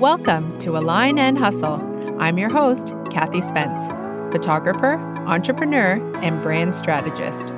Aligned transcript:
Welcome 0.00 0.56
to 0.60 0.78
Align 0.78 1.18
and 1.18 1.38
Hustle. 1.38 1.74
I'm 2.18 2.38
your 2.38 2.48
host, 2.48 2.94
Kathy 3.10 3.42
Spence, 3.42 3.86
photographer, 4.32 4.94
entrepreneur, 5.26 6.00
and 6.22 6.40
brand 6.40 6.74
strategist. 6.74 7.52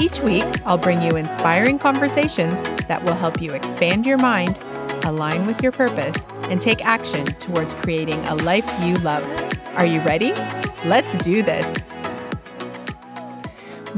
Each 0.00 0.20
week, 0.20 0.46
I'll 0.64 0.78
bring 0.78 1.02
you 1.02 1.10
inspiring 1.18 1.78
conversations 1.78 2.62
that 2.88 3.04
will 3.04 3.12
help 3.12 3.42
you 3.42 3.52
expand 3.52 4.06
your 4.06 4.16
mind, 4.16 4.58
align 5.04 5.46
with 5.46 5.62
your 5.62 5.72
purpose, 5.72 6.24
and 6.44 6.62
take 6.62 6.82
action 6.82 7.26
towards 7.26 7.74
creating 7.74 8.24
a 8.24 8.36
life 8.36 8.66
you 8.82 8.94
love. 9.00 9.22
Are 9.76 9.84
you 9.84 10.00
ready? 10.00 10.32
Let's 10.86 11.18
do 11.18 11.42
this. 11.42 11.76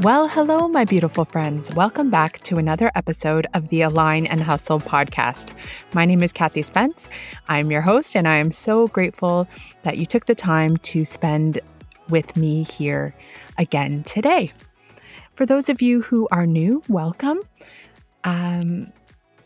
Well, 0.03 0.27
hello, 0.27 0.67
my 0.67 0.83
beautiful 0.83 1.23
friends. 1.23 1.73
Welcome 1.73 2.09
back 2.09 2.41
to 2.41 2.57
another 2.57 2.91
episode 2.93 3.47
of 3.53 3.69
the 3.69 3.83
Align 3.83 4.25
and 4.25 4.41
Hustle 4.41 4.81
podcast. 4.81 5.53
My 5.93 6.03
name 6.03 6.21
is 6.21 6.33
Kathy 6.33 6.61
Spence. 6.61 7.07
I'm 7.47 7.71
your 7.71 7.79
host, 7.79 8.13
and 8.13 8.27
I 8.27 8.35
am 8.35 8.51
so 8.51 8.89
grateful 8.89 9.47
that 9.83 9.97
you 9.97 10.05
took 10.05 10.25
the 10.25 10.35
time 10.35 10.75
to 10.75 11.05
spend 11.05 11.61
with 12.09 12.35
me 12.35 12.63
here 12.63 13.15
again 13.57 14.03
today. 14.03 14.51
For 15.35 15.45
those 15.45 15.69
of 15.69 15.81
you 15.81 16.01
who 16.01 16.27
are 16.31 16.45
new, 16.45 16.83
welcome. 16.89 17.39
Um, 18.25 18.91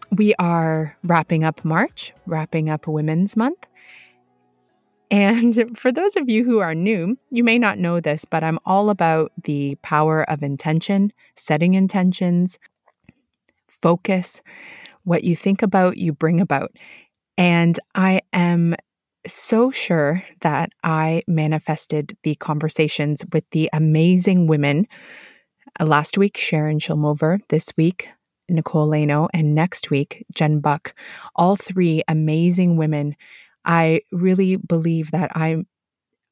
we 0.09 0.33
are 0.39 0.97
wrapping 1.03 1.43
up 1.43 1.63
March, 1.63 2.13
wrapping 2.25 2.67
up 2.67 2.87
Women's 2.87 3.37
Month. 3.37 3.67
And 5.09 5.77
for 5.77 5.91
those 5.91 6.15
of 6.17 6.29
you 6.29 6.43
who 6.43 6.59
are 6.59 6.75
new, 6.75 7.17
you 7.31 7.43
may 7.43 7.57
not 7.57 7.79
know 7.79 7.99
this, 7.99 8.25
but 8.25 8.43
I'm 8.43 8.59
all 8.65 8.89
about 8.89 9.31
the 9.43 9.75
power 9.81 10.29
of 10.29 10.43
intention, 10.43 11.13
setting 11.35 11.75
intentions, 11.75 12.59
focus. 13.81 14.41
What 15.03 15.23
you 15.23 15.35
think 15.35 15.61
about, 15.61 15.97
you 15.97 16.11
bring 16.11 16.41
about. 16.41 16.71
And 17.37 17.79
I 17.95 18.21
am 18.33 18.75
so 19.25 19.71
sure 19.71 20.23
that 20.41 20.71
I 20.83 21.23
manifested 21.27 22.17
the 22.23 22.35
conversations 22.35 23.23
with 23.31 23.43
the 23.51 23.69
amazing 23.71 24.47
women. 24.47 24.87
Uh, 25.79 25.85
last 25.85 26.17
week, 26.17 26.37
Sharon 26.37 26.79
Shilmover. 26.79 27.39
This 27.49 27.67
week, 27.77 28.09
Nicole 28.49 28.87
Laino. 28.87 29.27
And 29.33 29.53
next 29.53 29.89
week, 29.89 30.25
Jen 30.33 30.59
Buck. 30.59 30.93
All 31.35 31.55
three 31.55 32.03
amazing 32.07 32.77
women 32.77 33.15
I 33.67 34.01
really 34.13 34.57
believe 34.57 35.11
that 35.11 35.31
I 35.35 35.65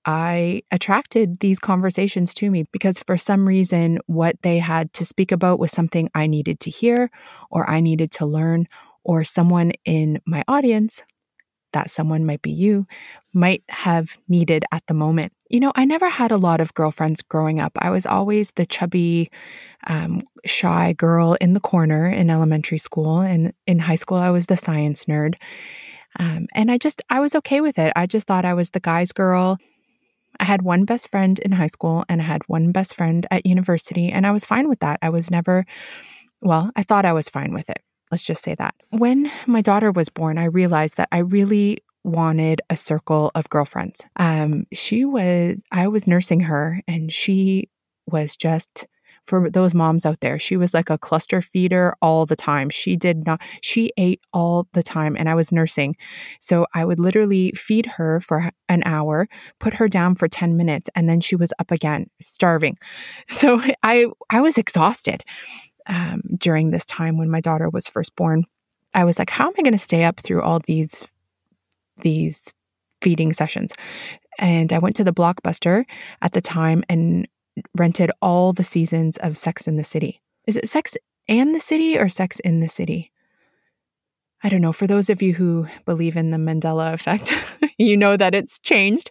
I 0.06 0.62
attracted 0.72 1.40
these 1.40 1.60
conversations 1.60 2.34
to 2.36 2.52
me 2.52 2.66
because 2.72 3.00
for 3.00 3.18
some 3.18 3.48
reason 3.48 4.00
what 4.08 4.36
they 4.44 4.60
had 4.60 4.94
to 4.94 5.06
speak 5.06 5.32
about 5.32 5.60
was 5.60 5.72
something 5.72 6.10
I 6.16 6.28
needed 6.28 6.60
to 6.62 6.70
hear 6.70 7.10
or 7.52 7.70
I 7.70 7.80
needed 7.82 8.12
to 8.14 8.26
learn 8.26 8.68
or 9.04 9.24
someone 9.24 9.72
in 9.86 10.22
my 10.26 10.44
audience 10.48 11.02
that 11.74 11.92
someone 11.92 12.26
might 12.26 12.42
be 12.42 12.52
you 12.52 12.86
might 13.34 13.64
have 13.70 14.18
needed 14.30 14.64
at 14.72 14.84
the 14.88 14.94
moment. 14.94 15.34
You 15.50 15.60
know, 15.60 15.74
I 15.76 15.86
never 15.86 16.10
had 16.10 16.32
a 16.32 16.38
lot 16.38 16.62
of 16.62 16.74
girlfriends 16.74 17.22
growing 17.22 17.60
up. 17.60 17.74
I 17.80 17.90
was 17.90 18.06
always 18.06 18.52
the 18.56 18.66
chubby, 18.66 19.30
um, 19.88 20.22
shy 20.46 20.94
girl 20.94 21.36
in 21.42 21.54
the 21.54 21.60
corner 21.60 22.08
in 22.10 22.30
elementary 22.30 22.78
school. 22.78 23.20
And 23.22 23.54
in 23.68 23.80
high 23.80 23.96
school, 23.96 24.18
I 24.18 24.30
was 24.32 24.48
the 24.48 24.58
science 24.58 25.06
nerd. 25.06 25.36
Um, 26.20 26.48
and 26.54 26.72
I 26.72 26.78
just, 26.78 27.02
I 27.10 27.20
was 27.20 27.36
okay 27.36 27.62
with 27.62 27.78
it. 27.78 27.94
I 27.96 28.06
just 28.06 28.28
thought 28.28 28.46
I 28.46 28.54
was 28.54 28.70
the 28.70 28.80
guy's 28.80 29.12
girl. 29.12 29.58
I 30.40 30.44
had 30.44 30.62
one 30.62 30.86
best 30.86 31.10
friend 31.10 31.40
in 31.40 31.54
high 31.54 31.68
school 31.68 32.04
and 32.10 32.22
I 32.22 32.26
had 32.26 32.42
one 32.48 32.72
best 32.72 32.96
friend 32.96 33.26
at 33.32 33.46
university, 33.46 34.10
and 34.10 34.28
I 34.28 34.32
was 34.32 34.46
fine 34.46 34.68
with 34.68 34.80
that. 34.80 35.00
I 35.02 35.10
was 35.10 35.32
never, 35.32 35.66
well, 36.42 36.72
I 36.76 36.84
thought 36.84 37.06
I 37.06 37.14
was 37.14 37.30
fine 37.30 37.54
with 37.54 37.70
it. 37.70 37.82
Let's 38.12 38.24
just 38.24 38.44
say 38.44 38.56
that. 38.56 38.76
When 38.90 39.32
my 39.48 39.62
daughter 39.62 39.92
was 39.92 40.10
born, 40.10 40.38
I 40.38 40.46
realized 40.46 40.98
that 40.98 41.10
I 41.12 41.20
really 41.20 41.80
wanted 42.04 42.62
a 42.70 42.78
circle 42.78 43.32
of 43.34 43.50
girlfriends. 43.50 44.04
Um, 44.18 44.68
she 44.72 45.06
was, 45.06 45.62
I 45.72 45.88
was 45.88 46.06
nursing 46.06 46.42
her, 46.42 46.82
and 46.88 47.12
she 47.12 47.70
was 48.08 48.36
just 48.36 48.86
for 49.26 49.50
those 49.50 49.74
moms 49.74 50.06
out 50.06 50.20
there. 50.22 50.38
She 50.38 50.56
was 50.56 50.74
like 50.74 50.90
a 50.90 50.98
cluster 50.98 51.42
feeder 51.42 51.96
all 52.02 52.26
the 52.26 52.36
time. 52.36 52.70
She 52.70 52.96
did 52.96 53.26
not, 53.26 53.42
she 53.62 53.92
ate 53.98 54.22
all 54.34 54.68
the 54.74 54.84
time 54.84 55.16
and 55.18 55.28
I 55.28 55.36
was 55.36 55.52
nursing. 55.52 55.96
So 56.40 56.68
I 56.74 56.86
would 56.86 57.00
literally 57.00 57.52
feed 57.52 57.86
her 57.86 58.20
for 58.20 58.52
an 58.70 58.84
hour, 58.86 59.28
put 59.60 59.74
her 59.76 59.88
down 59.88 60.16
for 60.16 60.28
10 60.28 60.56
minutes, 60.56 60.90
and 60.96 61.10
then 61.10 61.20
she 61.20 61.36
was 61.36 61.52
up 61.60 61.72
again, 61.72 62.08
starving. 62.22 62.78
So 63.28 63.62
I, 63.84 64.06
I 64.30 64.42
was 64.42 64.58
exhausted 64.58 65.24
um, 65.88 66.22
during 66.38 66.72
this 66.72 66.86
time 66.86 67.18
when 67.18 67.30
my 67.30 67.42
daughter 67.42 67.70
was 67.70 67.88
first 67.88 68.16
born. 68.16 68.46
I 68.94 69.04
was 69.04 69.20
like, 69.20 69.30
how 69.30 69.48
am 69.48 69.54
I 69.58 69.62
going 69.62 69.74
to 69.74 69.78
stay 69.80 70.04
up 70.04 70.20
through 70.20 70.42
all 70.42 70.62
these, 70.66 71.06
these 71.98 72.54
feeding 73.02 73.34
sessions? 73.34 73.74
And 74.40 74.72
I 74.72 74.80
went 74.80 74.96
to 74.98 75.04
the 75.04 75.14
Blockbuster 75.14 75.86
at 76.22 76.34
the 76.34 76.42
time 76.42 76.84
and 76.88 77.28
rented 77.76 78.12
all 78.22 78.54
the 78.54 78.64
seasons 78.64 79.18
of 79.18 79.38
Sex 79.38 79.68
in 79.68 79.78
the 79.78 79.84
City. 79.84 80.22
Is 80.48 80.56
it 80.56 80.70
Sex 80.70 80.98
and 81.28 81.56
the 81.56 81.60
City 81.60 81.98
or 81.98 82.10
Sex 82.10 82.40
in 82.42 82.60
the 82.60 82.70
City? 82.70 83.12
I 84.44 84.50
don't 84.50 84.62
know. 84.62 84.74
For 84.74 84.88
those 84.88 85.10
of 85.10 85.22
you 85.22 85.34
who 85.34 85.68
believe 85.86 86.18
in 86.18 86.32
the 86.32 86.38
Mandela 86.38 86.94
effect, 86.94 87.34
you 87.78 87.98
know 87.98 88.16
that 88.18 88.36
it's 88.36 88.60
changed. 88.60 89.10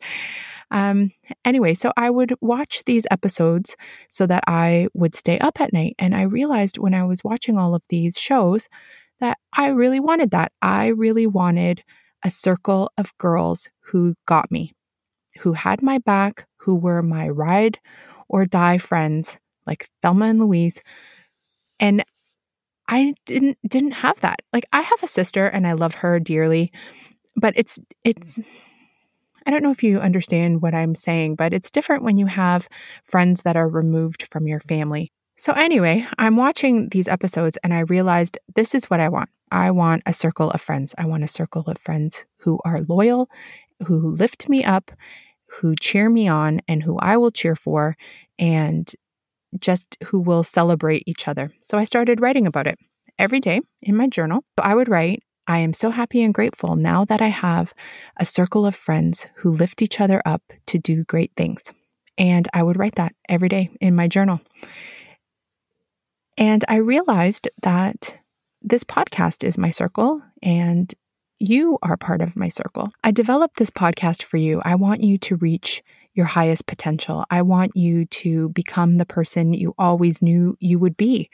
Um, 0.71 1.13
anyway, 1.45 1.75
so 1.75 1.93
I 1.97 2.11
would 2.11 2.35
watch 2.41 2.83
these 2.85 3.07
episodes 3.11 3.77
so 4.09 4.27
that 4.27 4.45
I 4.47 4.89
would 4.95 5.15
stay 5.15 5.39
up 5.39 5.61
at 5.61 5.73
night. 5.73 5.95
And 5.99 6.15
I 6.15 6.23
realized 6.23 6.79
when 6.79 6.95
I 6.95 7.05
was 7.05 7.25
watching 7.25 7.59
all 7.59 7.75
of 7.75 7.83
these 7.89 8.19
shows 8.19 8.69
that 9.21 9.39
I 9.53 9.69
really 9.69 10.01
wanted 10.01 10.31
that. 10.31 10.53
I 10.63 10.89
really 10.89 11.27
wanted 11.27 11.83
a 12.25 12.31
circle 12.31 12.91
of 12.99 13.17
girls 13.19 13.69
who 13.81 14.15
got 14.27 14.51
me, 14.51 14.73
who 15.41 15.53
had 15.53 15.83
my 15.83 15.99
back, 15.99 16.47
who 16.59 16.75
were 16.75 17.03
my 17.03 17.29
ride 17.29 17.79
or 18.29 18.47
die 18.47 18.79
friends 18.79 19.39
like 19.67 19.89
Thelma 20.03 20.27
and 20.27 20.41
Louise. 20.41 20.83
And 21.81 22.05
I 22.89 23.15
didn't 23.27 23.59
didn't 23.67 23.93
have 23.93 24.21
that. 24.21 24.41
Like 24.53 24.67
I 24.73 24.81
have 24.81 25.03
a 25.03 25.09
sister 25.09 25.47
and 25.47 25.67
I 25.67 25.73
love 25.73 25.95
her 25.97 26.21
dearly, 26.21 26.73
but 27.37 27.55
it's 27.57 27.79
it's 28.05 28.39
I 29.47 29.51
don't 29.51 29.63
know 29.63 29.71
if 29.71 29.83
you 29.83 29.99
understand 29.99 30.63
what 30.63 30.75
I'm 30.75 30.95
saying, 30.95 31.37
but 31.37 31.53
it's 31.53 31.71
different 31.71 32.03
when 32.03 32.17
you 32.17 32.27
have 32.27 32.69
friends 33.05 33.43
that 33.43 33.57
are 33.57 33.69
removed 33.69 34.23
from 34.23 34.47
your 34.47 34.61
family. 34.61 35.13
So 35.37 35.53
anyway, 35.53 36.07
I'm 36.19 36.37
watching 36.37 36.89
these 36.91 37.09
episodes 37.09 37.59
and 37.63 37.75
I 37.75 37.81
realized 37.81 38.39
this 38.55 38.75
is 38.75 38.87
what 38.87 39.01
I 39.01 39.09
want. 39.09 39.29
I 39.51 39.71
want 39.71 40.03
a 40.07 40.13
circle 40.13 40.51
of 40.51 40.61
friends. 40.61 40.95
I 40.97 41.07
want 41.07 41.25
a 41.25 41.29
circle 41.29 41.65
of 41.67 41.79
friends 41.79 42.25
who 42.39 42.59
are 42.65 42.83
loyal, 42.83 43.29
who 43.87 44.15
lift 44.15 44.49
me 44.49 44.65
up 44.65 44.93
who 45.57 45.75
cheer 45.77 46.09
me 46.09 46.29
on 46.29 46.61
and 46.69 46.83
who 46.83 46.99
I 46.99 47.17
will 47.17 47.31
cheer 47.31 47.57
for, 47.57 47.97
and 48.39 48.91
just 49.59 49.97
who 50.05 50.21
will 50.21 50.43
celebrate 50.43 51.05
each 51.07 51.29
other. 51.29 51.51
So 51.67 51.79
I 51.79 51.85
started 51.85 52.21
writing 52.21 52.47
about 52.47 52.67
it 52.67 52.79
every 53.19 53.41
day 53.41 53.61
in 53.83 53.97
my 53.97 54.09
journal. 54.09 54.45
I 54.59 54.75
would 54.75 54.89
write, 54.89 55.23
I 55.47 55.59
am 55.59 55.75
so 55.75 55.91
happy 55.91 56.23
and 56.23 56.35
grateful 56.35 56.75
now 56.75 57.05
that 57.05 57.21
I 57.21 57.29
have 57.29 57.73
a 58.17 58.25
circle 58.25 58.67
of 58.67 58.75
friends 58.75 59.27
who 59.37 59.51
lift 59.51 59.83
each 59.83 60.01
other 60.01 60.23
up 60.25 60.43
to 60.67 60.79
do 60.79 61.05
great 61.05 61.33
things. 61.37 61.73
And 62.17 62.49
I 62.55 62.63
would 62.63 62.79
write 62.79 62.95
that 62.97 63.15
every 63.29 63.49
day 63.49 63.71
in 63.81 63.95
my 63.95 64.09
journal. 64.09 64.41
And 66.39 66.65
I 66.69 66.77
realized 66.77 67.49
that 67.63 68.19
this 68.63 68.85
podcast 68.85 69.45
is 69.45 69.59
my 69.59 69.71
circle 69.71 70.23
and 70.43 70.93
you 71.49 71.79
are 71.83 71.97
part 71.97 72.21
of 72.21 72.37
my 72.37 72.49
circle. 72.49 72.91
I 73.03 73.11
developed 73.11 73.57
this 73.57 73.71
podcast 73.71 74.23
for 74.23 74.37
you. 74.37 74.61
I 74.65 74.75
want 74.75 75.03
you 75.03 75.19
to 75.19 75.37
reach 75.37 75.83
your 76.15 76.27
highest 76.27 76.67
potential. 76.67 77.25
I 77.31 77.43
want 77.43 77.77
you 77.77 78.07
to 78.07 78.49
become 78.51 78.97
the 78.97 79.07
person 79.07 79.53
you 79.53 79.75
always 79.79 80.23
knew 80.23 80.57
you 80.61 80.79
would 80.79 80.97
be. 80.97 81.29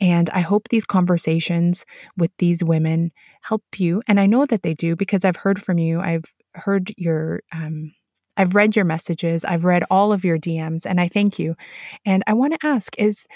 And 0.00 0.28
I 0.30 0.40
hope 0.40 0.68
these 0.68 0.84
conversations 0.84 1.84
with 2.16 2.30
these 2.38 2.62
women 2.62 3.12
help 3.42 3.62
you. 3.76 4.02
And 4.06 4.20
I 4.20 4.26
know 4.26 4.46
that 4.46 4.62
they 4.62 4.74
do 4.74 4.96
because 4.96 5.24
I've 5.24 5.36
heard 5.36 5.60
from 5.60 5.78
you. 5.78 6.00
I've 6.00 6.24
heard 6.54 6.92
your, 6.96 7.40
um, 7.52 7.94
I've 8.36 8.54
read 8.54 8.76
your 8.76 8.84
messages. 8.84 9.44
I've 9.44 9.64
read 9.64 9.84
all 9.90 10.12
of 10.12 10.24
your 10.24 10.38
DMs 10.38 10.84
and 10.84 11.00
I 11.00 11.08
thank 11.08 11.38
you. 11.38 11.56
And 12.04 12.22
I 12.26 12.34
want 12.34 12.58
to 12.58 12.66
ask 12.66 12.96
is, 12.98 13.26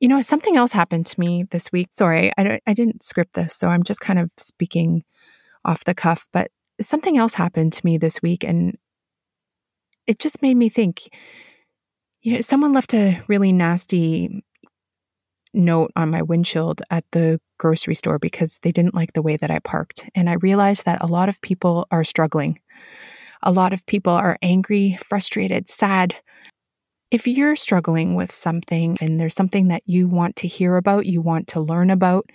you 0.00 0.08
know, 0.08 0.22
something 0.22 0.56
else 0.56 0.72
happened 0.72 1.06
to 1.06 1.20
me 1.20 1.44
this 1.44 1.70
week. 1.72 1.88
Sorry, 1.90 2.32
I, 2.36 2.60
I 2.66 2.74
didn't 2.74 3.02
script 3.02 3.34
this. 3.34 3.56
So 3.56 3.68
I'm 3.68 3.82
just 3.82 4.00
kind 4.00 4.18
of 4.18 4.30
speaking 4.36 5.04
off 5.66 5.84
the 5.84 5.94
cuff, 5.94 6.26
but 6.32 6.50
something 6.80 7.18
else 7.18 7.34
happened 7.34 7.72
to 7.74 7.84
me 7.84 7.98
this 7.98 8.22
week 8.22 8.44
and 8.44 8.76
it 10.06 10.18
just 10.18 10.42
made 10.42 10.56
me 10.56 10.68
think 10.68 11.08
you 12.22 12.34
know 12.34 12.40
someone 12.40 12.72
left 12.72 12.94
a 12.94 13.22
really 13.28 13.52
nasty 13.52 14.42
note 15.54 15.90
on 15.96 16.10
my 16.10 16.22
windshield 16.22 16.82
at 16.90 17.04
the 17.12 17.40
grocery 17.58 17.94
store 17.94 18.18
because 18.18 18.58
they 18.62 18.72
didn't 18.72 18.94
like 18.94 19.14
the 19.14 19.22
way 19.22 19.36
that 19.36 19.50
I 19.50 19.58
parked 19.60 20.08
and 20.14 20.28
I 20.28 20.34
realized 20.34 20.84
that 20.84 21.02
a 21.02 21.06
lot 21.06 21.28
of 21.28 21.40
people 21.40 21.86
are 21.90 22.04
struggling. 22.04 22.60
A 23.42 23.52
lot 23.52 23.72
of 23.72 23.86
people 23.86 24.12
are 24.12 24.38
angry, 24.42 24.98
frustrated, 25.00 25.68
sad. 25.68 26.14
If 27.10 27.26
you're 27.26 27.56
struggling 27.56 28.16
with 28.16 28.32
something 28.32 28.98
and 29.00 29.18
there's 29.20 29.34
something 29.34 29.68
that 29.68 29.82
you 29.86 30.08
want 30.08 30.36
to 30.36 30.48
hear 30.48 30.76
about, 30.76 31.06
you 31.06 31.22
want 31.22 31.46
to 31.48 31.60
learn 31.60 31.90
about, 31.90 32.28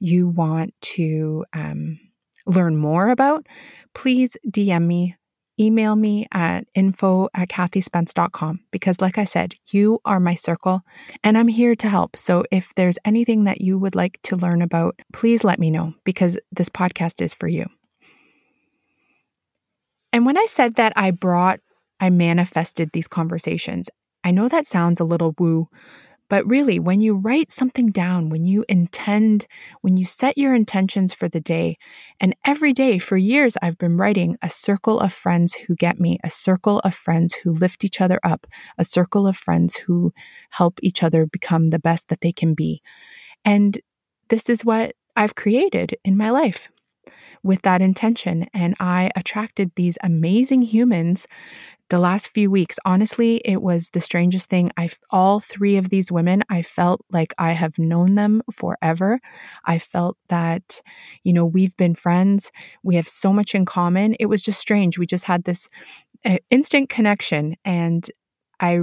you 0.00 0.26
want 0.28 0.74
to 0.80 1.44
um, 1.52 1.98
learn 2.46 2.76
more 2.76 3.08
about, 3.08 3.46
please 3.94 4.36
DM 4.48 4.86
me, 4.86 5.16
email 5.58 5.96
me 5.96 6.26
at 6.32 6.66
info 6.74 7.28
at 7.34 7.48
kathyspence.com 7.48 8.60
because, 8.70 9.00
like 9.00 9.18
I 9.18 9.24
said, 9.24 9.54
you 9.70 10.00
are 10.04 10.20
my 10.20 10.34
circle 10.34 10.82
and 11.22 11.38
I'm 11.38 11.48
here 11.48 11.74
to 11.76 11.88
help. 11.88 12.16
So 12.16 12.44
if 12.50 12.74
there's 12.74 12.98
anything 13.04 13.44
that 13.44 13.60
you 13.60 13.78
would 13.78 13.94
like 13.94 14.20
to 14.24 14.36
learn 14.36 14.62
about, 14.62 14.98
please 15.12 15.44
let 15.44 15.58
me 15.58 15.70
know 15.70 15.94
because 16.04 16.38
this 16.52 16.68
podcast 16.68 17.22
is 17.22 17.32
for 17.32 17.48
you. 17.48 17.66
And 20.12 20.24
when 20.26 20.38
I 20.38 20.46
said 20.46 20.76
that 20.76 20.92
I 20.96 21.10
brought, 21.10 21.60
I 22.00 22.10
manifested 22.10 22.90
these 22.92 23.08
conversations, 23.08 23.88
I 24.22 24.30
know 24.30 24.48
that 24.48 24.66
sounds 24.66 25.00
a 25.00 25.04
little 25.04 25.34
woo, 25.38 25.68
but 26.28 26.46
really, 26.46 26.78
when 26.78 27.00
you 27.00 27.14
write 27.14 27.50
something 27.50 27.90
down, 27.90 28.30
when 28.30 28.44
you 28.44 28.64
intend, 28.68 29.46
when 29.82 29.96
you 29.96 30.04
set 30.04 30.38
your 30.38 30.54
intentions 30.54 31.12
for 31.12 31.28
the 31.28 31.40
day, 31.40 31.76
and 32.18 32.34
every 32.46 32.72
day 32.72 32.98
for 32.98 33.16
years, 33.16 33.56
I've 33.60 33.78
been 33.78 33.96
writing 33.96 34.38
a 34.40 34.48
circle 34.48 35.00
of 35.00 35.12
friends 35.12 35.54
who 35.54 35.76
get 35.76 36.00
me, 36.00 36.18
a 36.24 36.30
circle 36.30 36.80
of 36.80 36.94
friends 36.94 37.34
who 37.34 37.52
lift 37.52 37.84
each 37.84 38.00
other 38.00 38.18
up, 38.24 38.46
a 38.78 38.84
circle 38.84 39.26
of 39.26 39.36
friends 39.36 39.76
who 39.76 40.12
help 40.50 40.80
each 40.82 41.02
other 41.02 41.26
become 41.26 41.70
the 41.70 41.78
best 41.78 42.08
that 42.08 42.22
they 42.22 42.32
can 42.32 42.54
be. 42.54 42.80
And 43.44 43.80
this 44.28 44.48
is 44.48 44.64
what 44.64 44.94
I've 45.16 45.34
created 45.34 45.96
in 46.04 46.16
my 46.16 46.30
life 46.30 46.68
with 47.42 47.62
that 47.62 47.82
intention. 47.82 48.46
And 48.54 48.74
I 48.80 49.10
attracted 49.14 49.72
these 49.74 49.98
amazing 50.02 50.62
humans 50.62 51.26
the 51.90 51.98
last 51.98 52.28
few 52.28 52.50
weeks. 52.50 52.78
Honestly, 52.84 53.36
it 53.44 53.62
was 53.62 53.90
the 53.90 54.00
strangest 54.00 54.48
thing. 54.48 54.70
I 54.76 54.90
all 55.10 55.40
three 55.40 55.76
of 55.76 55.90
these 55.90 56.10
women, 56.10 56.42
I 56.48 56.62
felt 56.62 57.04
like 57.10 57.34
I 57.38 57.52
have 57.52 57.78
known 57.78 58.14
them 58.14 58.42
forever. 58.52 59.20
I 59.64 59.78
felt 59.78 60.16
that, 60.28 60.80
you 61.24 61.32
know, 61.32 61.44
we've 61.44 61.76
been 61.76 61.94
friends. 61.94 62.50
We 62.82 62.96
have 62.96 63.08
so 63.08 63.32
much 63.32 63.54
in 63.54 63.64
common. 63.64 64.14
It 64.18 64.26
was 64.26 64.42
just 64.42 64.60
strange. 64.60 64.98
We 64.98 65.06
just 65.06 65.24
had 65.24 65.44
this 65.44 65.68
uh, 66.24 66.38
instant 66.50 66.88
connection 66.88 67.54
and 67.64 68.08
I 68.60 68.80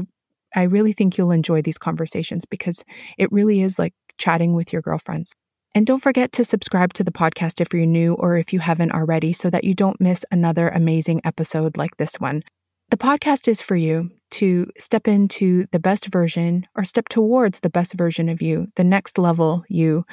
I 0.54 0.64
really 0.64 0.94
think 0.94 1.18
you'll 1.18 1.32
enjoy 1.32 1.62
these 1.62 1.78
conversations 1.78 2.46
because 2.46 2.84
it 3.18 3.32
really 3.32 3.62
is 3.62 3.80
like 3.80 3.94
chatting 4.18 4.54
with 4.54 4.74
your 4.74 4.82
girlfriends. 4.82 5.34
And 5.74 5.88
don't 5.88 6.02
forget 6.02 6.34
to 6.34 6.44
subscribe 6.44 6.92
to 6.94 7.04
the 7.04 7.12
podcast 7.12 7.62
if 7.62 7.74
you're 7.74 7.86
new 7.86 8.14
or 8.16 8.36
if 8.36 8.52
you 8.52 8.60
haven't 8.60 8.92
already 8.92 9.32
so 9.32 9.50
that 9.50 9.64
you 9.64 9.74
don't 9.74 10.02
miss 10.02 10.26
another 10.30 10.68
amazing 10.68 11.22
episode 11.24 11.78
like 11.78 11.96
this 11.96 12.16
one. 12.20 12.44
The 12.92 12.98
podcast 12.98 13.48
is 13.48 13.62
for 13.62 13.78
you 13.78 14.12
to 14.32 14.70
step 14.78 15.08
into 15.08 15.66
the 15.72 15.80
best 15.80 16.08
version 16.08 16.68
or 16.76 16.84
step 16.84 17.08
towards 17.08 17.62
the 17.62 17.70
best 17.70 17.94
version 17.94 18.28
of 18.28 18.42
you, 18.42 18.68
the 18.76 18.84
next 18.84 19.18
level 19.18 19.64
you, 19.70 20.04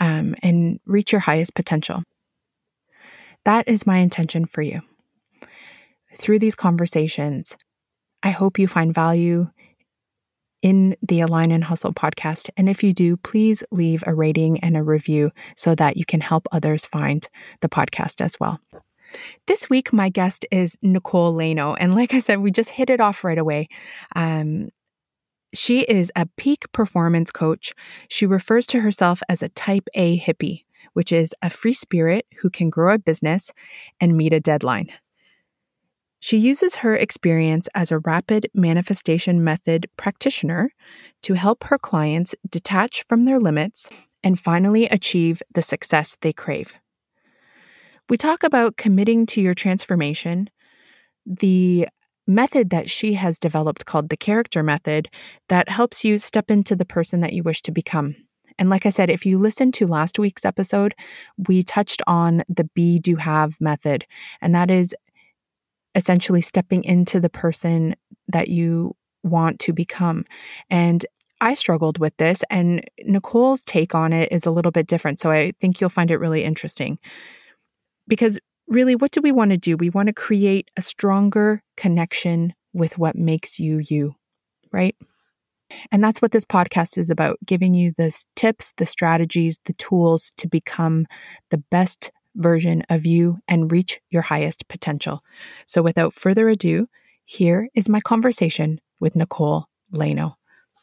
um, 0.00 0.36
and 0.40 0.78
reach 0.86 1.10
your 1.10 1.20
highest 1.20 1.56
potential. 1.56 2.04
That 3.44 3.66
is 3.66 3.88
my 3.88 3.98
intention 3.98 4.46
for 4.46 4.62
you. 4.62 4.82
Through 6.16 6.38
these 6.38 6.54
conversations, 6.54 7.56
I 8.22 8.30
hope 8.30 8.56
you 8.56 8.68
find 8.68 8.94
value 8.94 9.48
in 10.62 10.94
the 11.02 11.22
Align 11.22 11.50
and 11.50 11.64
Hustle 11.64 11.92
podcast. 11.92 12.50
And 12.56 12.68
if 12.68 12.84
you 12.84 12.92
do, 12.92 13.16
please 13.16 13.64
leave 13.72 14.04
a 14.06 14.14
rating 14.14 14.60
and 14.60 14.76
a 14.76 14.82
review 14.84 15.32
so 15.56 15.74
that 15.74 15.96
you 15.96 16.04
can 16.04 16.20
help 16.20 16.46
others 16.52 16.86
find 16.86 17.28
the 17.62 17.68
podcast 17.68 18.20
as 18.20 18.38
well. 18.38 18.60
This 19.46 19.68
week, 19.68 19.92
my 19.92 20.08
guest 20.08 20.46
is 20.50 20.76
Nicole 20.82 21.34
Laino. 21.34 21.76
And 21.78 21.94
like 21.94 22.14
I 22.14 22.18
said, 22.18 22.40
we 22.40 22.50
just 22.50 22.70
hit 22.70 22.90
it 22.90 23.00
off 23.00 23.24
right 23.24 23.38
away. 23.38 23.68
Um, 24.16 24.70
she 25.54 25.80
is 25.80 26.10
a 26.16 26.26
peak 26.36 26.70
performance 26.72 27.30
coach. 27.30 27.72
She 28.08 28.26
refers 28.26 28.66
to 28.66 28.80
herself 28.80 29.22
as 29.28 29.42
a 29.42 29.50
type 29.50 29.88
A 29.94 30.18
hippie, 30.18 30.64
which 30.94 31.12
is 31.12 31.34
a 31.42 31.50
free 31.50 31.74
spirit 31.74 32.26
who 32.40 32.50
can 32.50 32.70
grow 32.70 32.94
a 32.94 32.98
business 32.98 33.50
and 34.00 34.16
meet 34.16 34.32
a 34.32 34.40
deadline. 34.40 34.88
She 36.20 36.38
uses 36.38 36.76
her 36.76 36.94
experience 36.94 37.68
as 37.74 37.90
a 37.90 37.98
rapid 37.98 38.48
manifestation 38.54 39.42
method 39.42 39.88
practitioner 39.96 40.70
to 41.22 41.34
help 41.34 41.64
her 41.64 41.78
clients 41.78 42.34
detach 42.48 43.02
from 43.02 43.24
their 43.24 43.40
limits 43.40 43.88
and 44.22 44.38
finally 44.38 44.84
achieve 44.86 45.42
the 45.52 45.62
success 45.62 46.16
they 46.20 46.32
crave. 46.32 46.76
We 48.12 48.18
talk 48.18 48.42
about 48.42 48.76
committing 48.76 49.24
to 49.28 49.40
your 49.40 49.54
transformation, 49.54 50.50
the 51.24 51.88
method 52.26 52.68
that 52.68 52.90
she 52.90 53.14
has 53.14 53.38
developed 53.38 53.86
called 53.86 54.10
the 54.10 54.18
character 54.18 54.62
method 54.62 55.08
that 55.48 55.70
helps 55.70 56.04
you 56.04 56.18
step 56.18 56.50
into 56.50 56.76
the 56.76 56.84
person 56.84 57.20
that 57.20 57.32
you 57.32 57.42
wish 57.42 57.62
to 57.62 57.72
become. 57.72 58.14
And 58.58 58.68
like 58.68 58.84
I 58.84 58.90
said, 58.90 59.08
if 59.08 59.24
you 59.24 59.38
listened 59.38 59.72
to 59.74 59.86
last 59.86 60.18
week's 60.18 60.44
episode, 60.44 60.94
we 61.48 61.62
touched 61.62 62.02
on 62.06 62.42
the 62.50 62.64
be, 62.74 62.98
do, 62.98 63.16
have 63.16 63.58
method. 63.62 64.04
And 64.42 64.54
that 64.54 64.70
is 64.70 64.94
essentially 65.94 66.42
stepping 66.42 66.84
into 66.84 67.18
the 67.18 67.30
person 67.30 67.96
that 68.28 68.48
you 68.48 68.94
want 69.22 69.58
to 69.60 69.72
become. 69.72 70.26
And 70.68 71.06
I 71.40 71.54
struggled 71.54 71.96
with 71.96 72.14
this, 72.18 72.44
and 72.50 72.84
Nicole's 73.04 73.62
take 73.62 73.94
on 73.94 74.12
it 74.12 74.30
is 74.30 74.44
a 74.44 74.50
little 74.50 74.70
bit 74.70 74.86
different. 74.86 75.18
So 75.18 75.30
I 75.30 75.54
think 75.62 75.80
you'll 75.80 75.88
find 75.88 76.10
it 76.10 76.18
really 76.18 76.44
interesting. 76.44 76.98
Because 78.08 78.38
really, 78.68 78.94
what 78.94 79.10
do 79.10 79.20
we 79.20 79.32
want 79.32 79.50
to 79.50 79.56
do? 79.56 79.76
We 79.76 79.90
want 79.90 80.08
to 80.08 80.12
create 80.12 80.70
a 80.76 80.82
stronger 80.82 81.62
connection 81.76 82.54
with 82.72 82.98
what 82.98 83.16
makes 83.16 83.58
you 83.58 83.78
you, 83.78 84.14
right? 84.72 84.96
And 85.90 86.02
that's 86.02 86.20
what 86.20 86.32
this 86.32 86.44
podcast 86.44 86.98
is 86.98 87.10
about 87.10 87.38
giving 87.46 87.74
you 87.74 87.92
the 87.96 88.14
tips, 88.36 88.72
the 88.76 88.86
strategies, 88.86 89.58
the 89.64 89.72
tools 89.74 90.32
to 90.36 90.46
become 90.48 91.06
the 91.50 91.58
best 91.58 92.10
version 92.34 92.82
of 92.88 93.06
you 93.06 93.38
and 93.48 93.70
reach 93.70 94.00
your 94.10 94.22
highest 94.22 94.68
potential. 94.68 95.20
So, 95.66 95.82
without 95.82 96.14
further 96.14 96.48
ado, 96.48 96.86
here 97.24 97.68
is 97.74 97.88
my 97.88 98.00
conversation 98.00 98.80
with 99.00 99.16
Nicole 99.16 99.66
Laino. 99.92 100.34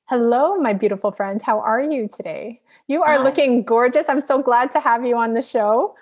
Hello, 0.06 0.57
my 0.57 0.74
beautiful 0.74 1.12
friend. 1.12 1.42
How 1.42 1.60
are 1.60 1.81
you 1.81 2.07
today? 2.07 2.62
You 2.88 3.04
are 3.04 3.24
looking 3.24 3.63
gorgeous. 3.63 4.10
I'm 4.10 4.22
so 4.22 4.42
glad 4.42 4.72
to 4.72 4.80
have 4.80 5.06
you 5.06 5.15
on 5.15 5.36
the 5.36 5.44
show. 5.44 5.95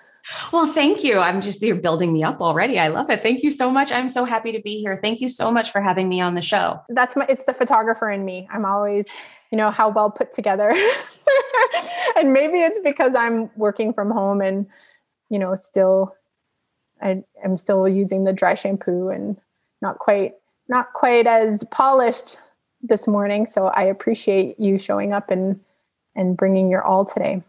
Well, 0.52 0.66
thank 0.66 1.04
you. 1.04 1.18
I'm 1.18 1.40
just, 1.40 1.62
you're 1.62 1.76
building 1.76 2.12
me 2.12 2.22
up 2.22 2.40
already. 2.40 2.78
I 2.78 2.88
love 2.88 3.10
it. 3.10 3.22
Thank 3.22 3.42
you 3.42 3.50
so 3.50 3.70
much. 3.70 3.92
I'm 3.92 4.08
so 4.08 4.24
happy 4.24 4.52
to 4.52 4.60
be 4.60 4.78
here. 4.78 4.98
Thank 5.02 5.20
you 5.20 5.28
so 5.28 5.50
much 5.50 5.70
for 5.72 5.80
having 5.80 6.08
me 6.08 6.20
on 6.20 6.34
the 6.34 6.42
show. 6.42 6.80
That's 6.88 7.16
my, 7.16 7.26
it's 7.28 7.44
the 7.44 7.54
photographer 7.54 8.10
in 8.10 8.24
me. 8.24 8.48
I'm 8.52 8.64
always, 8.64 9.06
you 9.50 9.56
know, 9.56 9.70
how 9.70 9.88
well 9.88 10.10
put 10.10 10.32
together. 10.32 10.70
and 12.16 12.32
maybe 12.32 12.60
it's 12.60 12.80
because 12.80 13.14
I'm 13.14 13.50
working 13.56 13.92
from 13.92 14.10
home 14.10 14.40
and, 14.40 14.66
you 15.30 15.38
know, 15.38 15.54
still, 15.54 16.14
I 17.00 17.22
am 17.44 17.56
still 17.56 17.88
using 17.88 18.24
the 18.24 18.32
dry 18.32 18.54
shampoo 18.54 19.08
and 19.08 19.36
not 19.80 19.98
quite, 19.98 20.34
not 20.68 20.92
quite 20.92 21.26
as 21.26 21.64
polished 21.70 22.40
this 22.82 23.06
morning. 23.06 23.46
So 23.46 23.66
I 23.66 23.84
appreciate 23.84 24.58
you 24.60 24.78
showing 24.78 25.12
up 25.12 25.30
and, 25.30 25.60
and 26.14 26.36
bringing 26.36 26.70
your 26.70 26.82
all 26.82 27.04
today. 27.04 27.42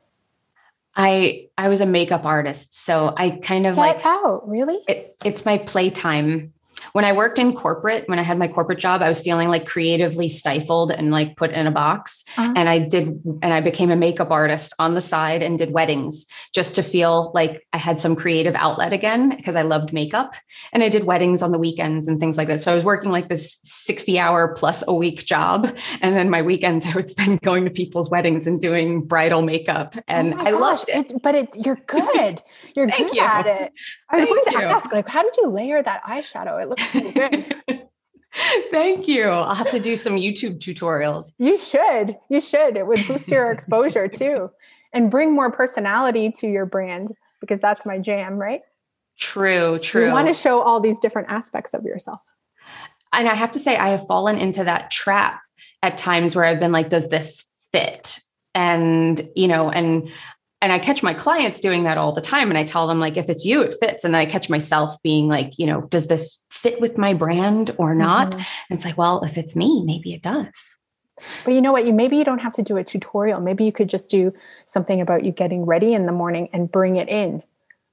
I 1.00 1.48
I 1.58 1.70
was 1.70 1.80
a 1.80 1.86
makeup 1.86 2.26
artist, 2.26 2.78
so 2.84 3.14
I 3.16 3.30
kind 3.30 3.66
of 3.66 3.76
Get 3.76 3.82
like 3.82 4.06
out 4.06 4.42
really. 4.46 4.80
It, 4.86 5.16
it's 5.24 5.46
my 5.46 5.58
playtime 5.58 6.52
when 6.94 7.06
I 7.06 7.14
worked 7.14 7.40
in 7.40 7.54
corporate, 7.54 8.08
when 8.08 8.20
I 8.20 8.24
had 8.24 8.38
my 8.38 8.48
corporate 8.48 8.80
job, 8.80 9.02
I 9.02 9.08
was 9.08 9.22
feeling 9.22 9.50
like 9.50 9.66
creatively 9.66 10.28
stifled 10.28 10.92
and 10.92 11.12
like 11.12 11.38
put 11.38 11.52
in 11.52 11.68
a 11.68 11.72
box. 11.72 12.24
Uh-huh. 12.38 12.54
And 12.56 12.70
I 12.70 12.80
did, 12.80 13.22
and 13.42 13.54
I 13.54 13.62
became 13.62 13.92
a 13.92 13.96
makeup 13.96 14.32
artist 14.32 14.74
on 14.80 14.94
the 14.94 15.02
side 15.02 15.44
and 15.44 15.58
did 15.58 15.72
weddings 15.72 16.26
just 16.54 16.76
to 16.76 16.84
feel 16.84 17.32
like 17.34 17.66
I 17.74 17.78
had 17.78 18.00
some 18.00 18.16
creative 18.16 18.56
outlet 18.56 18.94
again 18.94 19.36
because 19.36 19.56
I 19.56 19.62
loved 19.64 19.94
makeup. 19.94 20.36
And 20.74 20.84
I 20.84 20.90
did 20.90 21.04
weddings 21.06 21.42
on 21.42 21.52
the 21.52 21.60
weekends 21.60 22.08
and 22.08 22.18
things 22.20 22.38
like 22.38 22.48
that. 22.48 22.62
So 22.62 22.72
I 22.72 22.76
was 22.76 22.84
working 22.84 23.12
like 23.12 23.30
this 23.30 23.60
60 23.64 24.20
hour 24.20 24.54
plus 24.56 24.84
a 24.88 24.94
week 24.94 25.26
job. 25.26 25.76
And 26.02 26.16
then 26.16 26.30
my 26.30 26.42
weekends, 26.42 26.86
I 26.90 26.94
would 26.94 27.10
spend 27.10 27.42
going 27.42 27.66
to 27.66 27.72
people's 27.72 28.10
weddings 28.10 28.48
and 28.48 28.60
doing 28.60 29.02
bridal 29.02 29.42
makeup. 29.42 29.96
And 30.08 30.34
oh 30.34 30.40
I 30.40 30.52
gosh, 30.52 30.62
loved 30.62 30.90
it. 30.90 31.12
it. 31.12 31.22
But 31.22 31.36
it, 31.36 31.56
you're 31.56 31.80
good. 31.88 32.42
You're 32.76 32.88
good 32.98 33.14
you. 33.14 33.22
at 33.22 33.46
it. 33.46 33.74
I 34.10 34.18
was 34.18 34.26
Thank 34.26 34.46
going 34.46 34.58
to 34.58 34.64
you. 34.64 34.68
ask, 34.68 34.92
like, 34.92 35.08
how 35.08 35.24
did 35.24 35.36
you 35.38 35.50
layer 35.50 35.82
that 35.82 36.04
eyeshadow? 36.04 36.69
It 36.70 36.94
looks 36.94 36.94
so 36.94 37.12
good. 37.12 37.56
Thank 38.72 39.08
you. 39.08 39.24
I'll 39.24 39.56
have 39.56 39.72
to 39.72 39.80
do 39.80 39.96
some 39.96 40.16
YouTube 40.16 40.60
tutorials. 40.60 41.34
You 41.40 41.58
should. 41.58 42.16
You 42.30 42.40
should. 42.40 42.78
It 42.78 42.86
would 42.86 43.06
boost 43.08 43.28
your 43.28 43.52
exposure 43.52 44.08
too 44.08 44.50
and 44.94 45.12
bring 45.12 45.34
more 45.34 45.52
personality 45.52 46.32
to 46.32 46.48
your 46.48 46.66
brand 46.66 47.12
because 47.42 47.62
that's 47.62 47.86
my 47.86 47.98
jam, 47.98 48.38
right? 48.38 48.62
True, 49.20 49.80
true. 49.80 50.08
You 50.08 50.14
want 50.14 50.28
to 50.28 50.34
show 50.34 50.62
all 50.62 50.80
these 50.80 51.00
different 51.00 51.30
aspects 51.30 51.74
of 51.74 51.84
yourself. 51.84 52.22
And 53.12 53.28
I 53.28 53.36
have 53.36 53.52
to 53.52 53.60
say, 53.60 53.76
I 53.76 53.90
have 53.90 54.06
fallen 54.06 54.38
into 54.38 54.64
that 54.64 54.92
trap 54.92 55.42
at 55.82 55.98
times 55.98 56.36
where 56.36 56.46
I've 56.46 56.60
been 56.60 56.72
like, 56.72 56.90
does 56.90 57.10
this 57.10 57.68
fit? 57.72 58.20
And, 58.56 59.28
you 59.36 59.48
know, 59.48 59.70
and 59.70 60.10
and 60.62 60.74
I 60.74 60.80
catch 60.80 61.02
my 61.02 61.14
clients 61.14 61.60
doing 61.60 61.84
that 61.84 61.98
all 61.98 62.12
the 62.12 62.22
time. 62.22 62.50
And 62.50 62.58
I 62.58 62.66
tell 62.66 62.86
them, 62.86 63.00
like, 63.00 63.16
if 63.16 63.30
it's 63.30 63.46
you, 63.46 63.62
it 63.62 63.76
fits. 63.80 64.04
And 64.04 64.14
then 64.14 64.22
I 64.22 64.26
catch 64.26 64.50
myself 64.50 65.02
being 65.02 65.30
like, 65.30 65.58
you 65.58 65.66
know, 65.66 65.82
does 65.82 66.08
this 66.08 66.44
fit 66.50 66.82
with 66.82 66.98
my 66.98 67.14
brand 67.14 67.74
or 67.78 67.96
not? 67.96 68.28
Mm-hmm. 68.28 68.40
And 68.40 68.78
it's 68.78 68.84
like, 68.84 68.98
well, 68.98 69.24
if 69.24 69.38
it's 69.38 69.56
me, 69.56 69.84
maybe 69.86 70.14
it 70.14 70.22
does. 70.22 70.78
But 71.46 71.54
you 71.54 71.62
know 71.62 71.72
what? 71.72 71.86
You 71.86 71.94
maybe 71.94 72.18
you 72.18 72.24
don't 72.24 72.40
have 72.40 72.54
to 72.54 72.62
do 72.62 72.78
a 72.78 72.84
tutorial. 72.84 73.42
Maybe 73.42 73.64
you 73.66 73.72
could 73.72 73.90
just 73.90 74.10
do 74.10 74.34
something 74.66 75.02
about 75.02 75.24
you 75.26 75.32
getting 75.32 75.66
ready 75.66 75.94
in 75.94 76.06
the 76.06 76.12
morning 76.12 76.50
and 76.54 76.72
bring 76.72 76.96
it 76.98 77.10
in. 77.10 77.44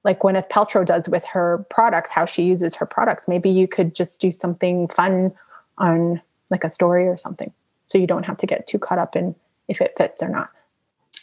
like 0.07 0.19
Gwyneth 0.19 0.49
Paltrow 0.49 0.85
does 0.85 1.09
with 1.09 1.25
her 1.25 1.65
products, 1.69 2.11
how 2.11 2.25
she 2.25 2.43
uses 2.43 2.75
her 2.75 2.85
products. 2.85 3.27
Maybe 3.27 3.49
you 3.49 3.67
could 3.67 3.93
just 3.93 4.21
do 4.21 4.31
something 4.31 4.87
fun 4.87 5.33
on 5.77 6.21
like 6.49 6.63
a 6.63 6.69
story 6.69 7.07
or 7.07 7.17
something. 7.17 7.51
So 7.87 7.97
you 7.97 8.07
don't 8.07 8.23
have 8.23 8.37
to 8.37 8.45
get 8.45 8.67
too 8.67 8.79
caught 8.79 8.99
up 8.99 9.17
in 9.17 9.35
if 9.67 9.81
it 9.81 9.95
fits 9.97 10.23
or 10.23 10.29
not. 10.29 10.49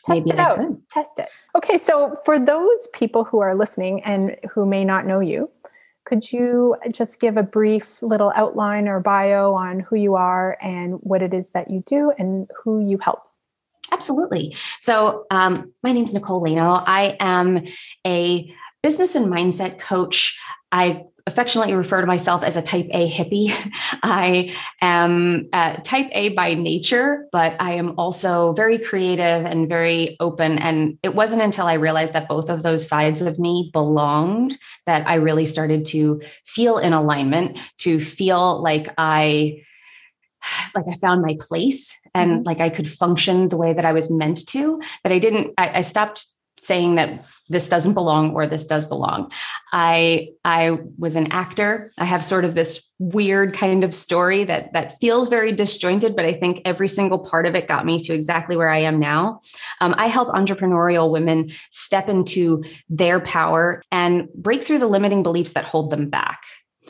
Test 0.05 0.27
Maybe 0.27 0.31
it 0.31 0.39
I 0.39 0.43
out. 0.43 0.59
could. 0.59 0.83
Test 0.91 1.19
it. 1.19 1.29
Okay, 1.57 1.79
so 1.79 2.19
for 2.25 2.39
those 2.39 2.89
people 2.93 3.25
who 3.25 3.41
are 3.41 3.55
listening 3.55 4.03
and 4.03 4.37
who 4.53 4.67
may 4.67 4.85
not 4.85 5.07
know 5.07 5.21
you, 5.21 5.51
could 6.05 6.31
you 6.31 6.77
just 6.93 7.21
give 7.21 7.39
a 7.39 7.43
brief 7.43 8.03
little 8.03 8.31
outline 8.37 8.87
or 8.87 9.01
bio 9.01 9.55
on 9.55 9.81
who 9.81 9.97
you 9.97 10.15
are 10.15 10.59
and 10.61 10.95
what 11.01 11.23
it 11.23 11.33
is 11.33 11.49
that 11.51 11.71
you 11.71 11.83
do 11.87 12.13
and 12.19 12.51
who 12.63 12.87
you 12.87 12.99
help? 12.99 13.23
Absolutely. 13.91 14.55
So, 14.81 15.25
um, 15.31 15.73
my 15.83 15.93
name 15.93 16.05
is 16.05 16.13
Nicole 16.13 16.43
Laino. 16.43 16.83
I 16.87 17.17
am 17.21 17.65
a 18.07 18.53
business 18.83 19.15
and 19.15 19.33
mindset 19.33 19.79
coach. 19.79 20.39
I 20.71 21.05
affectionately 21.27 21.73
refer 21.75 22.01
to 22.01 22.07
myself 22.07 22.43
as 22.45 22.57
a 22.57 22.63
type 22.63 22.87
A 22.91 23.09
hippie. 23.11 23.51
I 24.03 24.55
am 24.83 25.49
uh, 25.53 25.75
type 25.83 26.09
A 26.13 26.31
by 26.31 26.55
nature, 26.55 27.27
but 27.33 27.57
I 27.61 27.73
am 27.73 27.99
also 27.99 28.53
very 28.53 28.79
creative 28.79 29.47
and 29.47 29.69
very 29.69 30.17
open. 30.21 30.59
And 30.59 30.99
it 31.03 31.15
wasn't 31.15 31.43
until 31.43 31.67
I 31.67 31.75
realized 31.75 32.13
that 32.13 32.29
both 32.29 32.51
of 32.51 32.63
those 32.63 32.87
sides 32.87 33.23
of 33.23 33.39
me 33.39 33.71
belonged 33.73 34.59
that 34.87 35.07
I 35.09 35.15
really 35.15 35.47
started 35.47 35.87
to 35.87 36.21
feel 36.45 36.77
in 36.79 36.93
alignment, 36.93 37.59
to 37.79 37.99
feel 38.01 38.63
like 38.63 38.89
I 38.99 39.63
like 40.75 40.85
I 40.91 40.95
found 40.97 41.23
my 41.23 41.37
place 41.41 41.99
and 42.15 42.41
Mhm. 42.41 42.47
like 42.47 42.61
I 42.61 42.69
could 42.71 42.91
function 42.91 43.49
the 43.49 43.57
way 43.57 43.73
that 43.73 43.85
I 43.85 43.93
was 43.93 44.11
meant 44.11 44.47
to. 44.49 44.81
But 45.03 45.13
I 45.13 45.19
didn't, 45.19 45.55
I, 45.59 45.79
I 45.79 45.81
stopped 45.81 46.27
saying 46.59 46.95
that 46.95 47.27
this 47.49 47.69
doesn't 47.69 47.95
belong 47.95 48.33
or 48.33 48.47
this 48.47 48.65
does 48.65 48.87
belong. 48.87 49.31
I 49.73 50.29
I 50.45 50.79
was 50.99 51.17
an 51.17 51.31
actor. 51.33 51.93
I 51.99 52.05
have 52.05 52.25
sort 52.25 52.45
of 52.45 52.55
this 52.55 52.89
weird 52.99 53.55
kind 53.55 53.85
of 53.85 53.95
story 53.95 54.45
that 54.45 54.73
that 54.73 54.99
feels 54.99 55.29
very 55.29 55.53
disjointed, 55.53 56.17
but 56.17 56.25
I 56.25 56.33
think 56.33 56.63
every 56.65 56.89
single 56.89 57.19
part 57.19 57.47
of 57.47 57.55
it 57.55 57.69
got 57.69 57.85
me 57.85 57.99
to 58.01 58.15
exactly 58.15 58.57
where 58.57 58.71
I 58.71 58.79
am 58.79 58.99
now. 58.99 59.41
Um, 59.81 59.95
I 59.99 60.07
help 60.07 60.29
entrepreneurial 60.29 61.11
women 61.11 61.51
step 61.71 62.09
into 62.09 62.63
their 62.89 63.21
power 63.21 63.83
and 63.91 64.29
break 64.35 64.63
through 64.63 64.79
the 64.79 64.87
limiting 64.87 65.23
beliefs 65.23 65.53
that 65.53 65.65
hold 65.65 65.91
them 65.91 66.09
back. 66.09 66.43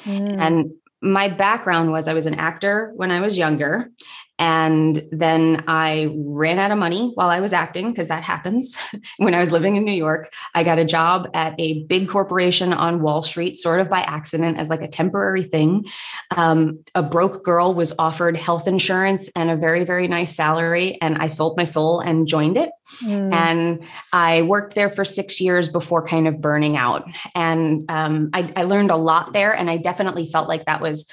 Mm. 0.05 0.39
And 0.39 0.71
my 1.01 1.29
background 1.29 1.93
was 1.93 2.09
I 2.09 2.15
was 2.15 2.27
an 2.27 2.35
actor 2.35 2.93
when 2.97 3.11
I 3.11 3.21
was 3.21 3.37
younger. 3.37 3.91
And 4.39 5.03
then 5.13 5.63
I 5.69 6.13
ran 6.13 6.59
out 6.59 6.73
of 6.73 6.79
money 6.79 7.13
while 7.15 7.29
I 7.29 7.41
was 7.41 7.53
acting 7.53 7.91
because 7.91 8.09
that 8.09 8.25
happens. 8.25 8.77
when 9.19 9.33
I 9.33 9.41
was 9.41 9.53
living 9.53 9.77
in 9.77 9.85
New 9.85 9.93
York, 9.93 10.33
I 10.55 10.65
got 10.65 10.79
a 10.79 10.85
job 10.85 11.29
at 11.35 11.55
a 11.59 11.85
big 11.85 12.09
corporation 12.09 12.73
on 12.73 13.01
Wall 13.01 13.23
Street, 13.23 13.57
sort 13.57 13.81
of 13.81 13.89
by 13.89 14.01
accident 14.01 14.59
as 14.59 14.69
like 14.69 14.83
a 14.83 14.89
temporary 14.89 15.45
thing. 15.45 15.85
Um, 16.37 16.81
a 16.97 17.03
broke 17.03 17.45
girl 17.45 17.75
was 17.75 17.95
offered 17.99 18.37
health 18.37 18.67
insurance 18.67 19.31
and 19.37 19.51
a 19.51 19.57
very, 19.57 19.85
very 19.85 20.09
nice 20.09 20.35
salary. 20.35 21.01
And 21.01 21.19
I 21.19 21.29
sold 21.29 21.57
my 21.57 21.65
soul 21.65 22.01
and 22.01 22.27
joined 22.27 22.57
it. 22.57 22.71
Mm. 23.05 23.33
And 23.33 23.85
I 24.13 24.43
worked 24.43 24.75
there 24.75 24.91
for 24.91 25.05
six 25.05 25.41
years 25.41 25.69
before 25.69 26.07
kind 26.07 26.27
of 26.27 26.41
burning 26.41 26.77
out. 26.77 27.09
And 27.37 27.89
um, 27.91 28.31
I, 28.33 28.53
I 28.57 28.65
learned 28.65 28.91
a 28.91 28.97
lot 28.97 29.33
there. 29.33 29.53
And 29.53 29.71
I 29.71 29.77
definitely 29.77 30.27
felt 30.27 30.49
like 30.49 30.65
that 30.65 30.81
was 30.81 31.09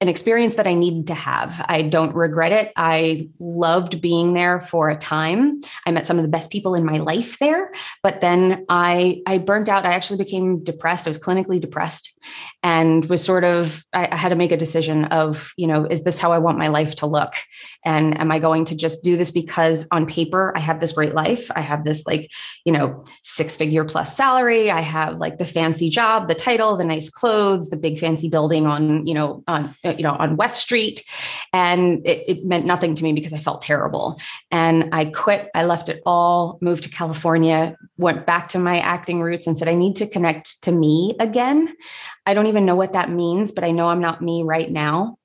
an 0.00 0.08
experience 0.08 0.56
that 0.56 0.66
I 0.66 0.74
needed 0.74 1.06
to 1.08 1.14
have. 1.14 1.64
I 1.68 1.82
don't 1.82 2.14
regret 2.14 2.52
it. 2.52 2.72
I 2.76 3.28
loved 3.38 4.00
being 4.00 4.34
there 4.34 4.60
for 4.60 4.90
a 4.90 4.96
time. 4.98 5.60
I 5.86 5.92
met 5.92 6.06
some 6.06 6.18
of 6.18 6.24
the 6.24 6.28
best 6.28 6.50
people 6.50 6.74
in 6.74 6.84
my 6.84 6.98
life 6.98 7.38
there, 7.38 7.72
but 8.02 8.20
then 8.20 8.66
I 8.68 9.22
I 9.26 9.38
burnt 9.38 9.68
out. 9.68 9.86
I 9.86 9.92
actually 9.92 10.18
became 10.18 10.62
depressed. 10.62 11.06
I 11.06 11.10
was 11.10 11.18
clinically 11.18 11.60
depressed 11.60 12.13
and 12.62 13.04
was 13.06 13.22
sort 13.22 13.44
of 13.44 13.84
I, 13.92 14.08
I 14.10 14.16
had 14.16 14.30
to 14.30 14.36
make 14.36 14.52
a 14.52 14.56
decision 14.56 15.04
of, 15.06 15.52
you 15.56 15.66
know, 15.66 15.86
is 15.86 16.04
this 16.04 16.18
how 16.18 16.32
I 16.32 16.38
want 16.38 16.58
my 16.58 16.68
life 16.68 16.96
to 16.96 17.06
look? 17.06 17.34
And 17.84 18.18
am 18.18 18.32
I 18.32 18.38
going 18.38 18.64
to 18.66 18.74
just 18.74 19.04
do 19.04 19.16
this 19.16 19.30
because 19.30 19.86
on 19.92 20.06
paper 20.06 20.52
I 20.56 20.60
have 20.60 20.80
this 20.80 20.92
great 20.92 21.14
life? 21.14 21.50
I 21.54 21.60
have 21.60 21.84
this 21.84 22.06
like, 22.06 22.30
you 22.64 22.72
know, 22.72 23.04
six 23.22 23.56
figure 23.56 23.84
plus 23.84 24.16
salary. 24.16 24.70
I 24.70 24.80
have 24.80 25.18
like 25.18 25.38
the 25.38 25.44
fancy 25.44 25.90
job, 25.90 26.28
the 26.28 26.34
title, 26.34 26.76
the 26.76 26.84
nice 26.84 27.10
clothes, 27.10 27.68
the 27.68 27.76
big 27.76 27.98
fancy 27.98 28.28
building 28.28 28.66
on, 28.66 29.06
you 29.06 29.14
know, 29.14 29.42
on 29.46 29.74
uh, 29.84 29.94
you 29.96 30.02
know 30.02 30.12
on 30.12 30.36
West 30.36 30.60
Street, 30.60 31.04
and 31.52 32.06
it, 32.06 32.24
it 32.28 32.44
meant 32.44 32.66
nothing 32.66 32.94
to 32.94 33.04
me 33.04 33.12
because 33.12 33.32
I 33.32 33.38
felt 33.38 33.60
terrible. 33.60 34.18
And 34.50 34.94
I 34.94 35.06
quit. 35.06 35.50
I 35.54 35.64
left 35.64 35.88
it 35.88 36.02
all, 36.06 36.58
moved 36.60 36.84
to 36.84 36.88
California, 36.88 37.76
went 37.96 38.26
back 38.26 38.48
to 38.50 38.58
my 38.58 38.78
acting 38.78 39.20
roots, 39.20 39.46
and 39.46 39.56
said 39.56 39.68
I 39.68 39.74
need 39.74 39.96
to 39.96 40.06
connect 40.06 40.62
to 40.64 40.72
me 40.72 41.14
again. 41.20 41.74
I 42.26 42.34
don't 42.34 42.46
even 42.46 42.64
know 42.64 42.76
what 42.76 42.92
that 42.94 43.10
means, 43.10 43.52
but 43.52 43.64
I 43.64 43.70
know 43.70 43.88
I'm 43.88 44.00
not 44.00 44.22
me 44.22 44.42
right 44.42 44.70
now. 44.70 45.18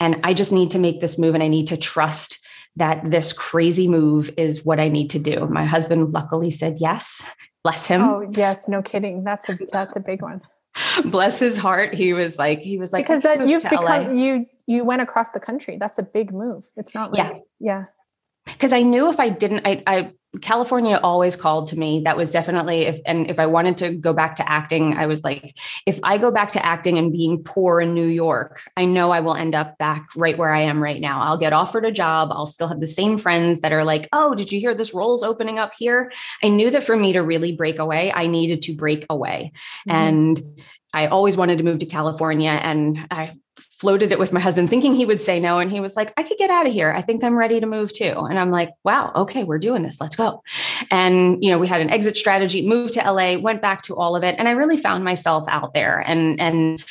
And 0.00 0.20
I 0.24 0.34
just 0.34 0.52
need 0.52 0.70
to 0.72 0.78
make 0.78 1.00
this 1.00 1.18
move 1.18 1.34
and 1.34 1.42
I 1.42 1.48
need 1.48 1.68
to 1.68 1.76
trust 1.76 2.38
that 2.76 3.10
this 3.10 3.32
crazy 3.32 3.88
move 3.88 4.30
is 4.36 4.64
what 4.64 4.80
I 4.80 4.88
need 4.88 5.10
to 5.10 5.18
do. 5.18 5.46
My 5.46 5.64
husband 5.64 6.12
luckily 6.12 6.50
said 6.50 6.76
yes. 6.78 7.22
Bless 7.62 7.86
him. 7.86 8.02
Oh 8.02 8.28
yes, 8.34 8.68
no 8.68 8.82
kidding. 8.82 9.24
That's 9.24 9.48
a 9.48 9.58
that's 9.72 9.96
a 9.96 10.00
big 10.00 10.20
one. 10.20 10.42
Bless 11.04 11.38
his 11.38 11.56
heart. 11.56 11.94
He 11.94 12.12
was 12.12 12.36
like, 12.36 12.60
he 12.60 12.78
was 12.78 12.92
like, 12.92 13.04
because 13.04 13.22
that 13.22 13.46
you've 13.48 13.62
to 13.62 13.74
LA." 13.74 13.98
become 14.00 14.14
you 14.16 14.46
you 14.66 14.84
went 14.84 15.02
across 15.02 15.30
the 15.30 15.40
country. 15.40 15.78
That's 15.78 15.98
a 15.98 16.02
big 16.02 16.32
move. 16.32 16.64
It's 16.76 16.94
not 16.94 17.12
like 17.12 17.42
yeah. 17.60 17.84
because 18.44 18.72
I 18.72 18.82
knew 18.82 19.10
if 19.10 19.18
I 19.18 19.30
didn't, 19.30 19.66
I, 19.66 19.82
I 19.86 20.12
California 20.40 20.98
always 21.02 21.36
called 21.36 21.68
to 21.68 21.78
me. 21.78 22.00
That 22.00 22.16
was 22.16 22.32
definitely 22.32 22.82
if 22.82 23.00
and 23.06 23.30
if 23.30 23.38
I 23.38 23.46
wanted 23.46 23.76
to 23.78 23.94
go 23.94 24.12
back 24.12 24.36
to 24.36 24.50
acting, 24.50 24.96
I 24.96 25.06
was 25.06 25.22
like, 25.22 25.56
if 25.86 26.00
I 26.02 26.18
go 26.18 26.30
back 26.30 26.50
to 26.50 26.64
acting 26.64 26.98
and 26.98 27.12
being 27.12 27.42
poor 27.42 27.80
in 27.80 27.94
New 27.94 28.06
York, 28.06 28.62
I 28.76 28.84
know 28.84 29.10
I 29.10 29.20
will 29.20 29.34
end 29.34 29.54
up 29.54 29.78
back 29.78 30.06
right 30.16 30.36
where 30.36 30.52
I 30.52 30.60
am 30.60 30.82
right 30.82 31.00
now. 31.00 31.22
I'll 31.22 31.36
get 31.36 31.52
offered 31.52 31.84
a 31.84 31.92
job. 31.92 32.30
I'll 32.32 32.46
still 32.46 32.68
have 32.68 32.80
the 32.80 32.86
same 32.86 33.18
friends 33.18 33.60
that 33.60 33.72
are 33.72 33.84
like, 33.84 34.08
oh, 34.12 34.34
did 34.34 34.52
you 34.52 34.60
hear 34.60 34.74
this 34.74 34.94
role's 34.94 35.22
opening 35.22 35.58
up 35.58 35.72
here? 35.78 36.12
I 36.42 36.48
knew 36.48 36.70
that 36.70 36.84
for 36.84 36.96
me 36.96 37.12
to 37.12 37.20
really 37.20 37.52
break 37.52 37.78
away, 37.78 38.12
I 38.12 38.26
needed 38.26 38.62
to 38.62 38.74
break 38.74 39.06
away. 39.10 39.52
Mhm. 39.88 39.92
And 39.94 40.60
I 40.92 41.08
always 41.08 41.36
wanted 41.36 41.58
to 41.58 41.64
move 41.64 41.80
to 41.80 41.86
California. 41.86 42.50
And 42.50 43.06
I 43.10 43.32
floated 43.84 44.10
it 44.12 44.18
with 44.18 44.32
my 44.32 44.40
husband, 44.40 44.70
thinking 44.70 44.94
he 44.94 45.04
would 45.04 45.20
say 45.20 45.38
no. 45.38 45.58
And 45.58 45.70
he 45.70 45.78
was 45.78 45.94
like, 45.94 46.14
I 46.16 46.22
could 46.22 46.38
get 46.38 46.48
out 46.48 46.66
of 46.66 46.72
here. 46.72 46.90
I 46.90 47.02
think 47.02 47.22
I'm 47.22 47.36
ready 47.36 47.60
to 47.60 47.66
move 47.66 47.92
too. 47.92 48.14
And 48.16 48.38
I'm 48.38 48.50
like, 48.50 48.70
wow, 48.82 49.12
okay, 49.14 49.44
we're 49.44 49.58
doing 49.58 49.82
this. 49.82 50.00
Let's 50.00 50.16
go. 50.16 50.42
And, 50.90 51.44
you 51.44 51.50
know, 51.50 51.58
we 51.58 51.68
had 51.68 51.82
an 51.82 51.90
exit 51.90 52.16
strategy, 52.16 52.66
moved 52.66 52.94
to 52.94 53.00
LA, 53.00 53.36
went 53.36 53.60
back 53.60 53.82
to 53.82 53.94
all 53.94 54.16
of 54.16 54.24
it. 54.24 54.36
And 54.38 54.48
I 54.48 54.52
really 54.52 54.78
found 54.78 55.04
myself 55.04 55.44
out 55.48 55.74
there 55.74 55.98
and, 56.00 56.40
and, 56.40 56.82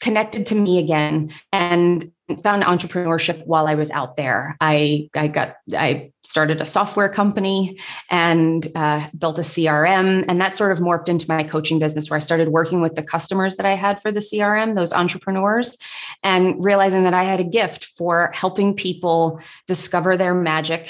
connected 0.00 0.44
to 0.44 0.54
me 0.54 0.78
again 0.78 1.32
and 1.50 2.12
found 2.42 2.62
entrepreneurship 2.62 3.46
while 3.46 3.66
I 3.66 3.74
was 3.74 3.90
out 3.90 4.16
there. 4.16 4.56
I 4.60 5.10
I 5.14 5.28
got 5.28 5.56
I 5.76 6.10
started 6.22 6.60
a 6.60 6.66
software 6.66 7.08
company 7.08 7.78
and 8.10 8.66
uh, 8.74 9.08
built 9.18 9.38
a 9.38 9.42
CRM, 9.42 10.24
and 10.26 10.40
that 10.40 10.56
sort 10.56 10.72
of 10.72 10.78
morphed 10.78 11.08
into 11.08 11.28
my 11.28 11.44
coaching 11.44 11.78
business, 11.78 12.08
where 12.08 12.16
I 12.16 12.20
started 12.20 12.48
working 12.48 12.80
with 12.80 12.94
the 12.94 13.02
customers 13.02 13.56
that 13.56 13.66
I 13.66 13.74
had 13.74 14.00
for 14.00 14.10
the 14.10 14.20
CRM, 14.20 14.74
those 14.74 14.92
entrepreneurs, 14.92 15.76
and 16.22 16.62
realizing 16.64 17.04
that 17.04 17.14
I 17.14 17.24
had 17.24 17.40
a 17.40 17.44
gift 17.44 17.84
for 17.84 18.30
helping 18.34 18.74
people 18.74 19.40
discover 19.66 20.16
their 20.16 20.34
magic 20.34 20.88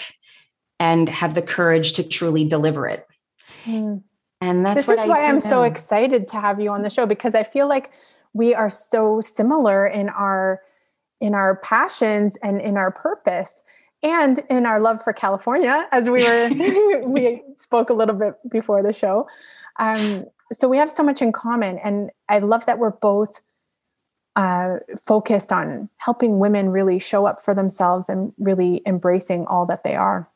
and 0.79 1.09
have 1.09 1.35
the 1.35 1.43
courage 1.43 1.95
to 1.95 2.09
truly 2.09 2.47
deliver 2.47 2.87
it. 2.87 3.07
Mm. 3.64 4.03
And 4.41 4.64
that's 4.64 4.83
this 4.83 4.87
what 4.87 4.99
is 4.99 5.05
I 5.05 5.09
why 5.09 5.25
I'm 5.25 5.41
so 5.41 5.62
excited 5.62 6.29
to 6.29 6.41
have 6.41 6.61
you 6.61 6.71
on 6.71 6.83
the 6.83 6.91
show 6.91 7.07
because 7.07 7.35
I 7.35 7.43
feel 7.43 7.69
like 7.69 7.91
we 8.35 8.55
are 8.55 8.71
so 8.71 9.21
similar 9.21 9.87
in 9.87 10.09
our 10.09 10.61
in 11.25 11.35
our 11.35 11.57
passions 11.57 12.37
and 12.43 12.61
in 12.61 12.76
our 12.76 12.90
purpose 12.90 13.62
and 14.02 14.43
in 14.50 14.66
our 14.66 14.78
love 14.78 15.02
for 15.02 15.14
California 15.14 15.88
as 15.90 16.11
we 16.11 16.23
were 16.23 17.02
we 17.07 17.43
spoke 17.57 17.88
a 17.88 17.95
little 17.95 18.14
bit 18.14 18.35
before 18.50 18.83
the 18.83 18.93
show. 18.93 19.26
Um, 19.78 20.26
so 20.52 20.69
we 20.69 20.76
have 20.76 20.90
so 20.90 21.02
much 21.02 21.23
in 21.23 21.33
common 21.33 21.78
and 21.78 22.11
I 22.28 22.40
love 22.40 22.66
that 22.66 22.78
we're 22.78 22.90
both 22.90 23.40
uh, 24.37 24.76
focused 25.07 25.50
on 25.50 25.88
helping 25.97 26.38
women 26.38 26.69
really 26.69 26.99
show 26.99 27.25
up 27.25 27.43
for 27.43 27.54
themselves 27.54 28.11
and 28.11 28.35
really 28.38 28.83
embracing 28.85 29.47
all 29.47 29.64
that 29.64 29.83
they 29.83 29.95
are. 29.95 30.28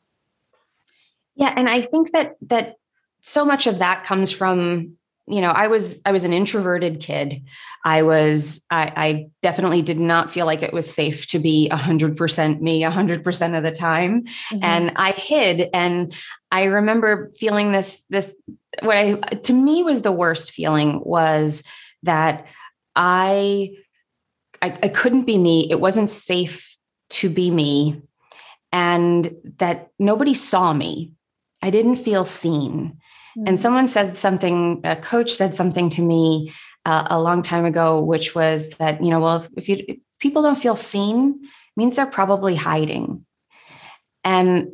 Yeah, 1.35 1.53
and 1.55 1.69
I 1.69 1.81
think 1.81 2.13
that 2.13 2.35
that 2.47 2.77
so 3.21 3.45
much 3.45 3.67
of 3.67 3.77
that 3.77 4.05
comes 4.05 4.31
from 4.31 4.97
you 5.29 5.41
know 5.41 5.51
i 5.51 5.67
was 5.67 6.01
i 6.05 6.11
was 6.11 6.23
an 6.23 6.33
introverted 6.33 6.99
kid. 6.99 7.43
I 7.85 8.01
was 8.01 8.65
i, 8.69 8.91
I 8.95 9.27
definitely 9.41 9.81
did 9.81 9.99
not 9.99 10.29
feel 10.29 10.45
like 10.45 10.63
it 10.63 10.73
was 10.73 10.93
safe 10.93 11.27
to 11.27 11.39
be 11.39 11.69
100% 11.71 12.61
me 12.61 12.81
100% 12.81 13.57
of 13.57 13.63
the 13.63 13.71
time. 13.71 14.23
Mm-hmm. 14.23 14.59
and 14.63 14.91
i 14.95 15.11
hid 15.11 15.69
and 15.73 16.13
i 16.51 16.63
remember 16.63 17.31
feeling 17.37 17.71
this 17.71 18.03
this 18.09 18.35
what 18.81 18.97
i 18.97 19.13
to 19.13 19.53
me 19.53 19.83
was 19.83 20.01
the 20.01 20.11
worst 20.11 20.51
feeling 20.51 21.01
was 21.03 21.63
that 22.03 22.45
i 22.95 23.71
i, 24.61 24.77
I 24.83 24.87
couldn't 24.89 25.23
be 25.25 25.37
me. 25.37 25.67
It 25.69 25.79
wasn't 25.79 26.09
safe 26.09 26.77
to 27.11 27.29
be 27.29 27.49
me. 27.51 28.01
And 28.71 29.35
that 29.57 29.89
nobody 29.97 30.33
saw 30.33 30.73
me. 30.73 31.11
I 31.61 31.71
didn't 31.71 31.95
feel 31.95 32.23
seen 32.23 32.99
Mm-hmm. 33.39 33.47
And 33.47 33.59
someone 33.59 33.87
said 33.87 34.17
something, 34.17 34.81
a 34.83 34.95
coach 34.95 35.31
said 35.31 35.55
something 35.55 35.89
to 35.91 36.01
me 36.01 36.51
uh, 36.85 37.07
a 37.09 37.19
long 37.19 37.41
time 37.41 37.65
ago, 37.65 38.01
which 38.01 38.35
was 38.35 38.71
that, 38.71 39.01
you 39.03 39.09
know, 39.09 39.19
well, 39.19 39.37
if, 39.37 39.49
if 39.57 39.69
you, 39.69 39.77
if 39.87 39.97
people 40.19 40.41
don't 40.41 40.57
feel 40.57 40.75
seen, 40.75 41.41
means 41.77 41.95
they're 41.95 42.05
probably 42.05 42.55
hiding. 42.55 43.25
And 44.25 44.73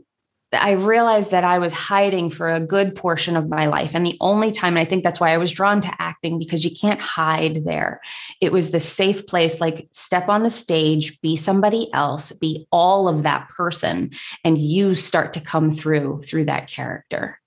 I 0.52 0.72
realized 0.72 1.32
that 1.32 1.44
I 1.44 1.60
was 1.60 1.74
hiding 1.74 2.30
for 2.30 2.50
a 2.50 2.60
good 2.60 2.96
portion 2.96 3.36
of 3.36 3.50
my 3.50 3.66
life. 3.66 3.94
And 3.94 4.06
the 4.06 4.18
only 4.22 4.52
time, 4.52 4.78
and 4.78 4.80
I 4.80 4.90
think 4.90 5.04
that's 5.04 5.20
why 5.20 5.34
I 5.34 5.38
was 5.38 5.52
drawn 5.52 5.82
to 5.82 5.96
acting 6.00 6.40
because 6.40 6.64
you 6.64 6.72
can't 6.72 7.02
hide 7.02 7.66
there. 7.66 8.00
It 8.42 8.52
was 8.52 8.72
the 8.72 8.80
safe 8.80 9.28
place, 9.28 9.60
like 9.60 9.88
step 9.92 10.30
on 10.30 10.44
the 10.44 10.50
stage, 10.50 11.20
be 11.22 11.36
somebody 11.36 11.92
else, 11.94 12.32
be 12.32 12.68
all 12.72 13.08
of 13.08 13.24
that 13.24 13.50
person, 13.50 14.12
and 14.44 14.58
you 14.58 14.96
start 14.96 15.34
to 15.34 15.42
come 15.42 15.72
through 15.72 16.22
through 16.22 16.46
that 16.46 16.70
character. 16.70 17.40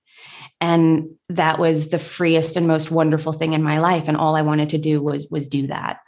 And 0.60 1.10
that 1.28 1.58
was 1.58 1.90
the 1.90 1.98
freest 1.98 2.56
and 2.56 2.66
most 2.66 2.90
wonderful 2.90 3.32
thing 3.32 3.52
in 3.52 3.62
my 3.62 3.78
life. 3.78 4.08
And 4.08 4.16
all 4.16 4.36
I 4.36 4.42
wanted 4.42 4.70
to 4.70 4.78
do 4.78 5.02
was 5.02 5.28
was 5.30 5.48
do 5.48 5.68
that. 5.68 6.00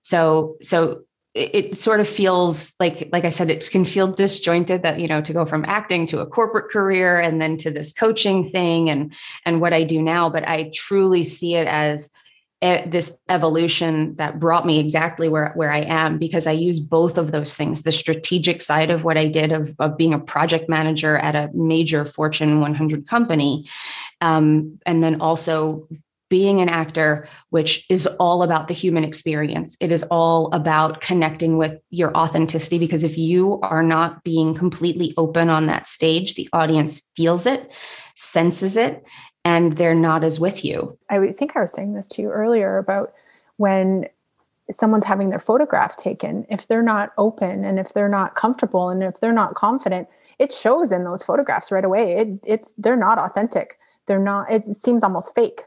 So, 0.00 0.56
so 0.62 1.02
it 1.34 1.78
sort 1.78 2.00
of 2.00 2.08
feels 2.08 2.74
like 2.80 3.08
like 3.12 3.24
i 3.24 3.28
said 3.28 3.50
it 3.50 3.70
can 3.70 3.84
feel 3.84 4.08
disjointed 4.08 4.82
that 4.82 4.98
you 4.98 5.06
know 5.06 5.20
to 5.20 5.32
go 5.32 5.44
from 5.44 5.64
acting 5.64 6.04
to 6.04 6.18
a 6.18 6.26
corporate 6.26 6.70
career 6.72 7.20
and 7.20 7.40
then 7.40 7.56
to 7.56 7.70
this 7.70 7.92
coaching 7.92 8.44
thing 8.44 8.90
and 8.90 9.14
and 9.46 9.60
what 9.60 9.72
i 9.72 9.84
do 9.84 10.02
now 10.02 10.28
but 10.28 10.46
i 10.48 10.70
truly 10.74 11.22
see 11.22 11.54
it 11.54 11.68
as 11.68 12.10
this 12.60 13.16
evolution 13.30 14.14
that 14.16 14.38
brought 14.38 14.66
me 14.66 14.78
exactly 14.78 15.28
where 15.28 15.52
where 15.54 15.72
i 15.72 15.78
am 15.80 16.18
because 16.18 16.46
i 16.46 16.52
use 16.52 16.78
both 16.78 17.16
of 17.16 17.32
those 17.32 17.56
things 17.56 17.82
the 17.82 17.92
strategic 17.92 18.60
side 18.60 18.90
of 18.90 19.02
what 19.02 19.16
i 19.16 19.26
did 19.26 19.50
of, 19.50 19.74
of 19.78 19.96
being 19.96 20.12
a 20.12 20.18
project 20.18 20.68
manager 20.68 21.16
at 21.16 21.34
a 21.34 21.48
major 21.54 22.04
fortune 22.04 22.60
100 22.60 23.06
company 23.06 23.66
um, 24.20 24.78
and 24.84 25.02
then 25.02 25.20
also 25.20 25.88
being 26.30 26.60
an 26.60 26.68
actor, 26.68 27.28
which 27.50 27.84
is 27.90 28.06
all 28.06 28.42
about 28.44 28.68
the 28.68 28.74
human 28.74 29.02
experience. 29.02 29.76
It 29.80 29.90
is 29.90 30.04
all 30.04 30.48
about 30.54 31.00
connecting 31.00 31.58
with 31.58 31.82
your 31.90 32.16
authenticity 32.16 32.78
because 32.78 33.02
if 33.02 33.18
you 33.18 33.58
are 33.62 33.82
not 33.82 34.22
being 34.22 34.54
completely 34.54 35.12
open 35.16 35.50
on 35.50 35.66
that 35.66 35.88
stage, 35.88 36.36
the 36.36 36.48
audience 36.52 37.10
feels 37.16 37.46
it, 37.46 37.70
senses 38.14 38.76
it, 38.76 39.02
and 39.44 39.74
they're 39.74 39.94
not 39.94 40.24
as 40.24 40.38
with 40.38 40.64
you. 40.64 40.98
I 41.08 41.32
think 41.32 41.56
I 41.56 41.60
was 41.60 41.72
saying 41.72 41.94
this 41.94 42.06
to 42.08 42.22
you 42.22 42.30
earlier 42.30 42.78
about 42.78 43.12
when 43.56 44.06
someone's 44.70 45.04
having 45.04 45.30
their 45.30 45.40
photograph 45.40 45.96
taken, 45.96 46.46
if 46.48 46.68
they're 46.68 46.82
not 46.82 47.12
open 47.18 47.64
and 47.64 47.78
if 47.78 47.92
they're 47.92 48.08
not 48.08 48.36
comfortable 48.36 48.88
and 48.88 49.02
if 49.02 49.20
they're 49.20 49.32
not 49.32 49.54
confident, 49.54 50.08
it 50.38 50.52
shows 50.52 50.92
in 50.92 51.04
those 51.04 51.22
photographs 51.22 51.72
right 51.72 51.84
away. 51.84 52.12
It, 52.12 52.28
it's 52.44 52.72
they're 52.78 52.96
not 52.96 53.18
authentic. 53.18 53.78
They're 54.06 54.18
not. 54.18 54.50
It 54.50 54.64
seems 54.74 55.04
almost 55.04 55.34
fake 55.34 55.62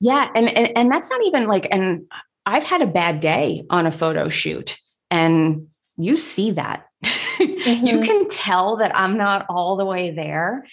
yeah. 0.00 0.30
And, 0.34 0.48
and, 0.48 0.76
and 0.76 0.90
that's 0.90 1.10
not 1.10 1.22
even 1.24 1.46
like, 1.46 1.66
and 1.70 2.04
I've 2.46 2.64
had 2.64 2.82
a 2.82 2.86
bad 2.86 3.20
day 3.20 3.64
on 3.70 3.86
a 3.86 3.90
photo 3.90 4.28
shoot 4.28 4.78
and 5.10 5.68
you 5.96 6.16
see 6.16 6.52
that. 6.52 6.86
Mm-hmm. 7.34 7.86
you 7.86 8.00
can 8.02 8.28
tell 8.28 8.76
that 8.76 8.96
I'm 8.96 9.16
not 9.16 9.44
all 9.48 9.76
the 9.76 9.84
way 9.84 10.10
there. 10.12 10.64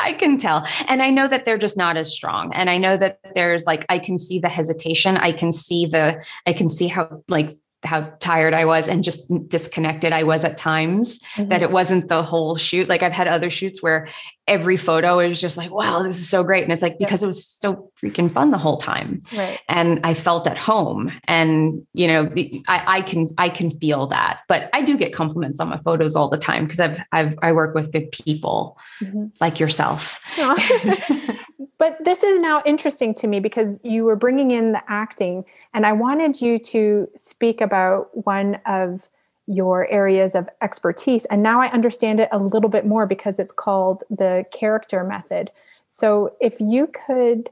I 0.00 0.12
can 0.12 0.38
tell. 0.38 0.66
And 0.86 1.02
I 1.02 1.10
know 1.10 1.28
that 1.28 1.44
they're 1.44 1.58
just 1.58 1.76
not 1.76 1.96
as 1.96 2.12
strong. 2.12 2.52
And 2.54 2.70
I 2.70 2.78
know 2.78 2.96
that 2.96 3.18
there's 3.34 3.66
like, 3.66 3.84
I 3.88 3.98
can 3.98 4.18
see 4.18 4.38
the 4.38 4.48
hesitation. 4.48 5.16
I 5.16 5.32
can 5.32 5.52
see 5.52 5.86
the, 5.86 6.24
I 6.46 6.52
can 6.52 6.68
see 6.68 6.88
how 6.88 7.22
like 7.28 7.56
how 7.84 8.00
tired 8.18 8.54
I 8.54 8.64
was 8.64 8.88
and 8.88 9.04
just 9.04 9.32
disconnected 9.48 10.12
I 10.12 10.24
was 10.24 10.44
at 10.44 10.56
times, 10.56 11.20
mm-hmm. 11.36 11.48
that 11.50 11.62
it 11.62 11.70
wasn't 11.70 12.08
the 12.08 12.24
whole 12.24 12.56
shoot. 12.56 12.88
Like 12.88 13.04
I've 13.04 13.12
had 13.12 13.28
other 13.28 13.50
shoots 13.50 13.82
where 13.82 14.08
every 14.48 14.76
photo 14.76 15.18
is 15.18 15.40
just 15.40 15.56
like, 15.56 15.70
wow, 15.70 16.02
this 16.02 16.16
is 16.18 16.28
so 16.28 16.42
great. 16.42 16.64
And 16.64 16.72
it's 16.72 16.82
like, 16.82 16.98
because 16.98 17.22
it 17.22 17.26
was 17.26 17.46
so 17.46 17.90
freaking 18.02 18.30
fun 18.30 18.50
the 18.50 18.58
whole 18.58 18.78
time. 18.78 19.20
Right. 19.36 19.60
And 19.68 20.00
I 20.04 20.14
felt 20.14 20.46
at 20.46 20.58
home. 20.58 21.12
And, 21.24 21.86
you 21.92 22.08
know, 22.08 22.32
I, 22.66 22.82
I 22.86 23.02
can, 23.02 23.28
I 23.38 23.48
can 23.48 23.70
feel 23.70 24.06
that, 24.08 24.40
but 24.48 24.70
I 24.72 24.82
do 24.82 24.96
get 24.96 25.12
compliments 25.12 25.60
on 25.60 25.68
my 25.68 25.78
photos 25.78 26.16
all 26.16 26.28
the 26.28 26.38
time 26.38 26.64
because 26.64 26.80
I've, 26.80 27.00
I've, 27.12 27.38
I 27.42 27.52
work 27.52 27.74
with 27.74 27.92
big 27.92 28.10
people 28.10 28.78
mm-hmm. 29.02 29.26
like 29.40 29.60
yourself. 29.60 30.20
but 31.78 31.96
this 32.04 32.22
is 32.22 32.40
now 32.40 32.62
interesting 32.64 33.14
to 33.14 33.26
me 33.26 33.40
because 33.40 33.78
you 33.84 34.04
were 34.04 34.16
bringing 34.16 34.50
in 34.50 34.72
the 34.72 34.82
acting 34.88 35.44
and 35.74 35.86
I 35.86 35.92
wanted 35.92 36.40
you 36.40 36.58
to 36.58 37.08
speak 37.16 37.60
about 37.60 38.08
one 38.26 38.58
of 38.66 39.08
your 39.48 39.90
areas 39.90 40.34
of 40.34 40.48
expertise. 40.60 41.24
And 41.26 41.42
now 41.42 41.60
I 41.60 41.68
understand 41.70 42.20
it 42.20 42.28
a 42.30 42.38
little 42.38 42.68
bit 42.68 42.86
more 42.86 43.06
because 43.06 43.38
it's 43.38 43.52
called 43.52 44.04
the 44.10 44.44
character 44.52 45.02
method. 45.02 45.50
So 45.88 46.36
if 46.40 46.60
you 46.60 46.86
could 46.86 47.48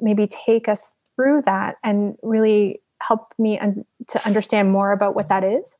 maybe 0.00 0.26
take 0.26 0.68
us 0.68 0.92
through 1.14 1.42
that 1.42 1.76
and 1.84 2.16
really 2.22 2.82
help 3.00 3.32
me 3.38 3.58
un- 3.58 3.84
to 4.08 4.26
understand 4.26 4.72
more 4.72 4.90
about 4.90 5.14
what 5.14 5.28
that 5.28 5.44
is. 5.44 5.74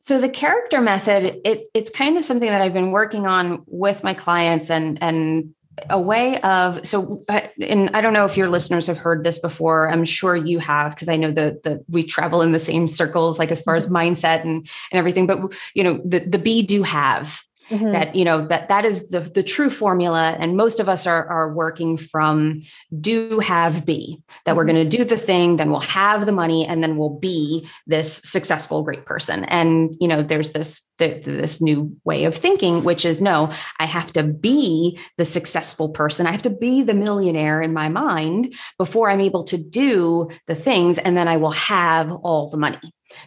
So 0.00 0.18
the 0.18 0.28
character 0.30 0.80
method, 0.80 1.40
it, 1.44 1.66
it's 1.74 1.90
kind 1.90 2.16
of 2.16 2.24
something 2.24 2.48
that 2.48 2.62
I've 2.62 2.72
been 2.72 2.92
working 2.92 3.26
on 3.26 3.62
with 3.66 4.02
my 4.02 4.14
clients 4.14 4.70
and 4.70 5.02
and 5.02 5.54
a 5.90 6.00
way 6.00 6.40
of 6.40 6.86
so 6.86 7.24
and 7.60 7.90
i 7.94 8.00
don't 8.00 8.12
know 8.12 8.24
if 8.24 8.36
your 8.36 8.48
listeners 8.48 8.86
have 8.86 8.98
heard 8.98 9.24
this 9.24 9.38
before 9.38 9.90
i'm 9.90 10.04
sure 10.04 10.36
you 10.36 10.58
have 10.58 10.94
because 10.94 11.08
i 11.08 11.16
know 11.16 11.30
that 11.30 11.62
the 11.62 11.82
we 11.88 12.02
travel 12.02 12.42
in 12.42 12.52
the 12.52 12.60
same 12.60 12.88
circles 12.88 13.38
like 13.38 13.50
as 13.50 13.62
far 13.62 13.76
as 13.76 13.86
mm-hmm. 13.86 13.96
mindset 13.96 14.42
and 14.42 14.68
and 14.90 14.98
everything 14.98 15.26
but 15.26 15.40
you 15.74 15.82
know 15.82 16.00
the 16.04 16.20
the 16.20 16.38
be 16.38 16.62
do 16.62 16.82
have 16.82 17.42
mm-hmm. 17.68 17.92
that 17.92 18.14
you 18.14 18.24
know 18.24 18.46
that 18.46 18.68
that 18.68 18.84
is 18.84 19.10
the 19.10 19.20
the 19.20 19.42
true 19.42 19.70
formula 19.70 20.36
and 20.38 20.56
most 20.56 20.80
of 20.80 20.88
us 20.88 21.06
are 21.06 21.26
are 21.28 21.52
working 21.52 21.96
from 21.96 22.62
do 23.00 23.38
have 23.40 23.84
be 23.84 24.20
that 24.44 24.50
mm-hmm. 24.50 24.56
we're 24.56 24.64
going 24.64 24.76
to 24.90 24.96
do 24.96 25.04
the 25.04 25.16
thing 25.16 25.56
then 25.56 25.70
we'll 25.70 25.80
have 25.80 26.26
the 26.26 26.32
money 26.32 26.66
and 26.66 26.82
then 26.82 26.96
we'll 26.96 27.18
be 27.18 27.66
this 27.86 28.20
successful 28.24 28.82
great 28.82 29.06
person 29.06 29.44
and 29.44 29.96
you 30.00 30.08
know 30.08 30.22
there's 30.22 30.52
this 30.52 30.82
the, 30.98 31.20
this 31.20 31.60
new 31.60 31.96
way 32.04 32.24
of 32.24 32.34
thinking 32.34 32.82
which 32.84 33.04
is 33.04 33.20
no 33.20 33.52
i 33.78 33.86
have 33.86 34.12
to 34.12 34.22
be 34.22 34.98
the 35.16 35.24
successful 35.24 35.90
person 35.90 36.26
i 36.26 36.32
have 36.32 36.42
to 36.42 36.50
be 36.50 36.82
the 36.82 36.94
millionaire 36.94 37.60
in 37.60 37.72
my 37.72 37.88
mind 37.88 38.54
before 38.78 39.10
i'm 39.10 39.20
able 39.20 39.44
to 39.44 39.56
do 39.56 40.28
the 40.46 40.54
things 40.54 40.98
and 40.98 41.16
then 41.16 41.28
i 41.28 41.36
will 41.36 41.52
have 41.52 42.10
all 42.10 42.48
the 42.48 42.56
money 42.56 42.78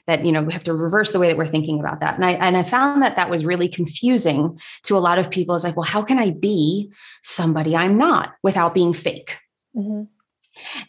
that 0.07 0.25
you 0.25 0.31
know 0.31 0.41
we 0.41 0.53
have 0.53 0.63
to 0.65 0.73
reverse 0.73 1.11
the 1.11 1.19
way 1.19 1.27
that 1.27 1.37
we're 1.37 1.47
thinking 1.47 1.79
about 1.79 1.99
that. 2.01 2.15
And 2.15 2.25
i 2.25 2.31
and 2.31 2.57
i 2.57 2.63
found 2.63 3.01
that 3.01 3.15
that 3.15 3.29
was 3.29 3.45
really 3.45 3.67
confusing 3.67 4.59
to 4.83 4.97
a 4.97 4.99
lot 4.99 5.19
of 5.19 5.29
people. 5.29 5.55
It's 5.55 5.63
like 5.63 5.77
well 5.77 5.85
how 5.85 6.01
can 6.01 6.19
i 6.19 6.31
be 6.31 6.91
somebody 7.21 7.75
i'm 7.75 7.97
not 7.97 8.33
without 8.43 8.73
being 8.73 8.93
fake? 8.93 9.37
Mm-hmm. 9.75 10.03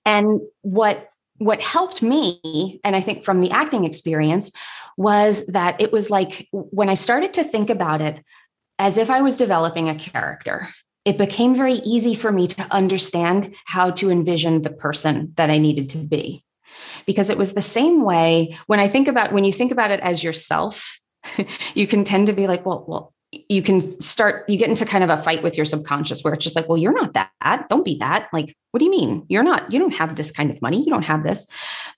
and 0.04 0.40
what 0.62 1.08
what 1.38 1.62
helped 1.62 2.02
me 2.02 2.80
and 2.82 2.96
i 2.96 3.00
think 3.00 3.22
from 3.22 3.40
the 3.40 3.52
acting 3.52 3.84
experience 3.84 4.50
was 4.96 5.46
that 5.46 5.80
it 5.80 5.92
was 5.92 6.10
like 6.10 6.48
when 6.50 6.88
i 6.88 6.94
started 6.94 7.34
to 7.34 7.44
think 7.44 7.70
about 7.70 8.00
it 8.00 8.24
as 8.80 8.98
if 8.98 9.08
i 9.08 9.20
was 9.20 9.36
developing 9.36 9.88
a 9.88 9.94
character 9.94 10.68
it 11.04 11.16
became 11.16 11.54
very 11.54 11.74
easy 11.74 12.14
for 12.14 12.32
me 12.32 12.48
to 12.48 12.66
understand 12.72 13.54
how 13.66 13.92
to 13.92 14.10
envision 14.10 14.62
the 14.62 14.70
person 14.70 15.32
that 15.36 15.48
i 15.48 15.58
needed 15.58 15.88
to 15.90 15.98
be 15.98 16.44
because 17.06 17.30
it 17.30 17.38
was 17.38 17.52
the 17.52 17.62
same 17.62 18.02
way 18.02 18.56
when 18.66 18.80
I 18.80 18.88
think 18.88 19.08
about 19.08 19.32
when 19.32 19.44
you 19.44 19.52
think 19.52 19.72
about 19.72 19.90
it 19.90 20.00
as 20.00 20.22
yourself, 20.22 21.00
you 21.74 21.86
can 21.86 22.04
tend 22.04 22.26
to 22.26 22.32
be 22.32 22.46
like, 22.46 22.64
well, 22.66 22.84
well, 22.86 23.12
you 23.48 23.62
can 23.62 23.80
start, 24.00 24.48
you 24.48 24.58
get 24.58 24.68
into 24.68 24.84
kind 24.84 25.02
of 25.02 25.10
a 25.10 25.16
fight 25.22 25.42
with 25.42 25.56
your 25.56 25.64
subconscious 25.64 26.22
where 26.22 26.34
it's 26.34 26.44
just 26.44 26.54
like, 26.54 26.68
well, 26.68 26.76
you're 26.76 26.92
not 26.92 27.14
that. 27.14 27.68
Don't 27.70 27.84
be 27.84 27.96
that. 27.96 28.28
Like, 28.32 28.54
what 28.70 28.78
do 28.78 28.84
you 28.84 28.90
mean? 28.90 29.24
You're 29.28 29.42
not, 29.42 29.72
you 29.72 29.78
don't 29.78 29.94
have 29.94 30.16
this 30.16 30.32
kind 30.32 30.50
of 30.50 30.60
money. 30.60 30.78
You 30.84 30.90
don't 30.90 31.06
have 31.06 31.22
this. 31.22 31.48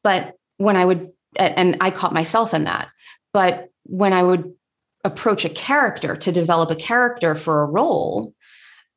But 0.05 0.35
when 0.59 0.77
I 0.77 0.85
would, 0.85 1.11
and 1.37 1.77
I 1.81 1.91
caught 1.91 2.13
myself 2.13 2.55
in 2.55 2.65
that, 2.65 2.89
but 3.33 3.69
when 3.85 4.13
I 4.13 4.23
would 4.23 4.53
approach 5.05 5.45
a 5.45 5.49
character 5.49 6.17
to 6.17 6.33
develop 6.33 6.71
a 6.71 6.77
character 6.77 7.35
for 7.35 7.63
a 7.63 7.67
role, 7.67 8.33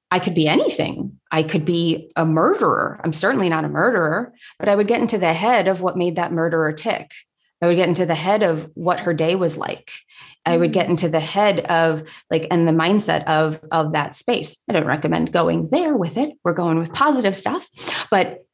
I 0.09 0.19
could 0.19 0.35
be 0.35 0.47
anything. 0.47 1.19
I 1.31 1.43
could 1.43 1.65
be 1.65 2.11
a 2.15 2.25
murderer. 2.25 2.99
I'm 3.03 3.13
certainly 3.13 3.49
not 3.49 3.65
a 3.65 3.69
murderer, 3.69 4.33
but 4.57 4.69
I 4.69 4.75
would 4.75 4.87
get 4.87 5.01
into 5.01 5.17
the 5.17 5.33
head 5.33 5.67
of 5.67 5.81
what 5.81 5.97
made 5.97 6.15
that 6.15 6.31
murderer 6.31 6.71
tick. 6.71 7.11
I 7.61 7.67
would 7.67 7.75
get 7.75 7.89
into 7.89 8.05
the 8.05 8.15
head 8.15 8.43
of 8.43 8.69
what 8.75 9.01
her 9.01 9.13
day 9.13 9.35
was 9.35 9.57
like. 9.57 9.91
I 10.45 10.55
would 10.55 10.71
get 10.71 10.87
mm. 10.87 10.91
into 10.91 11.09
the 11.09 11.19
head 11.19 11.61
of 11.61 12.03
like 12.31 12.47
and 12.51 12.67
the 12.67 12.71
mindset 12.71 13.25
of 13.25 13.59
of 13.71 13.91
that 13.93 14.15
space. 14.15 14.63
I 14.69 14.73
don't 14.73 14.85
recommend 14.85 15.33
going 15.33 15.67
there 15.69 15.97
with 15.97 16.17
it. 16.17 16.33
We're 16.43 16.53
going 16.53 16.79
with 16.79 16.93
positive 16.93 17.35
stuff, 17.35 17.67
but 18.09 18.45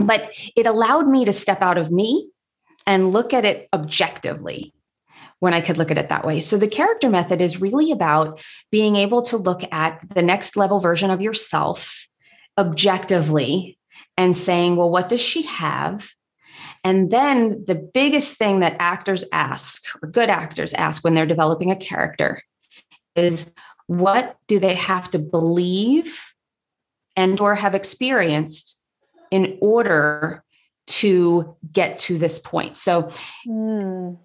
but 0.00 0.30
it 0.56 0.66
allowed 0.66 1.08
me 1.08 1.24
to 1.24 1.32
step 1.32 1.62
out 1.62 1.78
of 1.78 1.92
me 1.92 2.30
and 2.86 3.12
look 3.12 3.34
at 3.34 3.44
it 3.44 3.68
objectively 3.72 4.72
when 5.40 5.54
I 5.54 5.60
could 5.60 5.78
look 5.78 5.90
at 5.90 5.98
it 5.98 6.08
that 6.08 6.26
way. 6.26 6.40
So 6.40 6.56
the 6.56 6.68
character 6.68 7.08
method 7.08 7.40
is 7.40 7.60
really 7.60 7.92
about 7.92 8.40
being 8.70 8.96
able 8.96 9.22
to 9.22 9.36
look 9.36 9.62
at 9.72 10.00
the 10.14 10.22
next 10.22 10.56
level 10.56 10.80
version 10.80 11.10
of 11.10 11.20
yourself 11.20 12.08
objectively 12.56 13.78
and 14.16 14.36
saying, 14.36 14.76
well, 14.76 14.90
what 14.90 15.08
does 15.08 15.20
she 15.20 15.42
have? 15.42 16.10
And 16.84 17.08
then 17.10 17.64
the 17.66 17.74
biggest 17.74 18.36
thing 18.36 18.60
that 18.60 18.76
actors 18.78 19.24
ask, 19.32 19.84
or 20.02 20.08
good 20.08 20.30
actors 20.30 20.74
ask 20.74 21.04
when 21.04 21.14
they're 21.14 21.26
developing 21.26 21.70
a 21.70 21.76
character, 21.76 22.42
is 23.14 23.52
what 23.86 24.36
do 24.46 24.58
they 24.58 24.74
have 24.74 25.10
to 25.10 25.18
believe 25.18 26.32
and 27.16 27.40
or 27.40 27.54
have 27.54 27.74
experienced 27.74 28.80
in 29.30 29.58
order 29.60 30.44
to 30.86 31.56
get 31.72 31.98
to 31.98 32.16
this 32.16 32.38
point. 32.38 32.76
So 32.76 33.10
mm. 33.46 34.18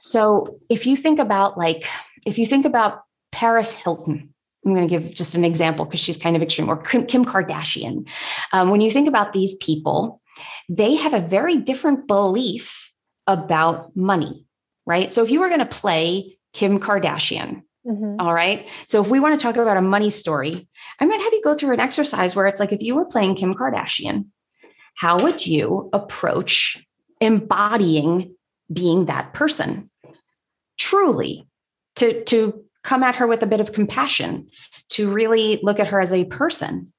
So 0.00 0.58
if 0.68 0.86
you 0.86 0.96
think 0.96 1.18
about 1.18 1.56
like 1.58 1.84
if 2.26 2.38
you 2.38 2.46
think 2.46 2.64
about 2.64 3.02
Paris 3.32 3.74
Hilton, 3.74 4.34
I'm 4.64 4.74
going 4.74 4.88
to 4.88 4.90
give 4.90 5.14
just 5.14 5.34
an 5.34 5.44
example 5.44 5.84
because 5.84 6.00
she's 6.00 6.16
kind 6.16 6.34
of 6.34 6.42
extreme, 6.42 6.68
or 6.68 6.82
Kim, 6.82 7.24
Kardashian. 7.24 8.08
Um, 8.52 8.70
when 8.70 8.80
you 8.80 8.90
think 8.90 9.06
about 9.06 9.32
these 9.32 9.54
people, 9.54 10.20
they 10.68 10.96
have 10.96 11.14
a 11.14 11.20
very 11.20 11.56
different 11.56 12.08
belief 12.08 12.92
about 13.28 13.96
money, 13.96 14.44
right? 14.84 15.12
So 15.12 15.22
if 15.22 15.30
you 15.30 15.40
were 15.40 15.48
going 15.48 15.60
to 15.60 15.66
play 15.66 16.38
Kim 16.52 16.80
Kardashian, 16.80 17.62
mm-hmm. 17.86 18.16
all 18.18 18.34
right. 18.34 18.68
So 18.86 19.02
if 19.02 19.08
we 19.08 19.20
want 19.20 19.38
to 19.38 19.42
talk 19.42 19.56
about 19.56 19.76
a 19.76 19.82
money 19.82 20.10
story, 20.10 20.68
I 21.00 21.04
might 21.04 21.20
have 21.20 21.32
you 21.32 21.42
go 21.44 21.54
through 21.54 21.74
an 21.74 21.80
exercise 21.80 22.34
where 22.34 22.46
it's 22.46 22.60
like 22.60 22.72
if 22.72 22.82
you 22.82 22.96
were 22.96 23.04
playing 23.04 23.36
Kim 23.36 23.54
Kardashian, 23.54 24.26
how 24.96 25.22
would 25.22 25.46
you 25.46 25.90
approach 25.92 26.84
embodying 27.20 28.34
being 28.72 29.06
that 29.06 29.32
person. 29.32 29.90
Truly 30.78 31.46
to 31.96 32.22
to 32.24 32.64
come 32.82 33.02
at 33.02 33.16
her 33.16 33.26
with 33.26 33.42
a 33.42 33.46
bit 33.46 33.60
of 33.60 33.72
compassion 33.72 34.48
to 34.90 35.10
really 35.10 35.58
look 35.62 35.80
at 35.80 35.88
her 35.88 36.00
as 36.00 36.12
a 36.12 36.24
person 36.26 36.92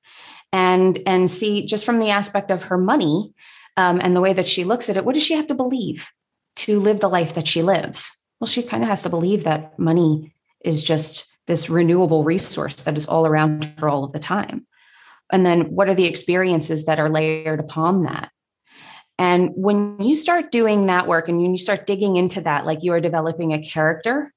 and 0.51 0.99
and 1.05 1.31
see 1.31 1.65
just 1.65 1.85
from 1.85 1.99
the 1.99 2.09
aspect 2.09 2.51
of 2.51 2.63
her 2.63 2.77
money 2.77 3.33
um, 3.77 3.99
and 4.03 4.15
the 4.15 4.21
way 4.21 4.33
that 4.33 4.47
she 4.47 4.63
looks 4.63 4.89
at 4.89 4.97
it 4.97 5.05
what 5.05 5.13
does 5.13 5.23
she 5.23 5.33
have 5.33 5.47
to 5.47 5.55
believe 5.55 6.11
to 6.55 6.79
live 6.79 6.99
the 6.99 7.07
life 7.07 7.35
that 7.35 7.47
she 7.47 7.61
lives? 7.61 8.11
Well 8.39 8.47
she 8.47 8.63
kind 8.63 8.83
of 8.83 8.89
has 8.89 9.03
to 9.03 9.09
believe 9.09 9.45
that 9.45 9.79
money 9.79 10.33
is 10.61 10.83
just 10.83 11.27
this 11.45 11.69
renewable 11.69 12.23
resource 12.23 12.81
that 12.83 12.97
is 12.97 13.07
all 13.07 13.25
around 13.25 13.73
her 13.77 13.87
all 13.87 14.03
of 14.03 14.11
the 14.11 14.19
time. 14.19 14.67
And 15.31 15.45
then 15.45 15.73
what 15.73 15.87
are 15.87 15.95
the 15.95 16.05
experiences 16.05 16.85
that 16.85 16.99
are 16.99 17.09
layered 17.09 17.59
upon 17.59 18.03
that 18.03 18.31
and 19.19 19.51
when 19.55 19.99
you 19.99 20.15
start 20.15 20.51
doing 20.51 20.85
that 20.87 21.07
work 21.07 21.27
and 21.27 21.41
you 21.41 21.57
start 21.57 21.87
digging 21.87 22.15
into 22.15 22.41
that 22.41 22.65
like 22.65 22.83
you 22.83 22.93
are 22.93 23.01
developing 23.01 23.53
a 23.53 23.61
character 23.61 24.31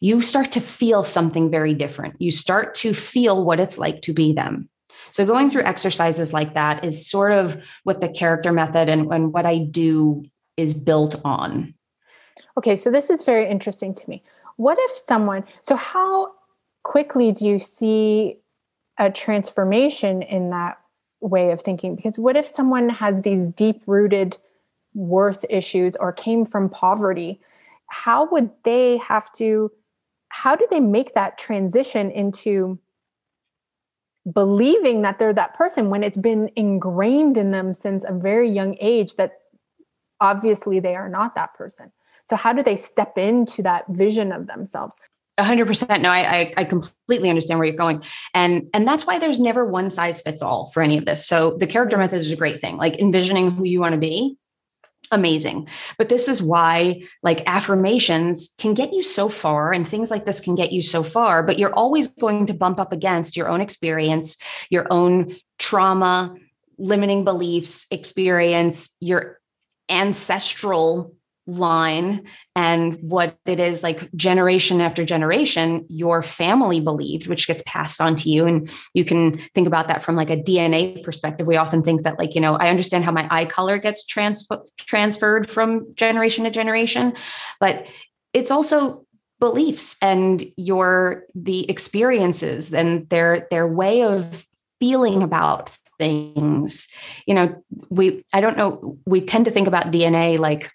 you 0.00 0.22
start 0.22 0.52
to 0.52 0.60
feel 0.60 1.04
something 1.04 1.50
very 1.50 1.74
different. 1.74 2.16
You 2.18 2.30
start 2.30 2.74
to 2.76 2.94
feel 2.94 3.44
what 3.44 3.60
it's 3.60 3.78
like 3.78 4.02
to 4.02 4.12
be 4.12 4.32
them. 4.32 4.68
So, 5.10 5.24
going 5.24 5.48
through 5.48 5.62
exercises 5.62 6.32
like 6.32 6.54
that 6.54 6.84
is 6.84 7.08
sort 7.08 7.32
of 7.32 7.62
what 7.84 8.00
the 8.00 8.08
character 8.08 8.52
method 8.52 8.88
and, 8.88 9.12
and 9.12 9.32
what 9.32 9.46
I 9.46 9.58
do 9.58 10.24
is 10.56 10.74
built 10.74 11.20
on. 11.24 11.74
Okay, 12.56 12.76
so 12.76 12.90
this 12.90 13.10
is 13.10 13.22
very 13.22 13.48
interesting 13.48 13.94
to 13.94 14.10
me. 14.10 14.22
What 14.56 14.76
if 14.80 14.96
someone, 14.98 15.44
so 15.62 15.76
how 15.76 16.32
quickly 16.82 17.32
do 17.32 17.46
you 17.46 17.58
see 17.58 18.38
a 18.98 19.10
transformation 19.10 20.22
in 20.22 20.50
that 20.50 20.78
way 21.20 21.50
of 21.50 21.62
thinking? 21.62 21.96
Because 21.96 22.18
what 22.18 22.36
if 22.36 22.46
someone 22.46 22.88
has 22.88 23.22
these 23.22 23.46
deep 23.48 23.82
rooted 23.86 24.36
worth 24.94 25.44
issues 25.48 25.96
or 25.96 26.12
came 26.12 26.44
from 26.46 26.68
poverty? 26.68 27.40
How 27.86 28.28
would 28.30 28.50
they 28.64 28.98
have 28.98 29.32
to 29.34 29.70
how 30.30 30.54
do 30.54 30.66
they 30.70 30.80
make 30.80 31.14
that 31.14 31.38
transition 31.38 32.10
into 32.10 32.78
believing 34.32 35.02
that 35.02 35.18
they're 35.18 35.32
that 35.32 35.54
person 35.54 35.90
when 35.90 36.02
it's 36.02 36.18
been 36.18 36.50
ingrained 36.54 37.38
in 37.38 37.50
them 37.50 37.72
since 37.72 38.04
a 38.06 38.12
very 38.12 38.48
young 38.48 38.76
age 38.80 39.16
that 39.16 39.38
obviously 40.20 40.80
they 40.80 40.94
are 40.94 41.08
not 41.08 41.34
that 41.34 41.54
person 41.54 41.90
so 42.24 42.36
how 42.36 42.52
do 42.52 42.62
they 42.62 42.76
step 42.76 43.16
into 43.16 43.62
that 43.62 43.84
vision 43.88 44.32
of 44.32 44.46
themselves 44.46 44.96
100% 45.38 46.00
no 46.00 46.10
I, 46.10 46.52
I 46.56 46.64
completely 46.64 47.28
understand 47.28 47.58
where 47.58 47.68
you're 47.68 47.76
going. 47.76 48.02
And 48.34 48.68
and 48.74 48.86
that's 48.86 49.06
why 49.06 49.18
there's 49.18 49.40
never 49.40 49.64
one 49.64 49.90
size 49.90 50.20
fits 50.20 50.42
all 50.42 50.66
for 50.66 50.82
any 50.82 50.98
of 50.98 51.06
this. 51.06 51.26
So 51.26 51.56
the 51.58 51.66
character 51.66 51.96
mm-hmm. 51.96 52.04
method 52.04 52.20
is 52.20 52.32
a 52.32 52.36
great 52.36 52.60
thing. 52.60 52.76
Like 52.76 52.98
envisioning 52.98 53.50
who 53.50 53.64
you 53.64 53.80
want 53.80 53.92
to 53.92 53.98
be 53.98 54.36
amazing. 55.10 55.68
But 55.96 56.08
this 56.08 56.28
is 56.28 56.42
why 56.42 57.02
like 57.22 57.42
affirmations 57.46 58.54
can 58.58 58.74
get 58.74 58.92
you 58.92 59.02
so 59.02 59.28
far 59.28 59.72
and 59.72 59.88
things 59.88 60.10
like 60.10 60.24
this 60.24 60.40
can 60.40 60.54
get 60.54 60.72
you 60.72 60.82
so 60.82 61.02
far, 61.02 61.42
but 61.42 61.58
you're 61.58 61.74
always 61.74 62.08
going 62.08 62.46
to 62.46 62.54
bump 62.54 62.78
up 62.78 62.92
against 62.92 63.36
your 63.36 63.48
own 63.48 63.60
experience, 63.60 64.36
your 64.70 64.86
own 64.90 65.34
trauma, 65.58 66.34
limiting 66.78 67.24
beliefs, 67.24 67.86
experience, 67.90 68.96
your 69.00 69.40
ancestral 69.88 71.14
line 71.48 72.24
and 72.54 72.94
what 73.00 73.38
it 73.46 73.58
is 73.58 73.82
like 73.82 74.12
generation 74.14 74.82
after 74.82 75.02
generation 75.02 75.86
your 75.88 76.22
family 76.22 76.78
believed 76.78 77.26
which 77.26 77.46
gets 77.46 77.62
passed 77.66 78.00
on 78.02 78.14
to 78.14 78.28
you. 78.28 78.46
And 78.46 78.70
you 78.92 79.04
can 79.04 79.38
think 79.54 79.66
about 79.66 79.88
that 79.88 80.02
from 80.04 80.14
like 80.14 80.28
a 80.28 80.36
dna 80.36 81.02
perspective. 81.02 81.46
We 81.46 81.56
often 81.56 81.82
think 81.82 82.02
that 82.02 82.18
like 82.18 82.34
you 82.34 82.40
know 82.40 82.56
i 82.56 82.68
understand 82.68 83.04
how 83.04 83.12
my 83.12 83.26
eye 83.30 83.46
color 83.46 83.78
gets 83.78 84.04
trans- 84.04 84.46
transferred 84.76 85.48
from 85.48 85.94
generation 85.94 86.44
to 86.44 86.50
generation 86.50 87.14
but 87.60 87.86
it's 88.34 88.50
also 88.50 89.06
beliefs 89.40 89.96
and 90.02 90.44
your 90.56 91.24
the 91.34 91.68
experiences 91.70 92.74
and 92.74 93.08
their 93.08 93.46
their 93.50 93.66
way 93.66 94.02
of 94.02 94.46
feeling 94.80 95.22
about 95.22 95.70
things. 95.98 96.88
You 97.26 97.34
know 97.34 97.62
we 97.90 98.24
i 98.32 98.40
don't 98.40 98.56
know 98.56 98.98
we 99.06 99.20
tend 99.20 99.46
to 99.46 99.50
think 99.50 99.66
about 99.66 99.90
dna 99.90 100.38
like 100.38 100.70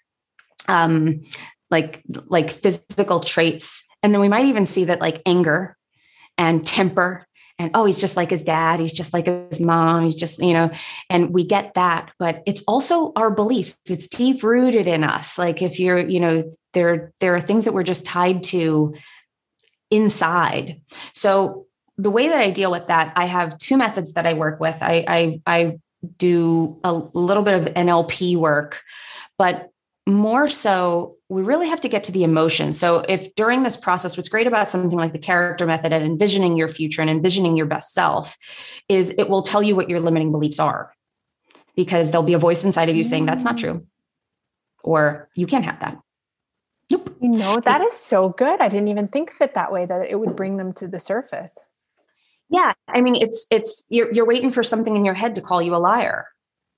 um, 0.68 1.24
like 1.70 2.02
like 2.26 2.50
physical 2.50 3.20
traits. 3.20 3.84
And 4.02 4.12
then 4.12 4.20
we 4.20 4.28
might 4.28 4.46
even 4.46 4.66
see 4.66 4.84
that 4.84 5.00
like 5.00 5.22
anger 5.26 5.76
and 6.36 6.66
temper 6.66 7.26
and 7.58 7.70
oh 7.74 7.84
he's 7.84 8.00
just 8.00 8.16
like 8.16 8.30
his 8.30 8.42
dad. 8.42 8.80
He's 8.80 8.92
just 8.92 9.12
like 9.12 9.26
his 9.26 9.60
mom. 9.60 10.04
He's 10.04 10.16
just 10.16 10.40
you 10.40 10.54
know 10.54 10.70
and 11.08 11.30
we 11.30 11.44
get 11.44 11.74
that. 11.74 12.10
But 12.18 12.42
it's 12.46 12.62
also 12.62 13.12
our 13.16 13.30
beliefs. 13.30 13.80
It's 13.88 14.08
deep 14.08 14.42
rooted 14.42 14.86
in 14.86 15.04
us. 15.04 15.38
Like 15.38 15.62
if 15.62 15.78
you're 15.78 15.98
you 15.98 16.20
know 16.20 16.52
there 16.72 17.12
there 17.20 17.34
are 17.34 17.40
things 17.40 17.64
that 17.64 17.72
we're 17.72 17.82
just 17.82 18.06
tied 18.06 18.42
to 18.44 18.94
inside. 19.90 20.80
So 21.12 21.66
the 21.96 22.10
way 22.10 22.28
that 22.28 22.40
i 22.40 22.50
deal 22.50 22.70
with 22.70 22.88
that 22.88 23.12
i 23.16 23.24
have 23.24 23.56
two 23.58 23.76
methods 23.76 24.14
that 24.14 24.26
i 24.26 24.34
work 24.34 24.60
with. 24.60 24.76
I 24.80 25.04
i, 25.06 25.40
I 25.46 25.78
do 26.18 26.80
a 26.84 26.92
little 26.92 27.42
bit 27.42 27.54
of 27.54 27.74
nlp 27.74 28.36
work 28.36 28.82
but 29.38 29.70
more 30.06 30.48
so 30.48 31.16
we 31.28 31.42
really 31.42 31.68
have 31.68 31.80
to 31.80 31.88
get 31.88 32.04
to 32.04 32.12
the 32.12 32.24
emotion. 32.24 32.72
So 32.72 33.04
if 33.08 33.34
during 33.34 33.62
this 33.62 33.76
process 33.76 34.16
what's 34.16 34.28
great 34.28 34.46
about 34.46 34.68
something 34.68 34.98
like 34.98 35.12
the 35.12 35.18
character 35.18 35.66
method 35.66 35.92
and 35.92 36.04
envisioning 36.04 36.56
your 36.56 36.68
future 36.68 37.00
and 37.00 37.10
envisioning 37.10 37.56
your 37.56 37.66
best 37.66 37.94
self 37.94 38.36
is 38.88 39.10
it 39.16 39.28
will 39.28 39.42
tell 39.42 39.62
you 39.62 39.74
what 39.74 39.88
your 39.88 40.00
limiting 40.00 40.30
beliefs 40.30 40.60
are 40.60 40.92
because 41.74 42.10
there'll 42.10 42.26
be 42.26 42.34
a 42.34 42.38
voice 42.38 42.64
inside 42.64 42.88
of 42.88 42.96
you 42.96 43.04
saying 43.04 43.24
that's 43.24 43.44
not 43.44 43.56
true 43.56 43.86
or 44.82 45.30
you 45.34 45.46
can't 45.46 45.64
have 45.64 45.80
that. 45.80 45.98
Nope. 46.90 47.16
You 47.20 47.30
know 47.30 47.60
that 47.60 47.80
is 47.80 47.94
so 47.94 48.28
good. 48.28 48.60
I 48.60 48.68
didn't 48.68 48.88
even 48.88 49.08
think 49.08 49.30
of 49.30 49.36
it 49.40 49.54
that 49.54 49.72
way 49.72 49.86
that 49.86 50.10
it 50.10 50.20
would 50.20 50.36
bring 50.36 50.58
them 50.58 50.74
to 50.74 50.86
the 50.86 51.00
surface. 51.00 51.54
Yeah. 52.50 52.74
I 52.86 53.00
mean 53.00 53.14
it's 53.14 53.46
it's 53.50 53.86
you're, 53.88 54.12
you're 54.12 54.26
waiting 54.26 54.50
for 54.50 54.62
something 54.62 54.94
in 54.94 55.06
your 55.06 55.14
head 55.14 55.34
to 55.36 55.40
call 55.40 55.62
you 55.62 55.74
a 55.74 55.78
liar 55.78 56.26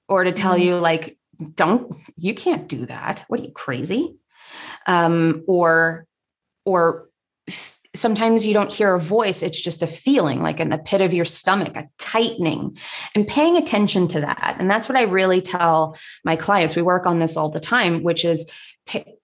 or 0.08 0.22
to 0.22 0.30
tell 0.30 0.54
mm-hmm. 0.54 0.62
you 0.62 0.78
like 0.78 1.18
don't 1.54 1.94
you 2.16 2.34
can't 2.34 2.68
do 2.68 2.86
that. 2.86 3.24
What 3.28 3.40
are 3.40 3.44
you 3.44 3.52
crazy? 3.52 4.16
Um, 4.86 5.44
or 5.46 6.06
or 6.64 7.08
sometimes 7.94 8.46
you 8.46 8.54
don't 8.54 8.72
hear 8.72 8.94
a 8.94 9.00
voice. 9.00 9.42
It's 9.42 9.60
just 9.60 9.82
a 9.82 9.86
feeling 9.86 10.42
like 10.42 10.60
in 10.60 10.68
the 10.68 10.78
pit 10.78 11.00
of 11.00 11.14
your 11.14 11.24
stomach 11.24 11.76
a 11.76 11.88
tightening. 11.98 12.76
And 13.14 13.26
paying 13.26 13.56
attention 13.56 14.08
to 14.08 14.20
that 14.20 14.56
and 14.58 14.70
that's 14.70 14.88
what 14.88 14.96
i 14.96 15.02
really 15.02 15.40
tell 15.40 15.96
my 16.24 16.36
clients. 16.36 16.76
We 16.76 16.82
work 16.82 17.06
on 17.06 17.18
this 17.18 17.36
all 17.36 17.48
the 17.48 17.60
time 17.60 18.02
which 18.02 18.24
is 18.24 18.50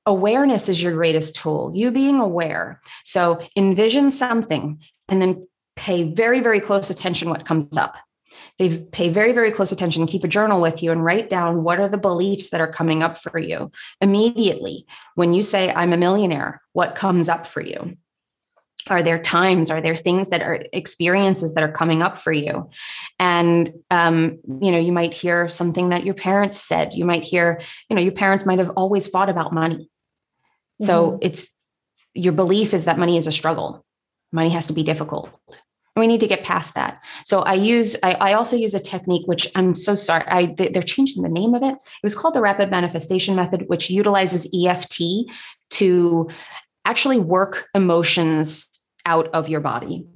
awareness 0.06 0.68
is 0.68 0.82
your 0.82 0.92
greatest 0.92 1.36
tool 1.36 1.70
you 1.74 1.90
being 1.90 2.20
aware. 2.20 2.80
So 3.04 3.46
envision 3.56 4.10
something 4.10 4.80
and 5.08 5.22
then 5.22 5.46
pay 5.76 6.12
very 6.12 6.40
very 6.40 6.60
close 6.60 6.90
attention 6.90 7.30
what 7.30 7.46
comes 7.46 7.76
up 7.76 7.96
they 8.58 8.78
pay 8.78 9.08
very, 9.08 9.32
very 9.32 9.50
close 9.50 9.72
attention, 9.72 10.06
keep 10.06 10.24
a 10.24 10.28
journal 10.28 10.60
with 10.60 10.82
you 10.82 10.92
and 10.92 11.04
write 11.04 11.28
down 11.28 11.64
what 11.64 11.80
are 11.80 11.88
the 11.88 11.98
beliefs 11.98 12.50
that 12.50 12.60
are 12.60 12.70
coming 12.70 13.02
up 13.02 13.18
for 13.18 13.38
you 13.38 13.70
immediately. 14.00 14.86
When 15.14 15.34
you 15.34 15.42
say, 15.42 15.72
I'm 15.72 15.92
a 15.92 15.96
millionaire, 15.96 16.60
what 16.72 16.94
comes 16.94 17.28
up 17.28 17.46
for 17.46 17.62
you? 17.62 17.96
Are 18.88 19.02
there 19.02 19.20
times, 19.20 19.70
are 19.70 19.80
there 19.80 19.96
things 19.96 20.30
that 20.30 20.42
are 20.42 20.64
experiences 20.72 21.54
that 21.54 21.62
are 21.62 21.72
coming 21.72 22.02
up 22.02 22.18
for 22.18 22.32
you? 22.32 22.68
And, 23.18 23.72
um, 23.90 24.40
you 24.60 24.72
know, 24.72 24.78
you 24.78 24.92
might 24.92 25.14
hear 25.14 25.48
something 25.48 25.90
that 25.90 26.04
your 26.04 26.14
parents 26.14 26.58
said. 26.60 26.92
You 26.92 27.04
might 27.04 27.22
hear, 27.22 27.60
you 27.88 27.96
know, 27.96 28.02
your 28.02 28.12
parents 28.12 28.44
might 28.44 28.58
have 28.58 28.70
always 28.70 29.06
fought 29.06 29.28
about 29.28 29.52
money. 29.52 29.88
So 30.80 31.12
mm-hmm. 31.12 31.18
it's 31.22 31.46
your 32.14 32.32
belief 32.32 32.74
is 32.74 32.86
that 32.86 32.98
money 32.98 33.16
is 33.16 33.26
a 33.26 33.32
struggle. 33.32 33.84
Money 34.32 34.50
has 34.50 34.66
to 34.66 34.72
be 34.72 34.82
difficult 34.82 35.30
we 35.96 36.06
need 36.06 36.20
to 36.20 36.26
get 36.26 36.44
past 36.44 36.74
that 36.74 37.00
so 37.24 37.42
i 37.42 37.54
use 37.54 37.96
I, 38.02 38.12
I, 38.14 38.32
also 38.32 38.56
use 38.56 38.74
a 38.74 38.78
technique 38.78 39.26
which 39.26 39.46
i'm 39.54 39.74
so 39.74 39.94
sorry 39.94 40.24
i 40.26 40.54
they're 40.56 40.82
changing 40.82 41.22
the 41.22 41.28
name 41.28 41.54
of 41.54 41.62
it 41.62 41.74
it 41.74 42.02
was 42.02 42.14
called 42.14 42.34
the 42.34 42.40
rapid 42.40 42.70
manifestation 42.70 43.34
method 43.34 43.64
which 43.68 43.90
utilizes 43.90 44.48
eft 44.66 45.00
to 45.70 46.30
actually 46.84 47.18
work 47.18 47.68
emotions 47.74 48.68
out 49.06 49.28
of 49.34 49.48
your 49.48 49.60
body 49.60 50.06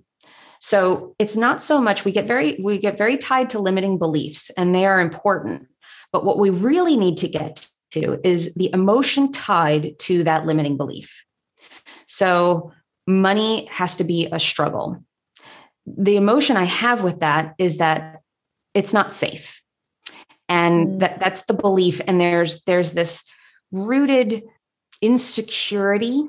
So 0.59 1.15
it's 1.19 1.37
not 1.37 1.63
so 1.63 1.81
much 1.81 2.05
we 2.05 2.13
get 2.13 2.27
very 2.27 2.59
we 2.63 2.79
get 2.79 2.99
very 2.99 3.19
tied 3.19 3.51
to 3.51 3.59
limiting 3.59 3.99
beliefs 3.99 4.51
and 4.57 4.75
they 4.75 4.87
are 4.87 5.01
important. 5.01 5.69
But 6.13 6.25
what 6.25 6.39
we 6.39 6.51
really 6.51 6.97
need 6.97 7.19
to 7.19 7.29
get 7.29 7.69
to 7.93 8.19
is 8.25 8.55
the 8.55 8.71
emotion 8.73 9.33
tied 9.33 9.99
to 10.01 10.25
that 10.25 10.47
limiting 10.47 10.77
belief. 10.77 11.25
So 12.07 12.73
money 13.07 13.67
has 13.67 13.97
to 13.97 14.05
be 14.05 14.29
a 14.33 14.39
struggle. 14.39 15.05
The 15.87 16.17
emotion 16.17 16.57
I 16.57 16.65
have 16.65 17.03
with 17.03 17.21
that 17.21 17.55
is 17.59 17.79
that 17.79 18.21
it's 18.75 18.93
not 18.93 19.15
safe. 19.15 19.63
And 20.49 20.89
mm. 20.89 21.01
that 21.01 21.21
that's 21.21 21.43
the 21.43 21.55
belief 21.55 22.01
and 22.07 22.21
there's 22.21 22.63
there's 22.65 22.93
this 22.93 23.29
rooted 23.73 24.43
insecurity 25.03 26.25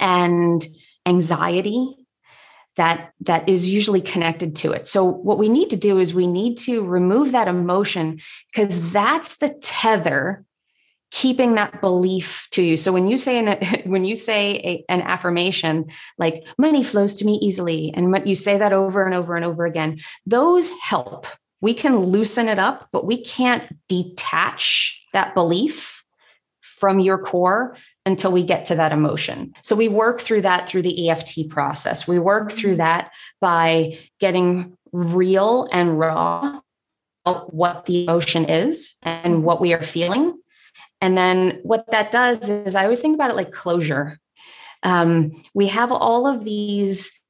and 0.00 0.66
anxiety 1.06 1.96
that 2.76 3.12
that 3.20 3.48
is 3.48 3.70
usually 3.70 4.00
connected 4.00 4.56
to 4.56 4.72
it 4.72 4.86
so 4.86 5.04
what 5.04 5.38
we 5.38 5.48
need 5.48 5.70
to 5.70 5.76
do 5.76 5.98
is 5.98 6.12
we 6.12 6.26
need 6.26 6.58
to 6.58 6.84
remove 6.84 7.32
that 7.32 7.48
emotion 7.48 8.20
because 8.52 8.92
that's 8.92 9.38
the 9.38 9.48
tether 9.60 10.44
keeping 11.14 11.54
that 11.54 11.80
belief 11.80 12.48
to 12.50 12.60
you 12.60 12.76
so 12.76 12.92
when 12.92 13.06
you 13.06 13.16
say 13.16 13.38
an, 13.38 13.56
when 13.90 14.04
you 14.04 14.16
say 14.16 14.56
a, 14.56 14.84
an 14.92 15.00
affirmation 15.02 15.86
like 16.18 16.44
money 16.58 16.82
flows 16.82 17.14
to 17.14 17.24
me 17.24 17.38
easily 17.40 17.92
and 17.94 18.26
you 18.26 18.34
say 18.34 18.58
that 18.58 18.72
over 18.72 19.04
and 19.04 19.14
over 19.14 19.36
and 19.36 19.44
over 19.44 19.64
again 19.64 20.00
those 20.26 20.70
help 20.82 21.28
we 21.60 21.72
can 21.72 21.98
loosen 21.98 22.48
it 22.48 22.58
up 22.58 22.88
but 22.90 23.06
we 23.06 23.22
can't 23.22 23.64
detach 23.88 25.06
that 25.12 25.34
belief 25.34 26.04
from 26.60 26.98
your 26.98 27.18
core 27.18 27.76
until 28.04 28.32
we 28.32 28.42
get 28.42 28.66
to 28.66 28.74
that 28.74 28.92
emotion. 28.92 29.54
So 29.62 29.76
we 29.76 29.88
work 29.88 30.20
through 30.20 30.42
that 30.42 30.68
through 30.68 30.82
the 30.82 31.08
EFT 31.08 31.48
process. 31.48 32.06
We 32.06 32.18
work 32.18 32.50
through 32.50 32.76
that 32.76 33.12
by 33.40 33.98
getting 34.20 34.76
real 34.92 35.68
and 35.72 35.98
raw 35.98 36.60
what 37.24 37.86
the 37.86 38.04
emotion 38.04 38.50
is 38.50 38.96
and 39.02 39.44
what 39.44 39.60
we 39.60 39.72
are 39.72 39.82
feeling. 39.82 40.38
And 41.04 41.18
then 41.18 41.60
what 41.64 41.90
that 41.90 42.10
does 42.10 42.48
is 42.48 42.74
I 42.74 42.84
always 42.84 43.02
think 43.02 43.14
about 43.14 43.28
it 43.28 43.36
like 43.36 43.52
closure. 43.52 44.18
Um, 44.82 45.32
we 45.52 45.66
have 45.66 45.92
all 45.92 46.26
of 46.26 46.44
these 46.46 47.20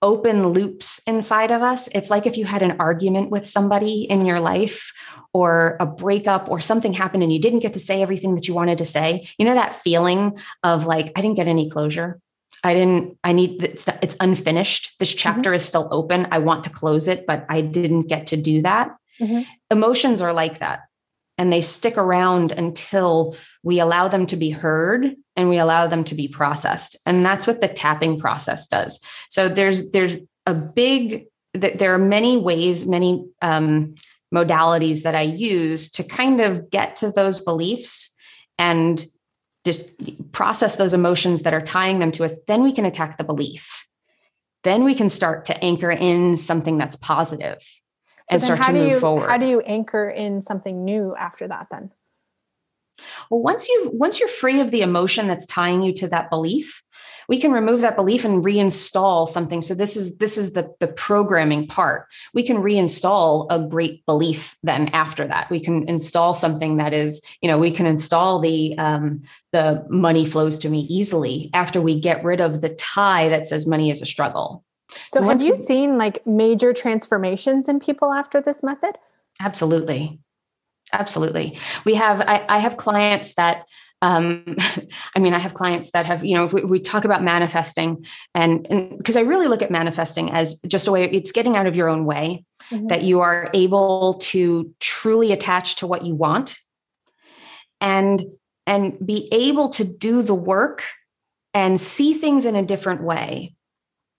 open 0.00 0.50
loops 0.50 1.00
inside 1.04 1.50
of 1.50 1.60
us. 1.60 1.88
It's 1.92 2.08
like 2.08 2.24
if 2.24 2.36
you 2.36 2.44
had 2.44 2.62
an 2.62 2.76
argument 2.78 3.30
with 3.30 3.48
somebody 3.48 4.02
in 4.02 4.24
your 4.24 4.38
life 4.38 4.92
or 5.32 5.76
a 5.80 5.86
breakup 5.86 6.48
or 6.48 6.60
something 6.60 6.92
happened 6.92 7.24
and 7.24 7.32
you 7.32 7.40
didn't 7.40 7.58
get 7.66 7.72
to 7.72 7.80
say 7.80 8.00
everything 8.00 8.36
that 8.36 8.46
you 8.46 8.54
wanted 8.54 8.78
to 8.78 8.84
say. 8.84 9.28
You 9.38 9.46
know 9.46 9.54
that 9.54 9.74
feeling 9.74 10.38
of 10.62 10.86
like 10.86 11.10
I 11.16 11.20
didn't 11.20 11.36
get 11.36 11.48
any 11.48 11.68
closure. 11.68 12.20
I 12.62 12.74
didn't 12.74 13.18
I 13.24 13.32
need 13.32 13.60
it's 13.60 13.88
it's 14.00 14.16
unfinished. 14.20 14.94
This 15.00 15.10
mm-hmm. 15.10 15.18
chapter 15.18 15.50
mm-hmm. 15.50 15.56
is 15.56 15.64
still 15.64 15.88
open. 15.90 16.28
I 16.30 16.38
want 16.38 16.62
to 16.62 16.70
close 16.70 17.08
it, 17.08 17.26
but 17.26 17.44
I 17.48 17.60
didn't 17.60 18.02
get 18.02 18.28
to 18.28 18.36
do 18.36 18.62
that. 18.62 18.94
Mm-hmm. 19.20 19.50
Emotions 19.72 20.22
are 20.22 20.32
like 20.32 20.60
that. 20.60 20.82
And 21.38 21.52
they 21.52 21.60
stick 21.60 21.96
around 21.96 22.52
until 22.52 23.36
we 23.62 23.78
allow 23.78 24.08
them 24.08 24.26
to 24.26 24.36
be 24.36 24.50
heard 24.50 25.14
and 25.36 25.48
we 25.48 25.58
allow 25.58 25.86
them 25.86 26.04
to 26.04 26.14
be 26.14 26.26
processed. 26.26 26.96
And 27.06 27.24
that's 27.24 27.46
what 27.46 27.60
the 27.60 27.68
tapping 27.68 28.18
process 28.18 28.66
does. 28.66 29.00
So 29.28 29.48
there's 29.48 29.92
there's 29.92 30.16
a 30.46 30.54
big 30.54 31.26
that 31.54 31.78
there 31.78 31.94
are 31.94 31.98
many 31.98 32.36
ways, 32.36 32.86
many 32.86 33.24
um, 33.40 33.94
modalities 34.34 35.02
that 35.02 35.14
I 35.14 35.22
use 35.22 35.90
to 35.92 36.02
kind 36.02 36.40
of 36.40 36.70
get 36.70 36.96
to 36.96 37.10
those 37.10 37.40
beliefs 37.40 38.14
and 38.58 39.04
just 39.64 39.84
process 40.32 40.76
those 40.76 40.94
emotions 40.94 41.42
that 41.42 41.54
are 41.54 41.62
tying 41.62 41.98
them 41.98 42.12
to 42.12 42.24
us. 42.24 42.34
Then 42.46 42.62
we 42.62 42.72
can 42.72 42.84
attack 42.84 43.18
the 43.18 43.24
belief. 43.24 43.86
Then 44.64 44.84
we 44.84 44.94
can 44.94 45.08
start 45.08 45.46
to 45.46 45.64
anchor 45.64 45.90
in 45.90 46.36
something 46.36 46.76
that's 46.76 46.96
positive 46.96 47.58
so 48.28 48.34
and 48.34 48.42
start 48.42 48.62
to 48.62 48.72
move 48.72 48.88
you, 48.88 49.00
forward. 49.00 49.28
How 49.28 49.38
do 49.38 49.46
you 49.46 49.60
anchor 49.60 50.08
in 50.08 50.40
something 50.42 50.84
new 50.84 51.14
after 51.16 51.48
that 51.48 51.68
then? 51.70 51.90
Well, 53.30 53.40
once 53.42 53.68
you've 53.68 53.92
once 53.92 54.20
you're 54.20 54.28
free 54.28 54.60
of 54.60 54.70
the 54.70 54.82
emotion 54.82 55.26
that's 55.26 55.46
tying 55.46 55.82
you 55.82 55.92
to 55.94 56.08
that 56.08 56.30
belief, 56.30 56.82
we 57.28 57.38
can 57.38 57.52
remove 57.52 57.82
that 57.82 57.94
belief 57.94 58.24
and 58.24 58.44
reinstall 58.44 59.28
something 59.28 59.62
so 59.62 59.74
this 59.74 59.96
is 59.96 60.16
this 60.16 60.38
is 60.38 60.54
the 60.54 60.74
the 60.80 60.88
programming 60.88 61.66
part 61.66 62.06
we 62.34 62.42
can 62.42 62.56
reinstall 62.56 63.46
a 63.50 63.58
great 63.58 64.04
belief 64.06 64.56
then 64.62 64.88
after 64.88 65.26
that 65.26 65.48
we 65.50 65.60
can 65.60 65.88
install 65.88 66.34
something 66.34 66.78
that 66.78 66.92
is 66.92 67.20
you 67.40 67.48
know 67.48 67.58
we 67.58 67.70
can 67.70 67.86
install 67.86 68.40
the 68.40 68.76
um, 68.78 69.20
the 69.52 69.84
money 69.88 70.24
flows 70.24 70.58
to 70.58 70.68
me 70.68 70.80
easily 70.88 71.50
after 71.54 71.80
we 71.80 72.00
get 72.00 72.24
rid 72.24 72.40
of 72.40 72.60
the 72.60 72.70
tie 72.70 73.28
that 73.28 73.46
says 73.46 73.66
money 73.66 73.90
is 73.90 74.02
a 74.02 74.06
struggle 74.06 74.64
so, 74.90 75.20
so 75.20 75.22
have 75.22 75.40
you 75.42 75.56
seen 75.56 75.98
like 75.98 76.26
major 76.26 76.72
transformations 76.72 77.68
in 77.68 77.80
people 77.80 78.12
after 78.12 78.40
this 78.40 78.62
method? 78.62 78.96
Absolutely. 79.40 80.18
Absolutely. 80.92 81.58
We 81.84 81.94
have 81.94 82.22
I, 82.22 82.44
I 82.48 82.58
have 82.58 82.76
clients 82.76 83.34
that 83.34 83.66
um, 84.00 84.56
i 85.16 85.18
mean 85.18 85.34
i 85.34 85.38
have 85.38 85.54
clients 85.54 85.90
that 85.90 86.06
have 86.06 86.24
you 86.24 86.34
know 86.34 86.46
we, 86.46 86.62
we 86.62 86.80
talk 86.80 87.04
about 87.04 87.22
manifesting 87.22 88.04
and 88.34 88.66
because 88.96 89.16
i 89.16 89.20
really 89.20 89.48
look 89.48 89.62
at 89.62 89.70
manifesting 89.70 90.30
as 90.30 90.60
just 90.68 90.86
a 90.86 90.92
way 90.92 91.04
it's 91.10 91.32
getting 91.32 91.56
out 91.56 91.66
of 91.66 91.74
your 91.74 91.88
own 91.88 92.04
way 92.04 92.44
mm-hmm. 92.70 92.86
that 92.86 93.02
you 93.02 93.20
are 93.20 93.50
able 93.54 94.14
to 94.14 94.72
truly 94.80 95.32
attach 95.32 95.76
to 95.76 95.86
what 95.86 96.04
you 96.04 96.14
want 96.14 96.58
and 97.80 98.24
and 98.66 99.04
be 99.04 99.28
able 99.32 99.68
to 99.70 99.84
do 99.84 100.22
the 100.22 100.34
work 100.34 100.84
and 101.54 101.80
see 101.80 102.14
things 102.14 102.44
in 102.44 102.54
a 102.54 102.62
different 102.62 103.02
way 103.02 103.54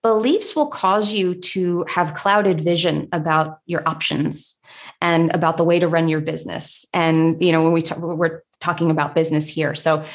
beliefs 0.02 0.56
will 0.56 0.68
cause 0.68 1.12
you 1.12 1.36
to 1.36 1.86
have 1.90 2.14
clouded 2.14 2.62
vision 2.62 3.08
about 3.12 3.60
your 3.66 3.88
options 3.88 4.56
and 5.02 5.34
about 5.36 5.58
the 5.58 5.64
way 5.64 5.80
to 5.80 5.88
run 5.88 6.08
your 6.08 6.22
business 6.22 6.86
and 6.94 7.42
you 7.44 7.52
know 7.52 7.64
when 7.64 7.74
we 7.74 7.82
talk, 7.82 7.98
we're 8.00 8.42
talking 8.60 8.92
about 8.92 9.16
business 9.16 9.48
here. 9.48 9.76
So 9.76 10.06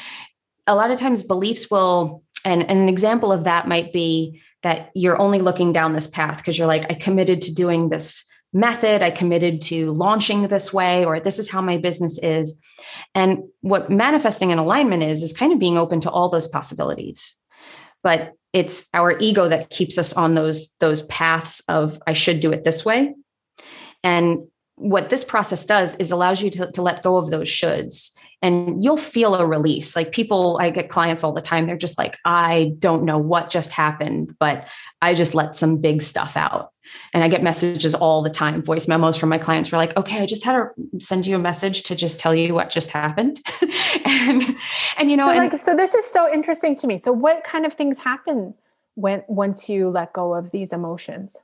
a 0.67 0.75
lot 0.75 0.91
of 0.91 0.99
times 0.99 1.23
beliefs 1.23 1.69
will, 1.69 2.23
and, 2.43 2.61
and 2.69 2.79
an 2.79 2.89
example 2.89 3.31
of 3.31 3.43
that 3.43 3.67
might 3.67 3.93
be 3.93 4.41
that 4.63 4.91
you're 4.95 5.19
only 5.21 5.39
looking 5.39 5.73
down 5.73 5.93
this 5.93 6.07
path 6.07 6.37
because 6.37 6.57
you're 6.57 6.67
like, 6.67 6.89
I 6.89 6.95
committed 6.95 7.41
to 7.43 7.53
doing 7.53 7.89
this 7.89 8.25
method, 8.53 9.01
I 9.01 9.11
committed 9.11 9.61
to 9.63 9.91
launching 9.91 10.47
this 10.47 10.73
way, 10.73 11.03
or 11.05 11.19
this 11.19 11.39
is 11.39 11.49
how 11.49 11.61
my 11.61 11.77
business 11.77 12.17
is. 12.19 12.59
And 13.13 13.39
what 13.61 13.89
manifesting 13.89 14.51
an 14.51 14.59
alignment 14.59 15.03
is, 15.03 15.21
is 15.21 15.33
kind 15.33 15.53
of 15.53 15.59
being 15.59 15.77
open 15.77 16.01
to 16.01 16.09
all 16.09 16.29
those 16.29 16.47
possibilities. 16.47 17.35
But 18.01 18.33
it's 18.55 18.87
our 18.93 19.19
ego 19.19 19.49
that 19.49 19.69
keeps 19.69 19.97
us 19.97 20.13
on 20.13 20.33
those 20.33 20.75
those 20.79 21.03
paths 21.03 21.61
of 21.67 21.99
I 22.07 22.13
should 22.13 22.39
do 22.39 22.53
it 22.53 22.63
this 22.63 22.85
way. 22.85 23.13
And 24.01 24.47
what 24.75 25.09
this 25.09 25.25
process 25.25 25.65
does 25.65 25.95
is 25.95 26.09
allows 26.09 26.41
you 26.41 26.49
to, 26.51 26.71
to 26.71 26.81
let 26.81 27.03
go 27.03 27.17
of 27.17 27.29
those 27.29 27.49
shoulds 27.49 28.17
and 28.45 28.83
you'll 28.83 28.95
feel 28.95 29.33
a 29.33 29.43
release. 29.43 29.95
Like 29.95 30.11
people, 30.11 30.59
I 30.61 30.69
get 30.69 30.87
clients 30.87 31.23
all 31.23 31.33
the 31.33 31.41
time. 31.41 31.65
They're 31.65 31.75
just 31.75 31.97
like, 31.97 32.19
I 32.25 32.75
don't 32.77 33.03
know 33.03 33.17
what 33.17 33.49
just 33.49 33.71
happened, 33.71 34.35
but 34.39 34.67
I 35.01 35.15
just 35.15 35.33
let 35.33 35.55
some 35.55 35.77
big 35.77 36.03
stuff 36.03 36.37
out. 36.37 36.71
And 37.11 37.23
I 37.23 37.27
get 37.27 37.41
messages 37.41 37.95
all 37.95 38.21
the 38.21 38.29
time, 38.29 38.61
voice 38.61 38.87
memos 38.87 39.17
from 39.17 39.29
my 39.29 39.39
clients. 39.39 39.71
We're 39.71 39.79
like, 39.79 39.97
okay, 39.97 40.21
I 40.21 40.27
just 40.27 40.45
had 40.45 40.53
to 40.53 40.69
send 40.99 41.25
you 41.25 41.35
a 41.35 41.39
message 41.39 41.81
to 41.83 41.95
just 41.95 42.19
tell 42.19 42.35
you 42.35 42.53
what 42.53 42.69
just 42.69 42.91
happened. 42.91 43.41
and, 44.05 44.43
and, 44.97 45.09
you 45.09 45.17
know, 45.17 45.25
so, 45.25 45.31
and, 45.31 45.51
like, 45.51 45.59
so 45.59 45.75
this 45.75 45.95
is 45.95 46.05
so 46.05 46.31
interesting 46.31 46.75
to 46.75 46.85
me. 46.85 46.99
So 46.99 47.11
what 47.11 47.43
kind 47.43 47.65
of 47.65 47.73
things 47.73 47.97
happen 47.97 48.53
when, 48.93 49.23
once 49.27 49.67
you 49.69 49.89
let 49.89 50.13
go 50.13 50.35
of 50.35 50.51
these 50.51 50.71
emotions? 50.71 51.35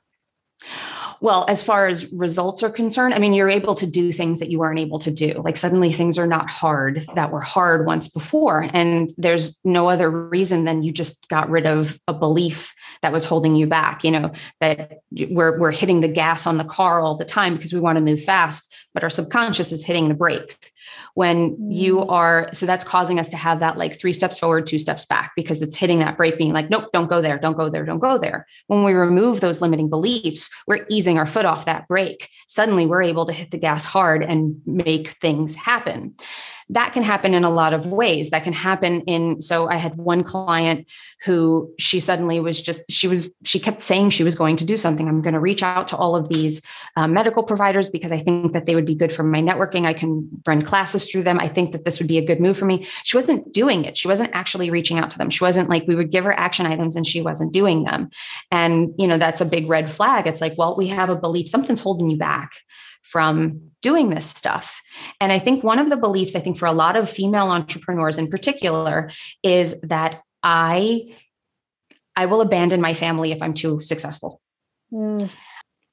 Well, 1.22 1.44
as 1.46 1.62
far 1.62 1.86
as 1.86 2.12
results 2.12 2.64
are 2.64 2.68
concerned, 2.68 3.14
I 3.14 3.20
mean, 3.20 3.32
you're 3.32 3.48
able 3.48 3.76
to 3.76 3.86
do 3.86 4.10
things 4.10 4.40
that 4.40 4.50
you 4.50 4.58
weren't 4.58 4.80
able 4.80 4.98
to 4.98 5.10
do. 5.12 5.40
Like 5.44 5.56
suddenly 5.56 5.92
things 5.92 6.18
are 6.18 6.26
not 6.26 6.50
hard 6.50 7.06
that 7.14 7.30
were 7.30 7.40
hard 7.40 7.86
once 7.86 8.08
before. 8.08 8.68
And 8.72 9.14
there's 9.16 9.56
no 9.62 9.88
other 9.88 10.10
reason 10.10 10.64
than 10.64 10.82
you 10.82 10.90
just 10.90 11.28
got 11.28 11.48
rid 11.48 11.64
of 11.64 12.00
a 12.08 12.12
belief 12.12 12.74
that 13.02 13.12
was 13.12 13.24
holding 13.24 13.54
you 13.54 13.68
back, 13.68 14.02
you 14.02 14.10
know, 14.10 14.32
that 14.60 14.98
we're, 15.12 15.60
we're 15.60 15.70
hitting 15.70 16.00
the 16.00 16.08
gas 16.08 16.44
on 16.44 16.58
the 16.58 16.64
car 16.64 17.00
all 17.00 17.16
the 17.16 17.24
time 17.24 17.54
because 17.54 17.72
we 17.72 17.78
want 17.78 17.94
to 17.96 18.02
move 18.02 18.20
fast, 18.20 18.74
but 18.92 19.04
our 19.04 19.10
subconscious 19.10 19.70
is 19.70 19.86
hitting 19.86 20.08
the 20.08 20.14
brake 20.14 20.72
when 21.14 21.70
you 21.70 21.96
mm. 21.96 22.10
are 22.10 22.48
so 22.52 22.66
that's 22.66 22.84
causing 22.84 23.18
us 23.18 23.28
to 23.28 23.36
have 23.36 23.60
that 23.60 23.76
like 23.76 23.98
three 23.98 24.12
steps 24.12 24.38
forward 24.38 24.66
two 24.66 24.78
steps 24.78 25.06
back 25.06 25.32
because 25.36 25.62
it's 25.62 25.76
hitting 25.76 25.98
that 25.98 26.16
brake 26.16 26.38
being 26.38 26.52
like 26.52 26.70
nope 26.70 26.90
don't 26.92 27.08
go 27.08 27.20
there 27.20 27.38
don't 27.38 27.56
go 27.56 27.68
there 27.68 27.84
don't 27.84 27.98
go 27.98 28.18
there 28.18 28.46
when 28.66 28.82
we 28.82 28.92
remove 28.92 29.40
those 29.40 29.60
limiting 29.60 29.88
beliefs 29.88 30.50
we're 30.66 30.86
easing 30.88 31.11
our 31.18 31.26
foot 31.26 31.44
off 31.44 31.64
that 31.64 31.88
brake 31.88 32.28
suddenly 32.46 32.86
we're 32.86 33.02
able 33.02 33.26
to 33.26 33.32
hit 33.32 33.50
the 33.50 33.58
gas 33.58 33.84
hard 33.84 34.22
and 34.22 34.60
make 34.66 35.10
things 35.20 35.54
happen 35.54 36.14
that 36.72 36.94
can 36.94 37.02
happen 37.02 37.34
in 37.34 37.44
a 37.44 37.50
lot 37.50 37.74
of 37.74 37.86
ways. 37.86 38.30
That 38.30 38.44
can 38.44 38.52
happen 38.54 39.02
in 39.02 39.40
so 39.40 39.68
i 39.68 39.76
had 39.76 39.96
one 39.96 40.24
client 40.24 40.86
who 41.24 41.72
she 41.78 42.00
suddenly 42.00 42.40
was 42.40 42.60
just 42.60 42.90
she 42.90 43.06
was 43.06 43.30
she 43.44 43.60
kept 43.60 43.80
saying 43.80 44.10
she 44.10 44.24
was 44.24 44.34
going 44.34 44.56
to 44.56 44.64
do 44.64 44.76
something. 44.76 45.06
I'm 45.06 45.20
going 45.22 45.34
to 45.34 45.40
reach 45.40 45.62
out 45.62 45.86
to 45.88 45.96
all 45.96 46.16
of 46.16 46.28
these 46.28 46.66
uh, 46.96 47.06
medical 47.06 47.42
providers 47.42 47.90
because 47.90 48.10
i 48.10 48.18
think 48.18 48.52
that 48.54 48.66
they 48.66 48.74
would 48.74 48.86
be 48.86 48.94
good 48.94 49.12
for 49.12 49.22
my 49.22 49.40
networking. 49.40 49.86
I 49.86 49.92
can 49.92 50.28
run 50.46 50.62
classes 50.62 51.10
through 51.10 51.24
them. 51.24 51.38
I 51.38 51.48
think 51.48 51.72
that 51.72 51.84
this 51.84 51.98
would 51.98 52.08
be 52.08 52.18
a 52.18 52.24
good 52.24 52.40
move 52.40 52.56
for 52.56 52.64
me. 52.64 52.86
She 53.04 53.16
wasn't 53.16 53.52
doing 53.52 53.84
it. 53.84 53.98
She 53.98 54.08
wasn't 54.08 54.30
actually 54.32 54.70
reaching 54.70 54.98
out 54.98 55.10
to 55.12 55.18
them. 55.18 55.30
She 55.30 55.44
wasn't 55.44 55.68
like 55.68 55.86
we 55.86 55.94
would 55.94 56.10
give 56.10 56.24
her 56.24 56.38
action 56.38 56.66
items 56.66 56.96
and 56.96 57.06
she 57.06 57.20
wasn't 57.20 57.52
doing 57.52 57.84
them. 57.84 58.10
And 58.50 58.94
you 58.98 59.06
know 59.06 59.18
that's 59.18 59.42
a 59.42 59.46
big 59.46 59.68
red 59.68 59.90
flag. 59.90 60.26
It's 60.26 60.40
like 60.40 60.56
well 60.56 60.74
we 60.76 60.88
have 60.88 61.10
a 61.10 61.16
belief 61.16 61.48
something's 61.48 61.80
holding 61.80 62.08
you 62.08 62.16
back 62.16 62.52
from 63.02 63.71
doing 63.82 64.10
this 64.10 64.26
stuff. 64.26 64.80
And 65.20 65.32
I 65.32 65.38
think 65.38 65.62
one 65.62 65.78
of 65.78 65.90
the 65.90 65.96
beliefs, 65.96 66.34
I 66.34 66.40
think 66.40 66.56
for 66.56 66.66
a 66.66 66.72
lot 66.72 66.96
of 66.96 67.10
female 67.10 67.50
entrepreneurs 67.50 68.16
in 68.16 68.28
particular, 68.28 69.10
is 69.42 69.80
that 69.82 70.22
I 70.42 71.14
I 72.14 72.26
will 72.26 72.40
abandon 72.40 72.80
my 72.80 72.94
family 72.94 73.32
if 73.32 73.42
I'm 73.42 73.54
too 73.54 73.80
successful. 73.80 74.40
Mm. 74.92 75.30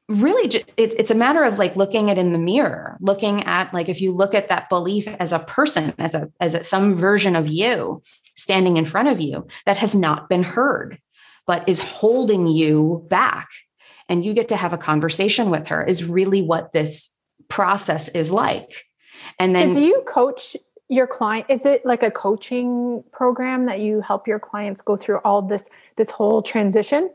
Really, 0.08 0.64
it's 0.76 0.96
it's 0.96 1.12
a 1.12 1.16
matter 1.16 1.44
of 1.44 1.60
like 1.60 1.76
looking 1.76 2.10
at 2.10 2.18
in 2.18 2.34
the 2.34 2.40
mirror, 2.40 2.98
looking 3.00 3.44
at 3.44 3.74
like 3.74 3.90
if 3.90 4.02
you 4.02 4.12
look 4.12 4.34
at 4.34 4.50
that 4.50 4.68
belief 4.70 5.08
as 5.08 5.34
a 5.34 5.40
person, 5.40 5.94
as 6.00 6.16
a 6.16 6.30
as 6.40 6.56
a, 6.56 6.64
some 6.64 6.96
version 6.96 7.36
of 7.36 7.48
you 7.48 8.02
standing 8.36 8.78
in 8.78 8.86
front 8.86 9.08
of 9.08 9.22
you 9.22 9.48
that 9.66 9.78
has 9.78 9.96
not 9.96 10.28
been 10.28 10.44
heard, 10.44 10.98
but 11.46 11.68
is 11.70 11.80
holding 11.80 12.48
you 12.48 13.06
back 13.10 13.50
and 14.10 14.26
you 14.26 14.34
get 14.34 14.50
to 14.50 14.58
have 14.58 14.74
a 14.74 14.78
conversation 14.78 15.52
with 15.52 15.68
her 15.68 15.86
is 15.86 16.04
really 16.04 16.42
what 16.42 16.72
this 16.74 17.19
process 17.50 18.10
is 18.10 18.32
like. 18.32 18.86
And 19.38 19.54
then 19.54 19.72
so 19.72 19.80
do 19.80 19.86
you 19.86 20.04
coach 20.08 20.56
your 20.90 21.06
client 21.06 21.46
is 21.50 21.66
it 21.66 21.86
like 21.86 22.02
a 22.02 22.10
coaching 22.10 23.04
program 23.12 23.68
that 23.68 23.80
you 23.80 24.02
help 24.02 24.28
your 24.28 24.40
clients 24.40 24.82
go 24.82 24.98
through 24.98 25.20
all 25.24 25.42
this 25.42 25.70
this 25.98 26.10
whole 26.10 26.42
transition 26.42 27.12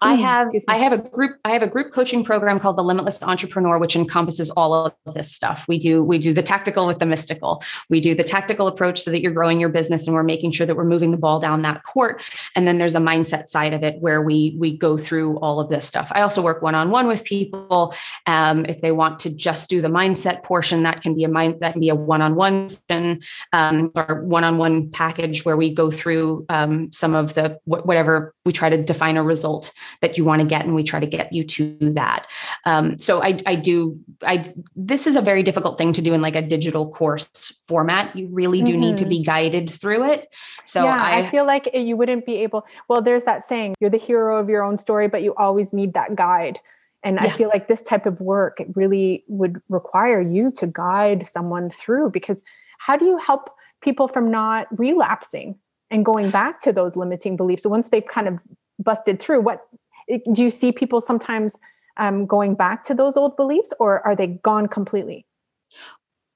I 0.00 0.16
mm, 0.16 0.20
have 0.20 0.48
I 0.68 0.78
have 0.78 0.92
a 0.92 0.98
group 0.98 1.38
I 1.44 1.50
have 1.50 1.62
a 1.62 1.66
group 1.66 1.92
coaching 1.92 2.22
program 2.22 2.60
called 2.60 2.76
the 2.76 2.84
Limitless 2.84 3.22
Entrepreneur, 3.22 3.78
which 3.78 3.96
encompasses 3.96 4.48
all 4.50 4.74
of 4.74 4.92
this 5.14 5.32
stuff. 5.32 5.64
We 5.66 5.76
do 5.78 6.04
we 6.04 6.18
do 6.18 6.32
the 6.32 6.42
tactical 6.42 6.86
with 6.86 7.00
the 7.00 7.06
mystical. 7.06 7.62
We 7.90 8.00
do 8.00 8.14
the 8.14 8.22
tactical 8.22 8.68
approach 8.68 9.00
so 9.00 9.10
that 9.10 9.20
you're 9.20 9.32
growing 9.32 9.58
your 9.58 9.68
business 9.68 10.06
and 10.06 10.14
we're 10.14 10.22
making 10.22 10.52
sure 10.52 10.66
that 10.66 10.76
we're 10.76 10.84
moving 10.84 11.10
the 11.10 11.18
ball 11.18 11.40
down 11.40 11.62
that 11.62 11.82
court. 11.82 12.22
And 12.54 12.66
then 12.66 12.78
there's 12.78 12.94
a 12.94 13.00
mindset 13.00 13.48
side 13.48 13.74
of 13.74 13.82
it 13.82 14.00
where 14.00 14.22
we 14.22 14.54
we 14.56 14.76
go 14.76 14.96
through 14.96 15.38
all 15.40 15.58
of 15.58 15.68
this 15.68 15.84
stuff. 15.84 16.12
I 16.14 16.22
also 16.22 16.42
work 16.42 16.62
one 16.62 16.76
on 16.76 16.90
one 16.90 17.08
with 17.08 17.24
people. 17.24 17.92
Um, 18.26 18.66
if 18.66 18.78
they 18.78 18.92
want 18.92 19.18
to 19.20 19.30
just 19.30 19.68
do 19.68 19.80
the 19.80 19.88
mindset 19.88 20.44
portion, 20.44 20.84
that 20.84 21.02
can 21.02 21.14
be 21.14 21.24
a 21.24 21.28
mind 21.28 21.56
that 21.60 21.72
can 21.72 21.80
be 21.80 21.88
a 21.88 21.94
one 21.94 22.22
on 22.22 22.36
one 22.36 22.68
um, 23.52 23.90
or 23.96 24.22
one 24.22 24.44
on 24.44 24.58
one 24.58 24.90
package 24.90 25.44
where 25.44 25.56
we 25.56 25.74
go 25.74 25.90
through 25.90 26.46
um, 26.48 26.92
some 26.92 27.14
of 27.14 27.34
the 27.34 27.58
whatever 27.64 28.32
we 28.44 28.52
try 28.52 28.68
to 28.68 28.82
define 28.82 29.16
a 29.16 29.22
result 29.22 29.55
result 29.56 29.72
that 30.00 30.16
you 30.16 30.24
want 30.24 30.40
to 30.40 30.46
get 30.46 30.64
and 30.64 30.74
we 30.74 30.82
try 30.82 31.00
to 31.00 31.06
get 31.06 31.32
you 31.32 31.44
to 31.44 31.76
that 31.80 32.26
um, 32.64 32.98
so 32.98 33.22
I, 33.22 33.40
I 33.46 33.54
do 33.54 33.98
i 34.22 34.44
this 34.74 35.06
is 35.06 35.16
a 35.16 35.20
very 35.20 35.42
difficult 35.42 35.78
thing 35.78 35.92
to 35.94 36.02
do 36.02 36.14
in 36.14 36.22
like 36.22 36.36
a 36.36 36.42
digital 36.42 36.90
course 36.90 37.62
format 37.68 38.14
you 38.16 38.28
really 38.30 38.62
do 38.62 38.72
mm-hmm. 38.72 38.80
need 38.80 38.98
to 38.98 39.04
mm-hmm. 39.04 39.10
be 39.10 39.22
guided 39.22 39.70
through 39.70 40.10
it 40.10 40.28
so 40.64 40.84
yeah, 40.84 41.02
I, 41.02 41.18
I 41.18 41.30
feel 41.30 41.46
like 41.46 41.68
you 41.74 41.96
wouldn't 41.96 42.26
be 42.26 42.36
able 42.42 42.64
well 42.88 43.02
there's 43.02 43.24
that 43.24 43.44
saying 43.44 43.74
you're 43.80 43.90
the 43.90 43.98
hero 43.98 44.38
of 44.38 44.48
your 44.48 44.62
own 44.62 44.78
story 44.78 45.08
but 45.08 45.22
you 45.22 45.34
always 45.36 45.72
need 45.72 45.94
that 45.94 46.14
guide 46.14 46.58
and 47.02 47.16
yeah. 47.16 47.26
I 47.26 47.28
feel 47.30 47.48
like 47.50 47.68
this 47.68 47.82
type 47.82 48.06
of 48.06 48.20
work 48.20 48.58
really 48.74 49.24
would 49.28 49.60
require 49.68 50.20
you 50.20 50.50
to 50.52 50.66
guide 50.66 51.28
someone 51.28 51.70
through 51.70 52.10
because 52.10 52.42
how 52.78 52.96
do 52.96 53.04
you 53.04 53.18
help 53.18 53.50
people 53.80 54.08
from 54.08 54.30
not 54.30 54.66
relapsing 54.76 55.56
and 55.90 56.04
going 56.04 56.30
back 56.30 56.60
to 56.60 56.72
those 56.72 56.96
limiting 56.96 57.36
beliefs 57.36 57.66
once 57.66 57.90
they've 57.90 58.06
kind 58.06 58.26
of 58.26 58.40
busted 58.78 59.20
through 59.20 59.40
what 59.40 59.66
do 60.32 60.42
you 60.42 60.50
see 60.50 60.72
people 60.72 61.00
sometimes 61.00 61.58
um, 61.96 62.26
going 62.26 62.54
back 62.54 62.82
to 62.84 62.94
those 62.94 63.16
old 63.16 63.36
beliefs 63.36 63.72
or 63.80 64.06
are 64.06 64.14
they 64.14 64.26
gone 64.26 64.66
completely 64.66 65.26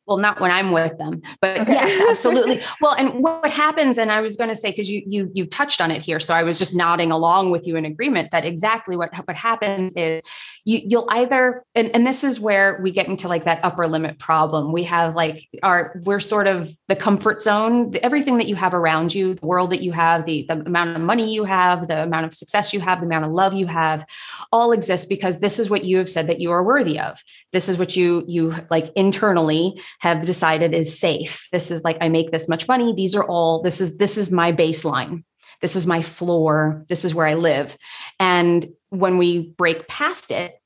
well 0.06 0.16
not 0.16 0.40
when 0.40 0.50
i'm 0.50 0.72
with 0.72 0.96
them 0.98 1.22
but 1.40 1.60
okay. 1.60 1.72
yes 1.72 2.00
absolutely 2.08 2.60
well 2.80 2.94
and 2.94 3.22
what 3.22 3.50
happens 3.50 3.98
and 3.98 4.10
i 4.10 4.20
was 4.20 4.36
going 4.36 4.50
to 4.50 4.56
say 4.56 4.70
because 4.70 4.90
you 4.90 5.02
you 5.06 5.30
you 5.34 5.46
touched 5.46 5.80
on 5.80 5.90
it 5.90 6.02
here 6.02 6.18
so 6.18 6.34
i 6.34 6.42
was 6.42 6.58
just 6.58 6.74
nodding 6.74 7.12
along 7.12 7.50
with 7.50 7.66
you 7.66 7.76
in 7.76 7.84
agreement 7.84 8.30
that 8.30 8.44
exactly 8.44 8.96
what 8.96 9.14
what 9.26 9.36
happens 9.36 9.92
is 9.94 10.22
you, 10.64 10.80
you'll 10.84 11.06
either 11.10 11.64
and, 11.74 11.94
and 11.94 12.06
this 12.06 12.24
is 12.24 12.38
where 12.40 12.78
we 12.82 12.90
get 12.90 13.08
into 13.08 13.28
like 13.28 13.44
that 13.44 13.64
upper 13.64 13.86
limit 13.86 14.18
problem. 14.18 14.72
We 14.72 14.84
have 14.84 15.14
like 15.14 15.46
our 15.62 16.00
we're 16.04 16.20
sort 16.20 16.46
of 16.46 16.74
the 16.88 16.96
comfort 16.96 17.40
zone. 17.40 17.92
Everything 18.02 18.38
that 18.38 18.48
you 18.48 18.56
have 18.56 18.74
around 18.74 19.14
you 19.14 19.34
the 19.34 19.46
world 19.46 19.70
that 19.70 19.82
you 19.82 19.92
have 19.92 20.26
the, 20.26 20.44
the 20.48 20.60
amount 20.60 20.96
of 20.96 21.02
money 21.02 21.32
you 21.32 21.44
have 21.44 21.88
the 21.88 22.02
amount 22.02 22.26
of 22.26 22.32
success 22.32 22.72
you 22.72 22.80
have 22.80 23.00
the 23.00 23.06
amount 23.06 23.24
of 23.24 23.32
love 23.32 23.54
you 23.54 23.66
have 23.66 24.04
all 24.52 24.72
exists 24.72 25.06
because 25.06 25.40
this 25.40 25.58
is 25.58 25.70
what 25.70 25.84
you 25.84 25.98
have 25.98 26.08
said 26.08 26.26
that 26.26 26.40
you 26.40 26.50
are 26.50 26.64
worthy 26.64 26.98
of. 26.98 27.22
This 27.52 27.68
is 27.68 27.78
what 27.78 27.96
you 27.96 28.24
you 28.28 28.54
like 28.70 28.90
internally 28.96 29.80
have 30.00 30.26
decided 30.26 30.74
is 30.74 30.98
safe. 30.98 31.48
This 31.52 31.70
is 31.70 31.84
like 31.84 31.98
i 32.00 32.08
make 32.08 32.30
this 32.30 32.48
much 32.48 32.68
money. 32.68 32.94
These 32.94 33.14
are 33.14 33.24
all 33.24 33.62
this 33.62 33.80
is 33.80 33.96
this 33.96 34.18
is 34.18 34.30
my 34.30 34.52
baseline. 34.52 35.24
This 35.60 35.76
is 35.76 35.86
my 35.86 36.02
floor. 36.02 36.84
This 36.88 37.04
is 37.04 37.14
where 37.14 37.26
i 37.26 37.34
live. 37.34 37.76
And 38.18 38.66
when 38.90 39.18
we 39.18 39.54
break 39.56 39.88
past 39.88 40.30
it 40.30 40.60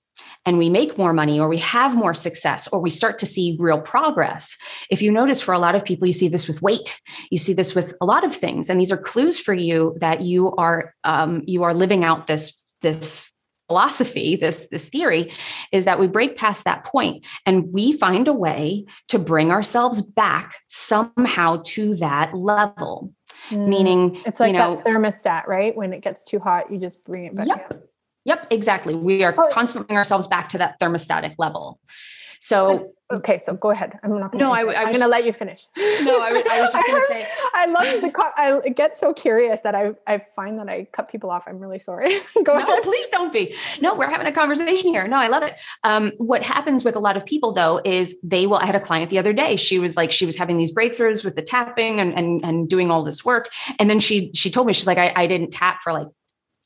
and 0.47 0.59
we 0.59 0.69
make 0.69 0.99
more 0.99 1.13
money 1.13 1.41
or 1.41 1.49
we 1.49 1.59
have 1.59 1.97
more 1.97 2.15
success 2.15 2.69
or 2.69 2.81
we 2.81 2.91
start 2.91 3.19
to 3.19 3.27
see 3.27 3.57
real 3.59 3.81
progress 3.81 4.57
if 4.91 5.03
you 5.03 5.11
notice 5.11 5.41
for 5.41 5.55
a 5.55 5.59
lot 5.59 5.75
of 5.75 5.85
people 5.85 6.07
you 6.07 6.13
see 6.13 6.29
this 6.29 6.47
with 6.47 6.63
weight 6.63 7.01
you 7.31 7.39
see 7.39 7.53
this 7.53 7.75
with 7.75 7.95
a 8.01 8.05
lot 8.05 8.25
of 8.25 8.35
things 8.35 8.69
and 8.69 8.81
these 8.81 8.93
are 8.93 8.97
clues 8.97 9.39
for 9.39 9.55
you 9.55 9.97
that 10.01 10.23
you 10.23 10.55
are 10.57 10.95
um, 11.05 11.43
you 11.47 11.63
are 11.63 11.75
living 11.75 12.05
out 12.05 12.27
this 12.27 12.57
this 12.83 13.31
philosophy 13.67 14.37
this 14.37 14.69
this 14.71 14.89
theory 14.89 15.33
is 15.73 15.87
that 15.87 15.99
we 15.99 16.07
break 16.07 16.37
past 16.37 16.65
that 16.65 16.85
point 16.85 17.25
and 17.47 17.73
we 17.73 17.93
find 17.93 18.29
a 18.29 18.33
way 18.33 18.85
to 19.09 19.19
bring 19.19 19.51
ourselves 19.51 20.03
back 20.03 20.55
somehow 20.69 21.61
to 21.65 21.95
that 21.97 22.35
level 22.35 23.11
mm. 23.49 23.67
meaning 23.67 24.21
it's 24.27 24.39
like 24.39 24.53
you 24.53 24.59
know, 24.59 24.77
that 24.77 24.85
thermostat 24.85 25.47
right 25.47 25.75
when 25.75 25.95
it 25.95 26.03
gets 26.03 26.23
too 26.23 26.39
hot 26.39 26.71
you 26.71 26.79
just 26.79 27.03
bring 27.05 27.25
it 27.25 27.35
back 27.35 27.47
yep. 27.47 27.71
Up. 27.73 27.83
Yep, 28.25 28.49
exactly. 28.51 28.95
We 28.95 29.23
are 29.23 29.35
oh. 29.37 29.49
constantly 29.53 29.97
ourselves 29.97 30.27
back 30.27 30.49
to 30.51 30.59
that 30.59 30.81
thermostatic 30.81 31.35
level. 31.39 31.79
So 32.45 32.93
okay, 33.11 33.39
so 33.39 33.55
go 33.55 33.71
ahead. 33.71 33.99
I'm 34.03 34.11
not. 34.11 34.33
Gonna 34.33 34.45
no, 34.45 34.53
I, 34.53 34.61
I 34.61 34.83
am 34.83 34.89
going 34.89 35.01
to 35.01 35.09
let 35.09 35.25
you 35.25 35.33
finish. 35.33 35.67
No, 35.79 36.21
I, 36.21 36.45
I 36.51 36.61
was 36.61 36.73
just 36.73 36.87
going 36.87 37.01
to 37.01 37.07
say. 37.07 37.27
I 37.55 37.65
love 37.65 38.03
the. 38.03 38.13
I 38.37 38.69
get 38.69 38.99
so 38.99 39.15
curious 39.15 39.63
that 39.63 39.75
I 39.75 39.93
I 40.07 40.23
find 40.37 40.59
that 40.59 40.69
I 40.69 40.87
cut 40.93 41.11
people 41.11 41.31
off. 41.31 41.45
I'm 41.47 41.59
really 41.59 41.79
sorry. 41.79 42.21
go 42.45 42.59
no, 42.59 42.63
ahead. 42.63 42.83
please 42.83 43.09
don't 43.09 43.33
be. 43.33 43.55
No, 43.81 43.95
we're 43.95 44.11
having 44.11 44.27
a 44.27 44.33
conversation 44.33 44.91
here. 44.91 45.09
No, 45.09 45.19
I 45.19 45.29
love 45.29 45.43
it. 45.43 45.59
Um, 45.85 46.13
what 46.19 46.43
happens 46.43 46.85
with 46.85 46.97
a 46.97 47.01
lot 47.01 47.17
of 47.17 47.25
people 47.25 47.53
though 47.53 47.81
is 47.83 48.15
they 48.23 48.47
will. 48.47 48.59
I 48.59 48.67
had 48.67 48.77
a 48.77 48.81
client 48.81 49.09
the 49.09 49.19
other 49.19 49.33
day. 49.33 49.57
She 49.57 49.79
was 49.79 49.97
like 49.97 50.13
she 50.13 50.27
was 50.27 50.37
having 50.37 50.59
these 50.59 50.71
breakthroughs 50.71 51.25
with 51.25 51.37
the 51.37 51.43
tapping 51.43 51.99
and 51.99 52.13
and 52.15 52.45
and 52.45 52.69
doing 52.69 52.91
all 52.91 53.03
this 53.03 53.25
work, 53.25 53.49
and 53.79 53.89
then 53.89 54.01
she 54.01 54.31
she 54.35 54.51
told 54.51 54.67
me 54.67 54.75
she's 54.75 54.87
like 54.87 54.99
I, 54.99 55.15
I 55.17 55.27
didn't 55.27 55.51
tap 55.51 55.81
for 55.81 55.95
like 55.95 56.09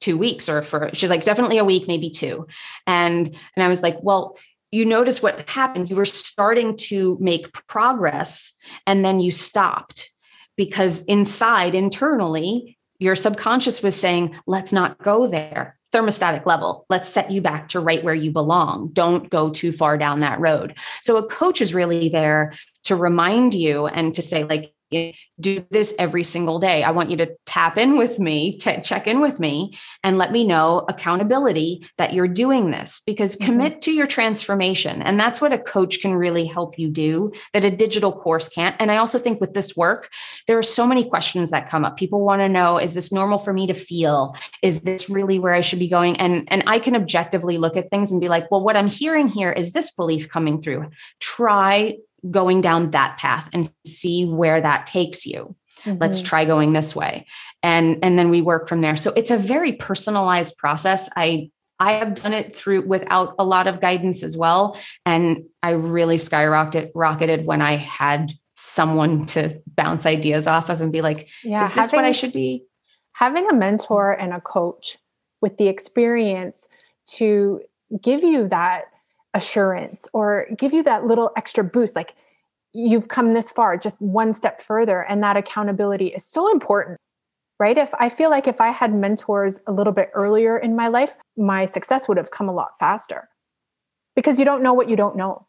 two 0.00 0.16
weeks 0.16 0.48
or 0.48 0.62
for 0.62 0.90
she's 0.94 1.10
like 1.10 1.24
definitely 1.24 1.58
a 1.58 1.64
week 1.64 1.88
maybe 1.88 2.10
two. 2.10 2.46
And 2.86 3.26
and 3.56 3.64
i 3.64 3.68
was 3.68 3.82
like 3.82 3.98
well 4.02 4.36
you 4.70 4.84
notice 4.84 5.22
what 5.22 5.48
happened. 5.48 5.88
You 5.88 5.96
were 5.96 6.04
starting 6.04 6.76
to 6.76 7.16
make 7.20 7.52
progress 7.66 8.54
and 8.86 9.04
then 9.04 9.20
you 9.20 9.30
stopped 9.30 10.10
because 10.56 11.04
inside 11.04 11.74
internally 11.74 12.76
your 12.98 13.14
subconscious 13.14 13.82
was 13.82 13.94
saying 13.94 14.36
let's 14.46 14.72
not 14.72 14.98
go 14.98 15.26
there 15.26 15.78
thermostatic 15.94 16.44
level 16.44 16.84
let's 16.90 17.08
set 17.08 17.30
you 17.30 17.40
back 17.40 17.68
to 17.68 17.80
right 17.80 18.04
where 18.04 18.14
you 18.14 18.30
belong. 18.30 18.90
Don't 18.92 19.30
go 19.30 19.48
too 19.48 19.72
far 19.72 19.96
down 19.96 20.20
that 20.20 20.40
road 20.40 20.76
so 21.02 21.16
a 21.16 21.26
coach 21.26 21.62
is 21.62 21.72
really 21.72 22.08
there 22.08 22.52
to 22.84 22.96
remind 22.96 23.54
you 23.54 23.86
and 23.86 24.12
to 24.14 24.22
say 24.22 24.44
like 24.44 24.74
do 24.90 25.66
this 25.70 25.94
every 25.98 26.24
single 26.24 26.58
day. 26.58 26.82
I 26.82 26.90
want 26.90 27.10
you 27.10 27.16
to 27.18 27.30
tap 27.46 27.76
in 27.76 27.96
with 27.98 28.18
me, 28.18 28.58
t- 28.58 28.80
check 28.82 29.06
in 29.06 29.20
with 29.20 29.38
me, 29.38 29.76
and 30.02 30.18
let 30.18 30.32
me 30.32 30.44
know 30.44 30.84
accountability 30.88 31.86
that 31.98 32.12
you're 32.12 32.28
doing 32.28 32.70
this 32.70 33.00
because 33.06 33.36
mm-hmm. 33.36 33.44
commit 33.44 33.82
to 33.82 33.92
your 33.92 34.06
transformation. 34.06 35.02
And 35.02 35.18
that's 35.18 35.40
what 35.40 35.52
a 35.52 35.58
coach 35.58 36.00
can 36.00 36.14
really 36.14 36.46
help 36.46 36.78
you 36.78 36.88
do 36.88 37.32
that 37.52 37.64
a 37.64 37.70
digital 37.70 38.12
course 38.12 38.48
can't. 38.48 38.76
And 38.78 38.90
I 38.90 38.96
also 38.96 39.18
think 39.18 39.40
with 39.40 39.54
this 39.54 39.76
work, 39.76 40.08
there 40.46 40.58
are 40.58 40.62
so 40.62 40.86
many 40.86 41.08
questions 41.08 41.50
that 41.50 41.68
come 41.68 41.84
up. 41.84 41.96
People 41.96 42.24
want 42.24 42.40
to 42.40 42.48
know 42.48 42.78
is 42.78 42.94
this 42.94 43.12
normal 43.12 43.38
for 43.38 43.52
me 43.52 43.66
to 43.66 43.74
feel? 43.74 44.34
Is 44.62 44.82
this 44.82 45.10
really 45.10 45.38
where 45.38 45.54
I 45.54 45.60
should 45.60 45.78
be 45.78 45.88
going? 45.88 46.16
And, 46.16 46.48
and 46.48 46.62
I 46.66 46.78
can 46.78 46.96
objectively 46.96 47.58
look 47.58 47.76
at 47.76 47.90
things 47.90 48.10
and 48.10 48.20
be 48.20 48.28
like, 48.28 48.50
well, 48.50 48.62
what 48.62 48.76
I'm 48.76 48.88
hearing 48.88 49.28
here 49.28 49.50
is 49.50 49.72
this 49.72 49.90
belief 49.90 50.28
coming 50.28 50.60
through. 50.60 50.88
Try 51.20 51.96
going 52.30 52.60
down 52.60 52.90
that 52.90 53.18
path 53.18 53.48
and 53.52 53.70
see 53.86 54.24
where 54.24 54.60
that 54.60 54.86
takes 54.86 55.26
you. 55.26 55.54
Mm-hmm. 55.84 55.98
let's 56.00 56.20
try 56.20 56.44
going 56.44 56.72
this 56.72 56.96
way. 56.96 57.26
And 57.62 57.98
and 58.02 58.18
then 58.18 58.30
we 58.30 58.42
work 58.42 58.68
from 58.68 58.80
there. 58.80 58.96
So 58.96 59.12
it's 59.14 59.30
a 59.30 59.36
very 59.36 59.72
personalized 59.74 60.56
process. 60.56 61.08
I 61.16 61.50
i 61.78 61.92
have 61.92 62.14
done 62.20 62.32
it 62.34 62.54
through 62.54 62.84
without 62.86 63.36
a 63.38 63.44
lot 63.44 63.68
of 63.68 63.80
guidance 63.80 64.24
as 64.24 64.36
well. 64.36 64.76
And 65.06 65.44
i 65.62 65.70
really 65.70 66.16
skyrocketed 66.16 66.90
rocketed 66.94 67.46
when 67.46 67.62
i 67.62 67.76
had 67.76 68.32
someone 68.60 69.24
to 69.26 69.62
bounce 69.76 70.04
ideas 70.04 70.48
off 70.48 70.68
of 70.68 70.80
and 70.80 70.92
be 70.92 71.00
like, 71.00 71.30
yeah, 71.44 71.62
is 71.62 71.68
this 71.68 71.76
having, 71.76 71.96
what 71.96 72.04
I 72.04 72.12
should 72.12 72.32
be? 72.32 72.64
Having 73.12 73.48
a 73.48 73.54
mentor 73.54 74.10
and 74.10 74.32
a 74.32 74.40
coach 74.40 74.98
with 75.40 75.58
the 75.58 75.68
experience 75.68 76.66
to 77.06 77.60
give 78.02 78.24
you 78.24 78.48
that 78.48 78.86
assurance 79.34 80.06
or 80.12 80.46
give 80.56 80.72
you 80.72 80.82
that 80.84 81.06
little 81.06 81.30
extra 81.36 81.64
boost, 81.64 81.94
like 81.96 82.14
you've 82.72 83.08
come 83.08 83.34
this 83.34 83.50
far, 83.50 83.76
just 83.76 84.00
one 84.00 84.32
step 84.34 84.62
further. 84.62 85.02
And 85.02 85.22
that 85.22 85.36
accountability 85.36 86.08
is 86.08 86.24
so 86.24 86.50
important 86.50 86.98
right? 87.58 87.76
If 87.76 87.92
I 87.98 88.08
feel 88.08 88.30
like 88.30 88.46
if 88.46 88.60
I 88.60 88.68
had 88.68 88.94
mentors 88.94 89.60
a 89.66 89.72
little 89.72 89.92
bit 89.92 90.10
earlier 90.14 90.56
in 90.56 90.76
my 90.76 90.88
life, 90.88 91.16
my 91.36 91.66
success 91.66 92.08
would 92.08 92.16
have 92.16 92.30
come 92.30 92.48
a 92.48 92.54
lot 92.54 92.78
faster 92.78 93.28
because 94.14 94.38
you 94.38 94.44
don't 94.44 94.62
know 94.62 94.72
what 94.72 94.88
you 94.88 94.96
don't 94.96 95.16
know. 95.16 95.46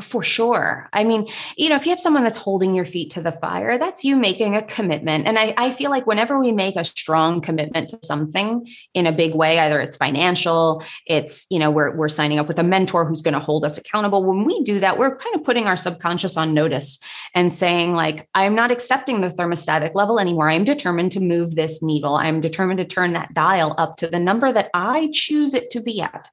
For 0.00 0.22
sure. 0.22 0.88
I 0.92 1.04
mean, 1.04 1.28
you 1.56 1.68
know, 1.68 1.76
if 1.76 1.84
you 1.84 1.90
have 1.90 2.00
someone 2.00 2.22
that's 2.22 2.36
holding 2.36 2.74
your 2.74 2.84
feet 2.84 3.10
to 3.12 3.22
the 3.22 3.32
fire, 3.32 3.78
that's 3.78 4.04
you 4.04 4.16
making 4.16 4.56
a 4.56 4.62
commitment. 4.62 5.26
And 5.26 5.38
I, 5.38 5.54
I, 5.56 5.70
feel 5.70 5.90
like 5.90 6.06
whenever 6.06 6.38
we 6.38 6.52
make 6.52 6.76
a 6.76 6.84
strong 6.84 7.40
commitment 7.40 7.90
to 7.90 7.98
something 8.02 8.66
in 8.94 9.06
a 9.06 9.12
big 9.12 9.34
way, 9.34 9.58
either 9.58 9.80
it's 9.80 9.96
financial, 9.96 10.82
it's, 11.06 11.46
you 11.50 11.58
know, 11.58 11.70
we're, 11.70 11.94
we're 11.94 12.08
signing 12.08 12.38
up 12.38 12.48
with 12.48 12.58
a 12.58 12.62
mentor 12.62 13.04
who's 13.04 13.22
going 13.22 13.34
to 13.34 13.40
hold 13.40 13.64
us 13.64 13.78
accountable. 13.78 14.24
When 14.24 14.44
we 14.44 14.62
do 14.62 14.80
that, 14.80 14.98
we're 14.98 15.16
kind 15.16 15.34
of 15.34 15.44
putting 15.44 15.66
our 15.66 15.76
subconscious 15.76 16.36
on 16.36 16.54
notice 16.54 16.98
and 17.34 17.52
saying, 17.52 17.94
like, 17.94 18.28
I'm 18.34 18.54
not 18.54 18.70
accepting 18.70 19.20
the 19.20 19.28
thermostatic 19.28 19.94
level 19.94 20.18
anymore. 20.18 20.50
I'm 20.50 20.64
determined 20.64 21.12
to 21.12 21.20
move 21.20 21.54
this 21.54 21.82
needle. 21.82 22.16
I'm 22.16 22.40
determined 22.40 22.78
to 22.78 22.84
turn 22.84 23.12
that 23.12 23.34
dial 23.34 23.74
up 23.78 23.96
to 23.96 24.06
the 24.06 24.18
number 24.18 24.52
that 24.52 24.70
I 24.74 25.10
choose 25.12 25.54
it 25.54 25.70
to 25.70 25.80
be 25.80 26.00
at. 26.00 26.30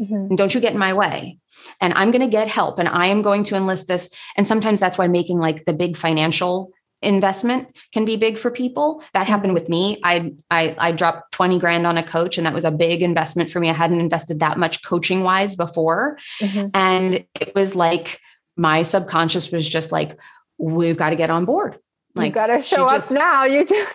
Mm-hmm. 0.00 0.34
Don't 0.34 0.54
you 0.54 0.60
get 0.60 0.72
in 0.72 0.78
my 0.78 0.92
way. 0.92 1.38
And 1.80 1.92
I'm 1.94 2.10
going 2.10 2.22
to 2.22 2.28
get 2.28 2.48
help 2.48 2.78
and 2.78 2.88
I 2.88 3.06
am 3.06 3.22
going 3.22 3.44
to 3.44 3.56
enlist 3.56 3.86
this. 3.86 4.12
And 4.36 4.48
sometimes 4.48 4.80
that's 4.80 4.96
why 4.96 5.08
making 5.08 5.38
like 5.38 5.64
the 5.66 5.72
big 5.72 5.96
financial 5.96 6.72
investment 7.02 7.68
can 7.92 8.04
be 8.04 8.16
big 8.16 8.38
for 8.38 8.50
people. 8.50 9.02
That 9.12 9.22
mm-hmm. 9.22 9.32
happened 9.32 9.54
with 9.54 9.68
me. 9.68 10.00
I, 10.04 10.32
I 10.50 10.74
I 10.78 10.92
dropped 10.92 11.32
20 11.32 11.58
grand 11.58 11.86
on 11.86 11.98
a 11.98 12.02
coach 12.02 12.38
and 12.38 12.46
that 12.46 12.54
was 12.54 12.64
a 12.64 12.70
big 12.70 13.02
investment 13.02 13.50
for 13.50 13.60
me. 13.60 13.70
I 13.70 13.74
hadn't 13.74 14.00
invested 14.00 14.40
that 14.40 14.58
much 14.58 14.84
coaching 14.84 15.22
wise 15.22 15.56
before. 15.56 16.18
Mm-hmm. 16.40 16.68
And 16.74 17.24
it 17.38 17.54
was 17.54 17.74
like 17.74 18.20
my 18.56 18.82
subconscious 18.82 19.50
was 19.50 19.68
just 19.68 19.92
like, 19.92 20.18
we've 20.58 20.96
got 20.96 21.10
to 21.10 21.16
get 21.16 21.30
on 21.30 21.44
board. 21.44 21.78
Like 22.14 22.26
you 22.26 22.32
got 22.32 22.46
to 22.46 22.60
show 22.60 22.86
us 22.86 23.10
now. 23.10 23.44
You 23.44 23.64
do. 23.64 23.86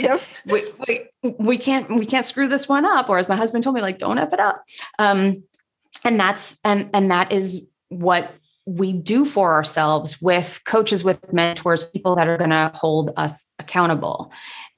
yep. 0.00 0.22
we, 0.46 0.64
we, 0.86 1.34
we 1.38 1.58
can't 1.58 1.88
we 1.90 2.04
can't 2.04 2.26
screw 2.26 2.48
this 2.48 2.68
one 2.68 2.84
up. 2.84 3.08
Or 3.08 3.18
as 3.18 3.28
my 3.28 3.36
husband 3.36 3.64
told 3.64 3.76
me, 3.76 3.82
like 3.82 3.98
don't 3.98 4.18
f 4.18 4.32
it 4.32 4.40
up. 4.40 4.64
Um, 4.98 5.44
and 6.04 6.18
that's 6.18 6.58
and 6.64 6.90
and 6.92 7.10
that 7.10 7.32
is 7.32 7.66
what 7.88 8.34
we 8.66 8.92
do 8.92 9.24
for 9.24 9.54
ourselves 9.54 10.20
with 10.20 10.60
coaches, 10.64 11.02
with 11.02 11.20
mentors, 11.32 11.84
people 11.84 12.16
that 12.16 12.28
are 12.28 12.36
going 12.36 12.50
to 12.50 12.70
hold 12.74 13.10
us 13.16 13.50
accountable. 13.58 14.32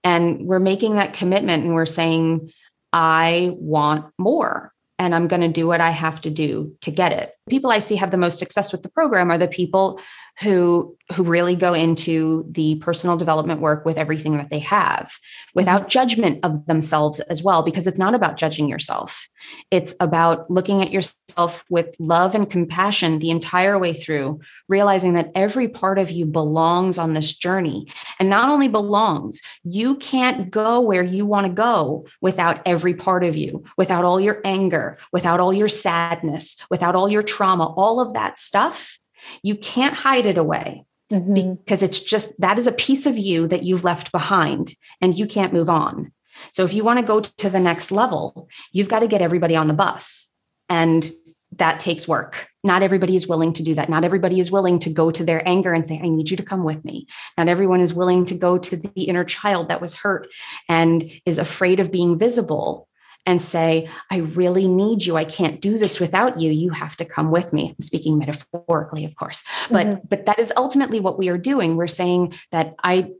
And 0.04 0.46
we're 0.46 0.58
making 0.58 0.96
that 0.96 1.12
commitment, 1.12 1.64
and 1.64 1.74
we're 1.74 1.86
saying, 1.86 2.50
I 2.92 3.54
want 3.58 4.06
more 4.18 4.72
and 4.98 5.14
I'm 5.14 5.26
going 5.26 5.42
to 5.42 5.48
do 5.48 5.66
what 5.66 5.80
I 5.80 5.90
have 5.90 6.20
to 6.22 6.30
do 6.30 6.76
to 6.82 6.90
get 6.90 7.12
it. 7.12 7.34
People 7.48 7.70
I 7.70 7.78
see 7.78 7.96
have 7.96 8.10
the 8.10 8.16
most 8.16 8.38
success 8.38 8.72
with 8.72 8.82
the 8.82 8.88
program 8.88 9.30
are 9.30 9.38
the 9.38 9.48
people 9.48 10.00
who 10.40 10.96
who 11.14 11.24
really 11.24 11.54
go 11.54 11.74
into 11.74 12.46
the 12.50 12.76
personal 12.76 13.18
development 13.18 13.60
work 13.60 13.84
with 13.84 13.98
everything 13.98 14.38
that 14.38 14.48
they 14.48 14.60
have 14.60 15.12
without 15.54 15.82
mm-hmm. 15.82 15.90
judgment 15.90 16.40
of 16.42 16.64
themselves 16.64 17.20
as 17.20 17.42
well 17.42 17.62
because 17.62 17.86
it's 17.86 17.98
not 17.98 18.14
about 18.14 18.38
judging 18.38 18.66
yourself 18.66 19.28
it's 19.70 19.94
about 20.00 20.50
looking 20.50 20.80
at 20.80 20.90
yourself 20.90 21.64
with 21.68 21.94
love 21.98 22.34
and 22.34 22.48
compassion 22.48 23.18
the 23.18 23.28
entire 23.28 23.78
way 23.78 23.92
through 23.92 24.40
realizing 24.70 25.12
that 25.12 25.30
every 25.34 25.68
part 25.68 25.98
of 25.98 26.10
you 26.10 26.24
belongs 26.24 26.96
on 26.96 27.12
this 27.12 27.34
journey 27.34 27.86
and 28.18 28.30
not 28.30 28.48
only 28.48 28.68
belongs 28.68 29.42
you 29.64 29.96
can't 29.96 30.50
go 30.50 30.80
where 30.80 31.02
you 31.02 31.26
want 31.26 31.46
to 31.46 31.52
go 31.52 32.06
without 32.22 32.62
every 32.64 32.94
part 32.94 33.22
of 33.22 33.36
you 33.36 33.62
without 33.76 34.04
all 34.04 34.18
your 34.18 34.40
anger 34.46 34.96
without 35.12 35.40
all 35.40 35.52
your 35.52 35.68
sadness 35.68 36.56
without 36.70 36.96
all 36.96 37.08
your 37.08 37.22
trauma 37.32 37.64
all 37.64 38.00
of 38.00 38.12
that 38.12 38.38
stuff 38.38 38.98
you 39.42 39.56
can't 39.56 39.94
hide 39.94 40.26
it 40.26 40.38
away 40.38 40.84
mm-hmm. 41.10 41.54
because 41.54 41.82
it's 41.82 42.00
just 42.00 42.38
that 42.40 42.58
is 42.58 42.66
a 42.66 42.72
piece 42.72 43.06
of 43.06 43.18
you 43.18 43.46
that 43.48 43.62
you've 43.62 43.84
left 43.84 44.12
behind 44.12 44.74
and 45.00 45.18
you 45.18 45.26
can't 45.26 45.52
move 45.52 45.68
on. 45.68 46.12
So 46.50 46.64
if 46.64 46.72
you 46.72 46.82
want 46.82 46.98
to 46.98 47.04
go 47.04 47.20
to 47.20 47.50
the 47.50 47.60
next 47.60 47.90
level, 47.90 48.48
you've 48.72 48.88
got 48.88 49.00
to 49.00 49.08
get 49.08 49.22
everybody 49.22 49.54
on 49.54 49.68
the 49.68 49.74
bus. 49.74 50.34
And 50.68 51.10
that 51.58 51.80
takes 51.80 52.08
work. 52.08 52.48
Not 52.64 52.82
everybody 52.82 53.14
is 53.14 53.28
willing 53.28 53.52
to 53.54 53.62
do 53.62 53.74
that. 53.74 53.90
Not 53.90 54.04
everybody 54.04 54.40
is 54.40 54.50
willing 54.50 54.78
to 54.80 54.90
go 54.90 55.10
to 55.10 55.22
their 55.22 55.46
anger 55.46 55.74
and 55.74 55.86
say, 55.86 56.00
I 56.02 56.08
need 56.08 56.30
you 56.30 56.36
to 56.38 56.42
come 56.42 56.64
with 56.64 56.82
me. 56.82 57.06
Not 57.36 57.48
everyone 57.48 57.82
is 57.82 57.92
willing 57.92 58.24
to 58.26 58.34
go 58.34 58.56
to 58.56 58.76
the 58.76 59.02
inner 59.02 59.24
child 59.24 59.68
that 59.68 59.82
was 59.82 59.94
hurt 59.94 60.28
and 60.70 61.04
is 61.26 61.36
afraid 61.36 61.78
of 61.78 61.92
being 61.92 62.18
visible 62.18 62.88
and 63.24 63.40
say, 63.40 63.88
I 64.10 64.18
really 64.18 64.66
need 64.66 65.04
you. 65.04 65.16
I 65.16 65.24
can't 65.24 65.60
do 65.60 65.78
this 65.78 66.00
without 66.00 66.40
you. 66.40 66.50
You 66.50 66.70
have 66.70 66.96
to 66.96 67.04
come 67.04 67.30
with 67.30 67.52
me. 67.52 67.70
I'm 67.70 67.80
speaking 67.80 68.18
metaphorically, 68.18 69.04
of 69.04 69.16
course. 69.16 69.42
But 69.70 69.86
mm-hmm. 69.86 70.06
but 70.08 70.26
that 70.26 70.38
is 70.38 70.52
ultimately 70.56 71.00
what 71.00 71.18
we 71.18 71.28
are 71.28 71.38
doing. 71.38 71.76
We're 71.76 71.86
saying 71.86 72.34
that 72.50 72.74
I 72.82 73.10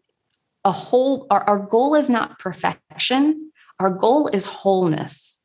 a 0.65 0.73
whole 0.73 1.27
our, 1.31 1.43
our 1.45 1.59
goal 1.59 1.95
is 1.95 2.11
not 2.11 2.39
perfection. 2.39 3.53
Our 3.79 3.91
goal 3.91 4.29
is 4.29 4.47
wholeness. 4.47 5.39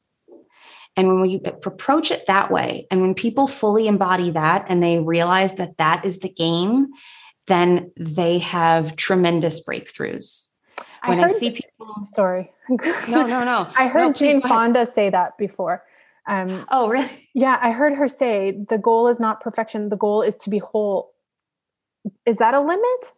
And 0.95 1.07
when 1.07 1.21
we 1.21 1.39
approach 1.45 2.09
it 2.09 2.25
that 2.25 2.49
way, 2.49 2.87
and 2.89 3.01
when 3.01 3.13
people 3.13 3.47
fully 3.47 3.87
embody 3.87 4.31
that 4.31 4.65
and 4.67 4.81
they 4.81 4.97
realize 4.97 5.53
that 5.55 5.77
that 5.77 6.03
is 6.05 6.19
the 6.19 6.29
game, 6.29 6.87
then 7.45 7.91
they 7.95 8.39
have 8.39 8.95
tremendous 8.95 9.63
breakthroughs 9.63 10.46
when 11.05 11.19
I, 11.19 11.23
I 11.23 11.27
see 11.27 11.51
people. 11.51 11.93
Sorry. 12.05 12.51
No, 13.07 13.25
no, 13.25 13.45
no. 13.45 13.69
I 13.77 13.87
heard 13.87 14.07
no, 14.07 14.13
Jane 14.13 14.41
Fonda 14.41 14.85
say 14.85 15.09
that 15.09 15.37
before. 15.37 15.85
Um, 16.27 16.65
oh, 16.69 16.89
really? 16.89 17.29
Yeah, 17.33 17.57
I 17.61 17.71
heard 17.71 17.93
her 17.93 18.09
say 18.09 18.65
the 18.67 18.77
goal 18.77 19.07
is 19.07 19.19
not 19.19 19.39
perfection. 19.39 19.87
The 19.87 19.95
goal 19.95 20.21
is 20.21 20.35
to 20.37 20.49
be 20.49 20.57
whole. 20.57 21.13
Is 22.25 22.37
that 22.37 22.53
a 22.53 22.59
limit, 22.59 23.13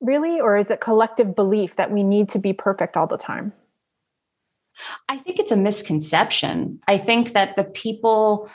really, 0.00 0.40
or 0.40 0.56
is 0.56 0.70
it 0.70 0.80
collective 0.80 1.34
belief 1.34 1.74
that 1.76 1.90
we 1.90 2.04
need 2.04 2.28
to 2.30 2.38
be 2.38 2.52
perfect 2.52 2.96
all 2.96 3.08
the 3.08 3.18
time? 3.18 3.52
I 5.08 5.16
think 5.16 5.40
it's 5.40 5.52
a 5.52 5.56
misconception. 5.56 6.80
I 6.86 6.98
think 6.98 7.32
that 7.32 7.56
the 7.56 7.64
people 7.64 8.48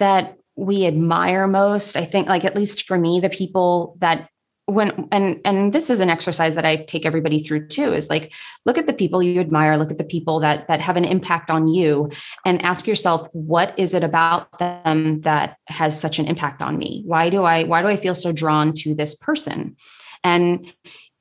that 0.00 0.36
we 0.56 0.86
admire 0.86 1.46
most, 1.46 1.96
I 1.96 2.04
think, 2.04 2.28
like 2.28 2.44
at 2.44 2.56
least 2.56 2.84
for 2.84 2.98
me, 2.98 3.20
the 3.20 3.28
people 3.28 3.96
that 4.00 4.28
when 4.66 5.08
and 5.12 5.40
and 5.44 5.72
this 5.72 5.90
is 5.90 6.00
an 6.00 6.10
exercise 6.10 6.56
that 6.56 6.66
i 6.66 6.74
take 6.74 7.06
everybody 7.06 7.38
through 7.40 7.64
too 7.68 7.94
is 7.94 8.10
like 8.10 8.32
look 8.64 8.76
at 8.76 8.88
the 8.88 8.92
people 8.92 9.22
you 9.22 9.40
admire 9.40 9.76
look 9.76 9.92
at 9.92 9.98
the 9.98 10.04
people 10.04 10.40
that 10.40 10.66
that 10.66 10.80
have 10.80 10.96
an 10.96 11.04
impact 11.04 11.50
on 11.50 11.68
you 11.68 12.10
and 12.44 12.60
ask 12.62 12.86
yourself 12.86 13.28
what 13.32 13.78
is 13.78 13.94
it 13.94 14.02
about 14.02 14.58
them 14.58 15.20
that 15.20 15.56
has 15.68 15.98
such 15.98 16.18
an 16.18 16.26
impact 16.26 16.62
on 16.62 16.78
me? 16.78 17.02
Why 17.06 17.30
do 17.30 17.44
i 17.44 17.64
why 17.64 17.82
do 17.82 17.88
i 17.88 17.96
feel 17.96 18.14
so 18.14 18.32
drawn 18.32 18.72
to 18.74 18.94
this 18.94 19.14
person? 19.14 19.76
And 20.24 20.72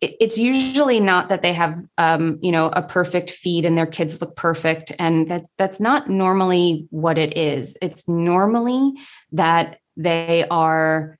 it's 0.01 0.37
usually 0.37 0.99
not 0.99 1.29
that 1.29 1.41
they 1.41 1.53
have 1.53 1.79
um, 1.97 2.37
you 2.41 2.51
know 2.51 2.67
a 2.67 2.81
perfect 2.81 3.31
feed 3.31 3.65
and 3.65 3.77
their 3.77 3.85
kids 3.85 4.21
look 4.21 4.35
perfect 4.35 4.91
and 4.99 5.27
that's 5.27 5.51
that's 5.57 5.79
not 5.79 6.09
normally 6.09 6.87
what 6.89 7.17
it 7.17 7.37
is. 7.37 7.77
It's 7.81 8.07
normally 8.07 8.93
that 9.31 9.79
they 9.97 10.45
are 10.49 11.17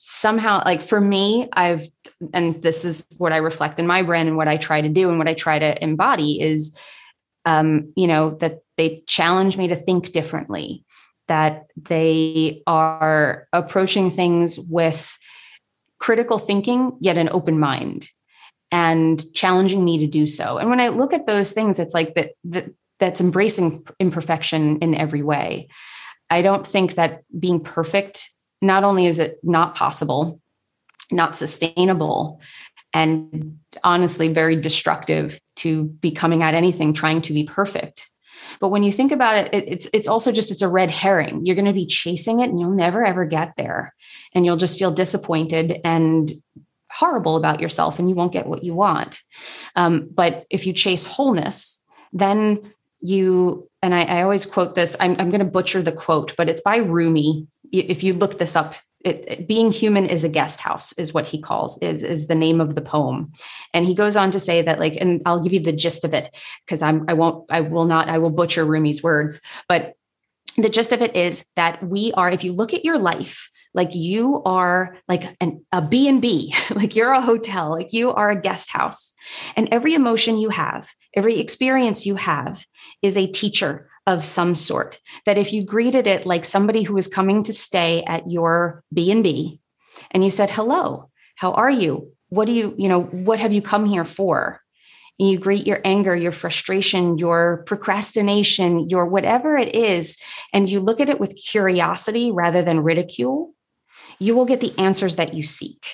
somehow 0.00 0.62
like 0.64 0.80
for 0.80 1.00
me 1.00 1.48
i've 1.54 1.86
and 2.32 2.62
this 2.62 2.84
is 2.84 3.04
what 3.18 3.32
i 3.32 3.36
reflect 3.36 3.80
in 3.80 3.86
my 3.86 4.00
brand 4.00 4.28
and 4.28 4.36
what 4.36 4.46
i 4.48 4.56
try 4.56 4.80
to 4.80 4.88
do 4.88 5.10
and 5.10 5.18
what 5.18 5.28
i 5.28 5.34
try 5.34 5.58
to 5.58 5.82
embody 5.82 6.40
is 6.40 6.78
um 7.44 7.92
you 7.96 8.06
know 8.06 8.30
that 8.30 8.60
they 8.76 9.02
challenge 9.08 9.56
me 9.56 9.66
to 9.66 9.76
think 9.76 10.12
differently 10.12 10.84
that 11.26 11.66
they 11.76 12.62
are 12.66 13.48
approaching 13.52 14.10
things 14.10 14.58
with 14.58 15.18
critical 15.98 16.38
thinking 16.38 16.96
yet 17.00 17.18
an 17.18 17.28
open 17.32 17.58
mind 17.58 18.08
and 18.70 19.32
challenging 19.32 19.84
me 19.84 19.98
to 19.98 20.06
do 20.06 20.26
so. 20.26 20.58
And 20.58 20.70
when 20.70 20.80
i 20.80 20.88
look 20.88 21.12
at 21.12 21.26
those 21.26 21.52
things 21.52 21.78
it's 21.78 21.94
like 21.94 22.14
that, 22.14 22.32
that 22.44 22.70
that's 23.00 23.20
embracing 23.20 23.84
imperfection 24.00 24.78
in 24.78 24.94
every 24.94 25.22
way. 25.22 25.68
I 26.30 26.42
don't 26.42 26.66
think 26.66 26.94
that 26.94 27.22
being 27.38 27.60
perfect 27.60 28.30
not 28.60 28.84
only 28.84 29.06
is 29.06 29.18
it 29.18 29.38
not 29.42 29.74
possible, 29.74 30.40
not 31.10 31.36
sustainable, 31.36 32.40
and 32.94 33.58
honestly 33.84 34.28
very 34.28 34.56
destructive 34.56 35.40
to 35.56 35.84
be 35.84 36.10
coming 36.10 36.42
at 36.42 36.54
anything 36.54 36.92
trying 36.92 37.22
to 37.22 37.32
be 37.32 37.44
perfect. 37.44 38.08
But 38.60 38.68
when 38.68 38.82
you 38.82 38.90
think 38.90 39.12
about 39.12 39.36
it, 39.36 39.54
it 39.54 39.64
it's 39.68 39.88
it's 39.92 40.08
also 40.08 40.32
just 40.32 40.50
it's 40.50 40.62
a 40.62 40.68
red 40.68 40.90
herring. 40.90 41.44
You're 41.44 41.54
going 41.54 41.66
to 41.66 41.72
be 41.72 41.86
chasing 41.86 42.40
it 42.40 42.50
and 42.50 42.58
you'll 42.58 42.70
never 42.70 43.04
ever 43.04 43.24
get 43.24 43.54
there. 43.56 43.94
And 44.32 44.44
you'll 44.44 44.56
just 44.56 44.78
feel 44.78 44.90
disappointed 44.90 45.80
and 45.84 46.32
horrible 46.90 47.36
about 47.36 47.60
yourself 47.60 47.98
and 47.98 48.08
you 48.08 48.16
won't 48.16 48.32
get 48.32 48.46
what 48.46 48.64
you 48.64 48.74
want. 48.74 49.20
Um, 49.76 50.08
but 50.12 50.46
if 50.50 50.66
you 50.66 50.72
chase 50.72 51.04
wholeness, 51.04 51.84
then 52.12 52.72
you 53.00 53.68
and 53.82 53.94
I, 53.94 54.02
I 54.02 54.22
always 54.22 54.44
quote 54.44 54.74
this. 54.74 54.96
I'm, 54.98 55.14
I'm 55.20 55.30
going 55.30 55.38
to 55.40 55.44
butcher 55.44 55.82
the 55.82 55.92
quote, 55.92 56.34
but 56.36 56.48
it's 56.48 56.60
by 56.60 56.78
Rumi. 56.78 57.46
If 57.72 58.02
you 58.02 58.14
look 58.14 58.38
this 58.38 58.56
up 58.56 58.74
it, 59.04 59.24
it, 59.28 59.48
being 59.48 59.70
human 59.70 60.06
is 60.06 60.24
a 60.24 60.28
guest 60.28 60.60
house 60.60 60.92
is 60.94 61.14
what 61.14 61.26
he 61.26 61.40
calls 61.40 61.78
is 61.78 62.02
is 62.02 62.26
the 62.26 62.34
name 62.34 62.60
of 62.60 62.74
the 62.74 62.80
poem. 62.80 63.32
And 63.72 63.86
he 63.86 63.94
goes 63.94 64.16
on 64.16 64.32
to 64.32 64.40
say 64.40 64.62
that 64.62 64.80
like 64.80 64.96
and 64.96 65.22
i'll 65.24 65.40
give 65.40 65.52
you 65.52 65.60
the 65.60 65.72
gist 65.72 66.04
of 66.04 66.14
it 66.14 66.34
because 66.66 66.82
i'm 66.82 67.04
i 67.08 67.12
won't 67.12 67.44
i 67.50 67.60
will 67.60 67.84
not 67.84 68.08
i 68.08 68.18
will 68.18 68.30
butcher 68.30 68.66
rumi's 68.66 69.02
words 69.02 69.40
but 69.68 69.94
the 70.56 70.68
gist 70.68 70.92
of 70.92 71.02
it 71.02 71.14
is 71.14 71.46
that 71.54 71.80
we 71.82 72.12
are 72.14 72.28
if 72.28 72.42
you 72.42 72.52
look 72.52 72.74
at 72.74 72.84
your 72.84 72.98
life 72.98 73.48
like 73.74 73.94
you 73.94 74.42
are 74.44 74.96
like 75.06 75.36
an, 75.40 75.64
a 75.70 75.80
b&b 75.80 76.54
like 76.74 76.96
you're 76.96 77.12
a 77.12 77.22
hotel 77.22 77.70
like 77.70 77.92
you 77.92 78.12
are 78.12 78.30
a 78.30 78.40
guest 78.40 78.70
house. 78.70 79.14
And 79.56 79.68
every 79.70 79.94
emotion 79.94 80.38
you 80.38 80.50
have 80.50 80.90
every 81.14 81.38
experience 81.38 82.06
you 82.06 82.16
have 82.16 82.64
is 83.02 83.16
a 83.16 83.26
teacher 83.26 83.88
of 84.08 84.24
some 84.24 84.54
sort 84.56 84.98
that 85.26 85.38
if 85.38 85.52
you 85.52 85.62
greeted 85.62 86.06
it 86.06 86.26
like 86.26 86.44
somebody 86.44 86.82
who 86.82 86.94
was 86.94 87.06
coming 87.06 87.44
to 87.44 87.52
stay 87.52 88.02
at 88.04 88.30
your 88.30 88.82
b&b 88.92 89.60
and 90.10 90.24
you 90.24 90.30
said 90.30 90.50
hello 90.50 91.10
how 91.36 91.52
are 91.52 91.70
you? 91.70 92.12
What 92.30 92.46
do 92.46 92.52
you 92.52 92.74
you 92.76 92.88
know 92.88 93.02
what 93.02 93.38
have 93.38 93.52
you 93.52 93.62
come 93.62 93.86
here 93.86 94.04
for? 94.04 94.60
And 95.20 95.28
you 95.30 95.38
greet 95.38 95.66
your 95.66 95.80
anger 95.84 96.16
your 96.16 96.32
frustration 96.32 97.18
your 97.18 97.62
procrastination 97.66 98.88
your 98.88 99.06
whatever 99.06 99.56
it 99.56 99.74
is 99.74 100.18
and 100.52 100.68
you 100.68 100.80
look 100.80 101.00
at 101.00 101.08
it 101.08 101.20
with 101.20 101.40
curiosity 101.52 102.32
rather 102.32 102.62
than 102.62 102.80
ridicule 102.80 103.54
you 104.18 104.34
will 104.34 104.44
get 104.44 104.60
the 104.60 104.76
answers 104.78 105.16
that 105.16 105.34
you 105.34 105.42
seek. 105.44 105.86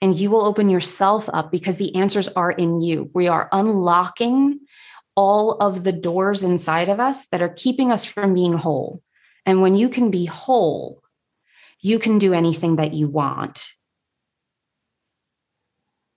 And 0.00 0.16
you 0.18 0.30
will 0.30 0.44
open 0.44 0.68
yourself 0.68 1.28
up 1.32 1.52
because 1.52 1.76
the 1.76 1.94
answers 1.94 2.28
are 2.28 2.50
in 2.50 2.80
you. 2.82 3.10
We 3.14 3.28
are 3.28 3.48
unlocking 3.52 4.60
all 5.14 5.52
of 5.52 5.84
the 5.84 5.92
doors 5.92 6.42
inside 6.42 6.88
of 6.88 7.00
us 7.00 7.26
that 7.26 7.42
are 7.42 7.48
keeping 7.48 7.92
us 7.92 8.04
from 8.04 8.34
being 8.34 8.54
whole. 8.54 9.02
And 9.44 9.60
when 9.60 9.74
you 9.74 9.88
can 9.88 10.10
be 10.10 10.24
whole, 10.24 11.02
you 11.80 11.98
can 11.98 12.18
do 12.18 12.32
anything 12.32 12.76
that 12.76 12.94
you 12.94 13.08
want. 13.08 13.72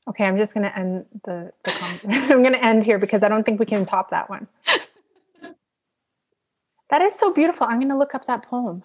Okay, 0.08 0.24
I'm 0.24 0.38
just 0.38 0.54
going 0.54 0.64
to 0.64 0.78
end 0.78 1.06
the, 1.24 1.52
the 1.64 2.06
I'm 2.10 2.44
going 2.44 2.54
to 2.54 2.64
end 2.64 2.84
here 2.84 3.00
because 3.00 3.24
I 3.24 3.30
don't 3.30 3.44
think 3.44 3.60
we 3.60 3.66
can 3.66 3.86
top 3.86 4.12
that 4.12 4.30
one. 4.30 4.48
that 6.90 7.02
is 7.02 7.16
so 7.16 7.34
beautiful. 7.34 7.66
I'm 7.68 7.80
going 7.80 7.90
to 7.90 7.98
look 7.98 8.14
up 8.14 8.28
that 8.28 8.44
poem. 8.44 8.84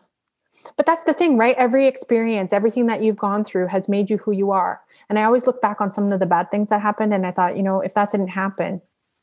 But 0.77 0.87
that's 0.87 1.05
the 1.05 1.13
thing, 1.13 1.37
right? 1.37 1.55
Every 1.57 1.87
experience, 1.87 2.53
everything 2.53 2.87
that 2.87 3.03
you've 3.03 3.17
gone 3.17 3.45
through 3.45 3.69
has 3.69 3.89
made 3.89 4.11
you 4.11 4.19
who 4.19 4.33
you 4.33 4.51
are. 4.51 4.81
And 5.09 5.19
I 5.19 5.25
always 5.25 5.47
look 5.47 5.61
back 5.63 5.81
on 5.81 5.91
some 5.91 6.13
of 6.13 6.21
the 6.21 6.27
bad 6.27 6.51
things 6.51 6.69
that 6.71 6.81
happened 6.81 7.13
and 7.13 7.27
I 7.27 7.33
thought, 7.33 7.57
you 7.57 7.63
know, 7.63 7.81
if 7.81 7.95
that 7.95 8.11
didn't 8.11 8.29
happen, 8.29 8.81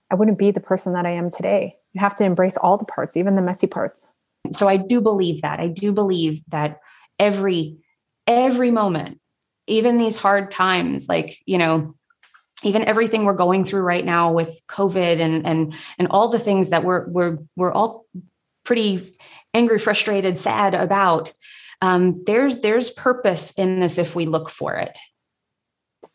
I 0.10 0.16
wouldn't 0.16 0.38
be 0.38 0.52
the 0.52 0.60
person 0.60 0.94
that 0.94 1.06
I 1.06 1.12
am 1.12 1.30
today. 1.30 1.76
You 1.94 2.02
have 2.02 2.16
to 2.16 2.24
embrace 2.24 2.58
all 2.58 2.78
the 2.78 2.86
parts, 2.86 3.18
even 3.18 3.36
the 3.36 3.42
messy 3.42 3.68
parts. 3.68 4.06
So 4.52 4.68
I 4.68 4.78
do 4.78 5.02
believe 5.02 5.42
that. 5.42 5.60
I 5.60 5.68
do 5.68 5.92
believe 5.92 6.42
that 6.50 6.80
every 7.20 7.78
every 8.26 8.72
moment, 8.72 9.20
even 9.68 9.98
these 9.98 10.18
hard 10.18 10.52
times 10.52 11.08
like, 11.08 11.38
you 11.46 11.58
know, 11.58 11.94
even 12.64 12.84
everything 12.86 13.26
we're 13.26 13.34
going 13.34 13.64
through 13.64 13.82
right 13.82 14.06
now 14.06 14.32
with 14.32 14.62
COVID 14.70 15.20
and 15.20 15.46
and 15.46 15.74
and 16.00 16.08
all 16.10 16.30
the 16.30 16.40
things 16.40 16.70
that 16.70 16.84
we're 16.84 17.08
we're 17.10 17.38
we're 17.56 17.74
all 17.74 18.06
pretty 18.64 19.02
angry, 19.54 19.80
frustrated, 19.80 20.40
sad 20.40 20.74
about. 20.74 21.34
Um, 21.82 22.24
there's 22.26 22.62
there's 22.62 22.90
purpose 22.90 23.52
in 23.52 23.80
this 23.82 23.98
if 23.98 24.16
we 24.16 24.26
look 24.26 24.50
for 24.50 24.76
it 24.76 24.98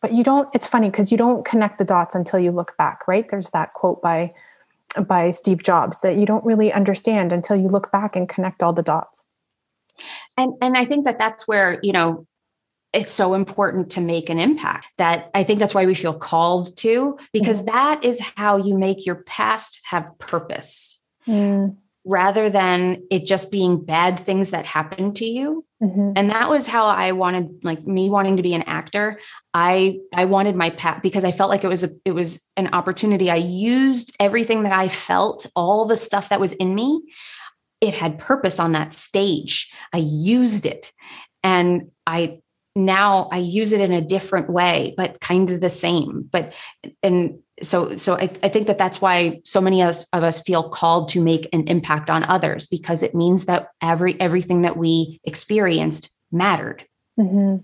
but 0.03 0.13
you 0.13 0.23
don't 0.23 0.49
it's 0.53 0.67
funny 0.67 0.91
because 0.91 1.11
you 1.11 1.17
don't 1.17 1.45
connect 1.45 1.79
the 1.79 1.85
dots 1.85 2.13
until 2.13 2.37
you 2.37 2.51
look 2.51 2.77
back 2.77 3.07
right 3.07 3.31
there's 3.31 3.49
that 3.51 3.73
quote 3.73 4.01
by 4.03 4.31
by 5.07 5.31
steve 5.31 5.63
jobs 5.63 6.01
that 6.01 6.17
you 6.17 6.27
don't 6.27 6.45
really 6.45 6.71
understand 6.71 7.31
until 7.31 7.55
you 7.55 7.69
look 7.69 7.91
back 7.91 8.15
and 8.15 8.29
connect 8.29 8.61
all 8.61 8.73
the 8.73 8.83
dots 8.83 9.23
and 10.37 10.53
and 10.61 10.77
i 10.77 10.85
think 10.85 11.05
that 11.05 11.17
that's 11.17 11.47
where 11.47 11.79
you 11.81 11.93
know 11.93 12.27
it's 12.91 13.11
so 13.11 13.33
important 13.33 13.89
to 13.89 14.01
make 14.01 14.29
an 14.29 14.37
impact 14.37 14.87
that 14.97 15.31
i 15.33 15.43
think 15.43 15.59
that's 15.59 15.73
why 15.73 15.85
we 15.85 15.95
feel 15.95 16.13
called 16.13 16.75
to 16.77 17.17
because 17.31 17.57
mm-hmm. 17.59 17.73
that 17.73 18.03
is 18.03 18.19
how 18.35 18.57
you 18.57 18.77
make 18.77 19.05
your 19.05 19.15
past 19.23 19.79
have 19.85 20.05
purpose 20.19 21.01
mm. 21.25 21.75
rather 22.05 22.49
than 22.49 23.01
it 23.09 23.25
just 23.25 23.51
being 23.51 23.83
bad 23.83 24.19
things 24.19 24.51
that 24.51 24.65
happen 24.65 25.13
to 25.13 25.25
you 25.25 25.65
mm-hmm. 25.81 26.11
and 26.17 26.29
that 26.29 26.49
was 26.49 26.67
how 26.67 26.87
i 26.87 27.13
wanted 27.13 27.49
like 27.63 27.87
me 27.87 28.09
wanting 28.09 28.35
to 28.37 28.43
be 28.43 28.53
an 28.53 28.63
actor 28.63 29.17
I 29.53 29.99
I 30.13 30.25
wanted 30.25 30.55
my 30.55 30.71
pat 30.71 31.03
because 31.03 31.23
I 31.23 31.31
felt 31.31 31.49
like 31.49 31.63
it 31.63 31.67
was 31.67 31.83
a 31.83 31.89
it 32.05 32.11
was 32.11 32.41
an 32.57 32.73
opportunity. 32.73 33.29
I 33.29 33.35
used 33.35 34.15
everything 34.19 34.63
that 34.63 34.73
I 34.73 34.87
felt, 34.87 35.45
all 35.55 35.85
the 35.85 35.97
stuff 35.97 36.29
that 36.29 36.39
was 36.39 36.53
in 36.53 36.73
me. 36.73 37.03
It 37.81 37.93
had 37.93 38.17
purpose 38.17 38.59
on 38.59 38.71
that 38.71 38.93
stage. 38.93 39.71
I 39.91 39.97
used 39.97 40.65
it. 40.65 40.91
And 41.43 41.91
I 42.07 42.39
now 42.75 43.29
I 43.31 43.37
use 43.37 43.73
it 43.73 43.81
in 43.81 43.91
a 43.91 44.01
different 44.01 44.49
way, 44.49 44.95
but 44.97 45.19
kind 45.19 45.49
of 45.51 45.61
the 45.61 45.69
same. 45.69 46.27
But 46.31 46.53
and 47.03 47.39
so 47.61 47.95
so 47.97 48.15
I, 48.15 48.31
I 48.41 48.49
think 48.49 48.67
that 48.67 48.79
that's 48.79 49.01
why 49.01 49.41
so 49.43 49.61
many 49.61 49.81
of 49.81 49.89
us, 49.89 50.05
of 50.13 50.23
us 50.23 50.41
feel 50.41 50.69
called 50.69 51.09
to 51.09 51.23
make 51.23 51.47
an 51.53 51.67
impact 51.67 52.09
on 52.09 52.23
others 52.23 52.65
because 52.65 53.03
it 53.03 53.13
means 53.13 53.45
that 53.45 53.67
every 53.81 54.19
everything 54.19 54.63
that 54.63 54.77
we 54.77 55.19
experienced 55.23 56.09
mattered. 56.31 56.85
Mm-hmm. 57.19 57.57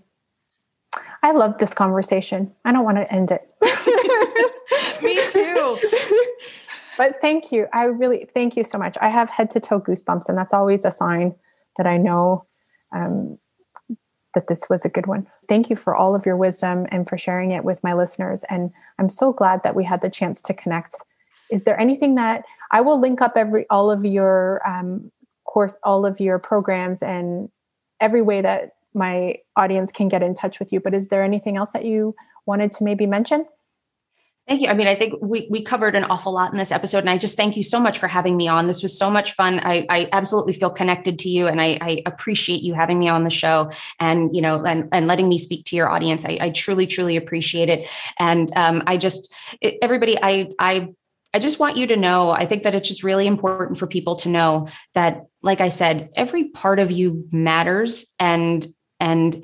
I 1.22 1.32
love 1.32 1.57
this 1.57 1.74
conversation. 1.74 2.51
I 2.65 2.72
don't 2.72 2.86
want 2.86 2.97
to 2.97 3.11
end 3.13 3.32
it. 3.32 3.49
Me 5.03 5.20
too. 5.30 5.80
but 6.97 7.20
thank 7.22 7.51
you. 7.51 7.67
I 7.74 7.86
really 7.86 8.30
thank 8.34 8.55
you 8.55 8.63
so 8.63 8.78
much. 8.78 8.97
I 9.01 9.09
have 9.09 9.30
head 9.30 9.49
to 9.51 9.59
toe 9.59 9.80
goosebumps, 9.80 10.30
and 10.30 10.38
that's 10.38 10.53
always 10.53 10.86
a 10.86 10.91
sign 10.91 11.36
that 11.78 11.88
I 11.88 11.97
know 11.97 12.45
um, 12.93 13.38
that 14.36 14.47
this 14.47 14.70
was 14.70 14.86
a 14.86 14.89
good 14.89 15.07
one. 15.07 15.28
Thank 15.47 15.70
you 15.70 15.76
for 15.76 15.95
all 15.95 16.15
of 16.15 16.26
your 16.26 16.38
wisdom 16.38 16.86
and 16.91 17.07
for 17.07 17.17
sharing 17.17 17.51
it 17.51 17.63
with 17.63 17.84
my 17.84 17.93
listeners. 17.93 18.43
And 18.49 18.72
I'm 18.97 19.09
so 19.09 19.34
glad 19.34 19.63
that 19.63 19.76
we 19.76 19.84
had 19.84 20.01
the 20.01 20.09
chance 20.09 20.41
to 20.43 20.53
connect. 20.53 20.95
Is 21.51 21.63
there 21.63 21.80
anything 21.80 22.15
that 22.15 22.45
I 22.72 22.82
will 22.82 22.99
link 22.99 23.22
up 23.22 23.34
every 23.36 23.65
all 23.70 23.89
of 23.89 24.05
your 24.05 24.61
um, 24.67 25.11
course, 25.45 25.76
all 25.84 26.05
of 26.05 26.20
your 26.20 26.38
programs, 26.38 27.01
and 27.01 27.49
every 27.99 28.22
way 28.22 28.41
that 28.41 28.74
my 28.99 29.37
audience 29.55 29.91
can 29.91 30.09
get 30.09 30.21
in 30.21 30.35
touch 30.35 30.59
with 30.59 30.71
you. 30.71 30.79
But 30.79 30.93
is 30.93 31.07
there 31.07 31.23
anything 31.23 31.57
else 31.57 31.71
that 31.71 31.85
you 31.85 32.15
wanted 32.45 32.71
to 32.73 32.83
maybe 32.83 33.07
mention? 33.07 33.45
Thank 34.47 34.61
you. 34.61 34.67
I 34.67 34.73
mean, 34.73 34.87
I 34.87 34.95
think 34.95 35.13
we 35.21 35.47
we 35.51 35.61
covered 35.61 35.95
an 35.95 36.05
awful 36.05 36.33
lot 36.33 36.51
in 36.51 36.57
this 36.57 36.71
episode, 36.71 36.99
and 36.99 37.09
I 37.09 37.19
just 37.19 37.37
thank 37.37 37.55
you 37.55 37.63
so 37.63 37.79
much 37.79 37.99
for 37.99 38.07
having 38.07 38.35
me 38.35 38.47
on. 38.47 38.65
This 38.65 38.81
was 38.81 38.97
so 38.97 39.11
much 39.11 39.33
fun. 39.33 39.61
I, 39.63 39.85
I 39.91 40.09
absolutely 40.11 40.53
feel 40.53 40.71
connected 40.71 41.19
to 41.19 41.29
you, 41.29 41.45
and 41.45 41.61
I, 41.61 41.77
I, 41.79 42.01
appreciate 42.07 42.63
you 42.63 42.73
having 42.73 42.97
me 42.97 43.09
on 43.09 43.25
the 43.25 43.29
show, 43.29 43.69
and 43.99 44.35
you 44.35 44.41
know, 44.41 44.65
and, 44.65 44.89
and 44.91 45.05
letting 45.05 45.29
me 45.29 45.37
speak 45.37 45.65
to 45.65 45.75
your 45.75 45.87
audience. 45.87 46.25
I, 46.25 46.39
I 46.41 46.49
truly, 46.49 46.87
truly 46.87 47.15
appreciate 47.15 47.69
it. 47.69 47.87
And 48.17 48.51
um, 48.55 48.81
I 48.87 48.97
just 48.97 49.31
everybody, 49.83 50.17
I 50.19 50.49
I 50.57 50.95
I 51.31 51.37
just 51.37 51.59
want 51.59 51.77
you 51.77 51.85
to 51.87 51.95
know, 51.95 52.31
I 52.31 52.47
think 52.47 52.63
that 52.63 52.73
it's 52.73 52.87
just 52.87 53.03
really 53.03 53.27
important 53.27 53.77
for 53.77 53.85
people 53.85 54.15
to 54.17 54.29
know 54.29 54.67
that, 54.95 55.27
like 55.43 55.61
I 55.61 55.69
said, 55.69 56.09
every 56.15 56.45
part 56.45 56.79
of 56.79 56.91
you 56.91 57.27
matters 57.31 58.15
and 58.17 58.67
and 58.99 59.43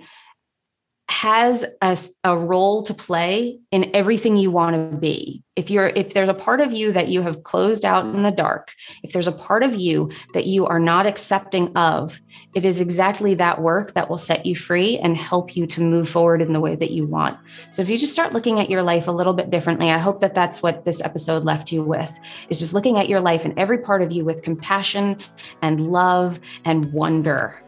has 1.07 1.63
a, 1.81 1.97
a 2.23 2.35
role 2.35 2.81
to 2.81 2.93
play 2.93 3.59
in 3.71 3.91
everything 3.95 4.37
you 4.37 4.49
want 4.49 4.91
to 4.91 4.97
be. 4.97 5.43
If 5.55 5.69
you're 5.69 5.87
if 5.87 6.13
there's 6.13 6.29
a 6.29 6.33
part 6.33 6.61
of 6.61 6.73
you 6.73 6.91
that 6.91 7.09
you 7.09 7.21
have 7.21 7.43
closed 7.43 7.85
out 7.85 8.05
in 8.13 8.23
the 8.23 8.31
dark 8.31 8.73
if 9.03 9.13
there's 9.13 9.27
a 9.27 9.31
part 9.31 9.63
of 9.63 9.75
you 9.75 10.11
that 10.33 10.45
you 10.45 10.65
are 10.65 10.79
not 10.79 11.05
accepting 11.05 11.75
of 11.77 12.19
it 12.53 12.65
is 12.65 12.81
exactly 12.81 13.35
that 13.35 13.61
work 13.61 13.93
that 13.93 14.09
will 14.09 14.17
set 14.17 14.45
you 14.45 14.55
free 14.55 14.97
and 14.97 15.15
help 15.15 15.55
you 15.55 15.65
to 15.67 15.81
move 15.81 16.09
forward 16.09 16.41
in 16.41 16.53
the 16.53 16.59
way 16.59 16.75
that 16.75 16.91
you 16.91 17.05
want. 17.05 17.37
So 17.71 17.81
if 17.81 17.89
you 17.89 17.97
just 17.97 18.13
start 18.13 18.33
looking 18.33 18.59
at 18.59 18.69
your 18.69 18.81
life 18.81 19.07
a 19.07 19.11
little 19.11 19.33
bit 19.33 19.49
differently 19.49 19.91
i 19.91 19.97
hope 19.97 20.19
that 20.19 20.35
that's 20.35 20.61
what 20.63 20.85
this 20.85 21.01
episode 21.01 21.45
left 21.45 21.71
you 21.71 21.83
with 21.83 22.19
is 22.49 22.59
just 22.59 22.73
looking 22.73 22.97
at 22.97 23.07
your 23.07 23.21
life 23.21 23.45
and 23.45 23.57
every 23.57 23.77
part 23.77 24.01
of 24.01 24.11
you 24.11 24.25
with 24.25 24.41
compassion 24.41 25.17
and 25.61 25.79
love 25.79 26.39
and 26.65 26.91
wonder 26.91 27.63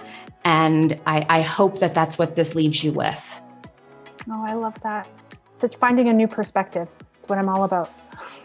and 0.47 0.97
I, 1.05 1.25
I 1.27 1.41
hope 1.41 1.79
that 1.79 1.93
that's 1.93 2.17
what 2.17 2.37
this 2.37 2.55
leaves 2.55 2.81
you 2.81 2.93
with. 2.93 3.41
Oh, 4.29 4.45
I 4.47 4.53
love 4.53 4.81
that. 4.81 5.05
Such 5.57 5.75
finding 5.75 6.07
a 6.07 6.13
new 6.13 6.27
perspective. 6.27 6.87
It's 7.17 7.27
what 7.27 7.37
I'm 7.37 7.49
all 7.49 7.65
about. 7.65 7.91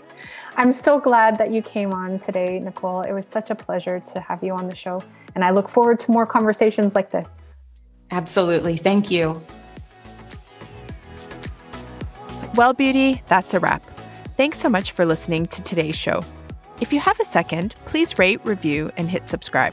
I'm 0.57 0.73
so 0.73 0.99
glad 0.99 1.39
that 1.39 1.53
you 1.53 1.63
came 1.63 1.93
on 1.93 2.19
today, 2.19 2.59
Nicole. 2.59 3.03
It 3.03 3.13
was 3.13 3.25
such 3.25 3.51
a 3.51 3.55
pleasure 3.55 4.01
to 4.01 4.21
have 4.21 4.43
you 4.43 4.53
on 4.53 4.67
the 4.67 4.75
show. 4.75 5.01
And 5.37 5.45
I 5.45 5.53
look 5.53 5.69
forward 5.69 6.01
to 6.01 6.11
more 6.11 6.27
conversations 6.27 6.97
like 6.97 7.13
this. 7.13 7.29
Absolutely. 8.11 8.77
Thank 8.79 9.09
you. 9.09 9.41
Well, 12.57 12.73
beauty, 12.73 13.23
that's 13.29 13.55
a 13.55 13.61
wrap. 13.61 13.81
Thanks 14.37 14.59
so 14.59 14.69
much 14.69 14.91
for 14.91 15.07
listening 15.07 15.47
to 15.47 15.63
today's 15.63 15.97
show. 15.97 16.25
If 16.81 16.93
you 16.93 16.99
have 16.99 17.21
a 17.21 17.25
second, 17.25 17.77
please 17.85 18.19
rate, 18.19 18.41
review, 18.45 18.91
and 18.97 19.09
hit 19.09 19.31
subscribe. 19.31 19.73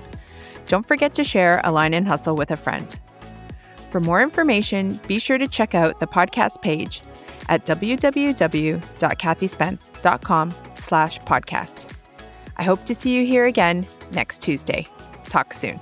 Don't 0.70 0.88
forget 0.88 1.14
to 1.16 1.26
share 1.26 1.60
Align 1.66 1.94
and 1.94 2.08
Hustle 2.08 2.36
with 2.36 2.52
a 2.52 2.58
friend. 2.58 2.98
For 3.90 4.00
more 4.00 4.22
information, 4.22 5.02
be 5.08 5.20
sure 5.20 5.40
to 5.40 5.48
check 5.48 5.76
out 5.76 6.00
the 6.00 6.08
podcast 6.08 6.62
page 6.62 7.02
at 7.50 7.66
www.kathyspence.com 7.66 10.54
slash 10.78 11.20
podcast. 11.22 11.92
I 12.58 12.64
hope 12.64 12.86
to 12.86 12.94
see 12.94 13.12
you 13.12 13.26
here 13.26 13.48
again 13.48 13.88
next 14.12 14.42
Tuesday. 14.42 14.86
Talk 15.28 15.54
soon. 15.54 15.80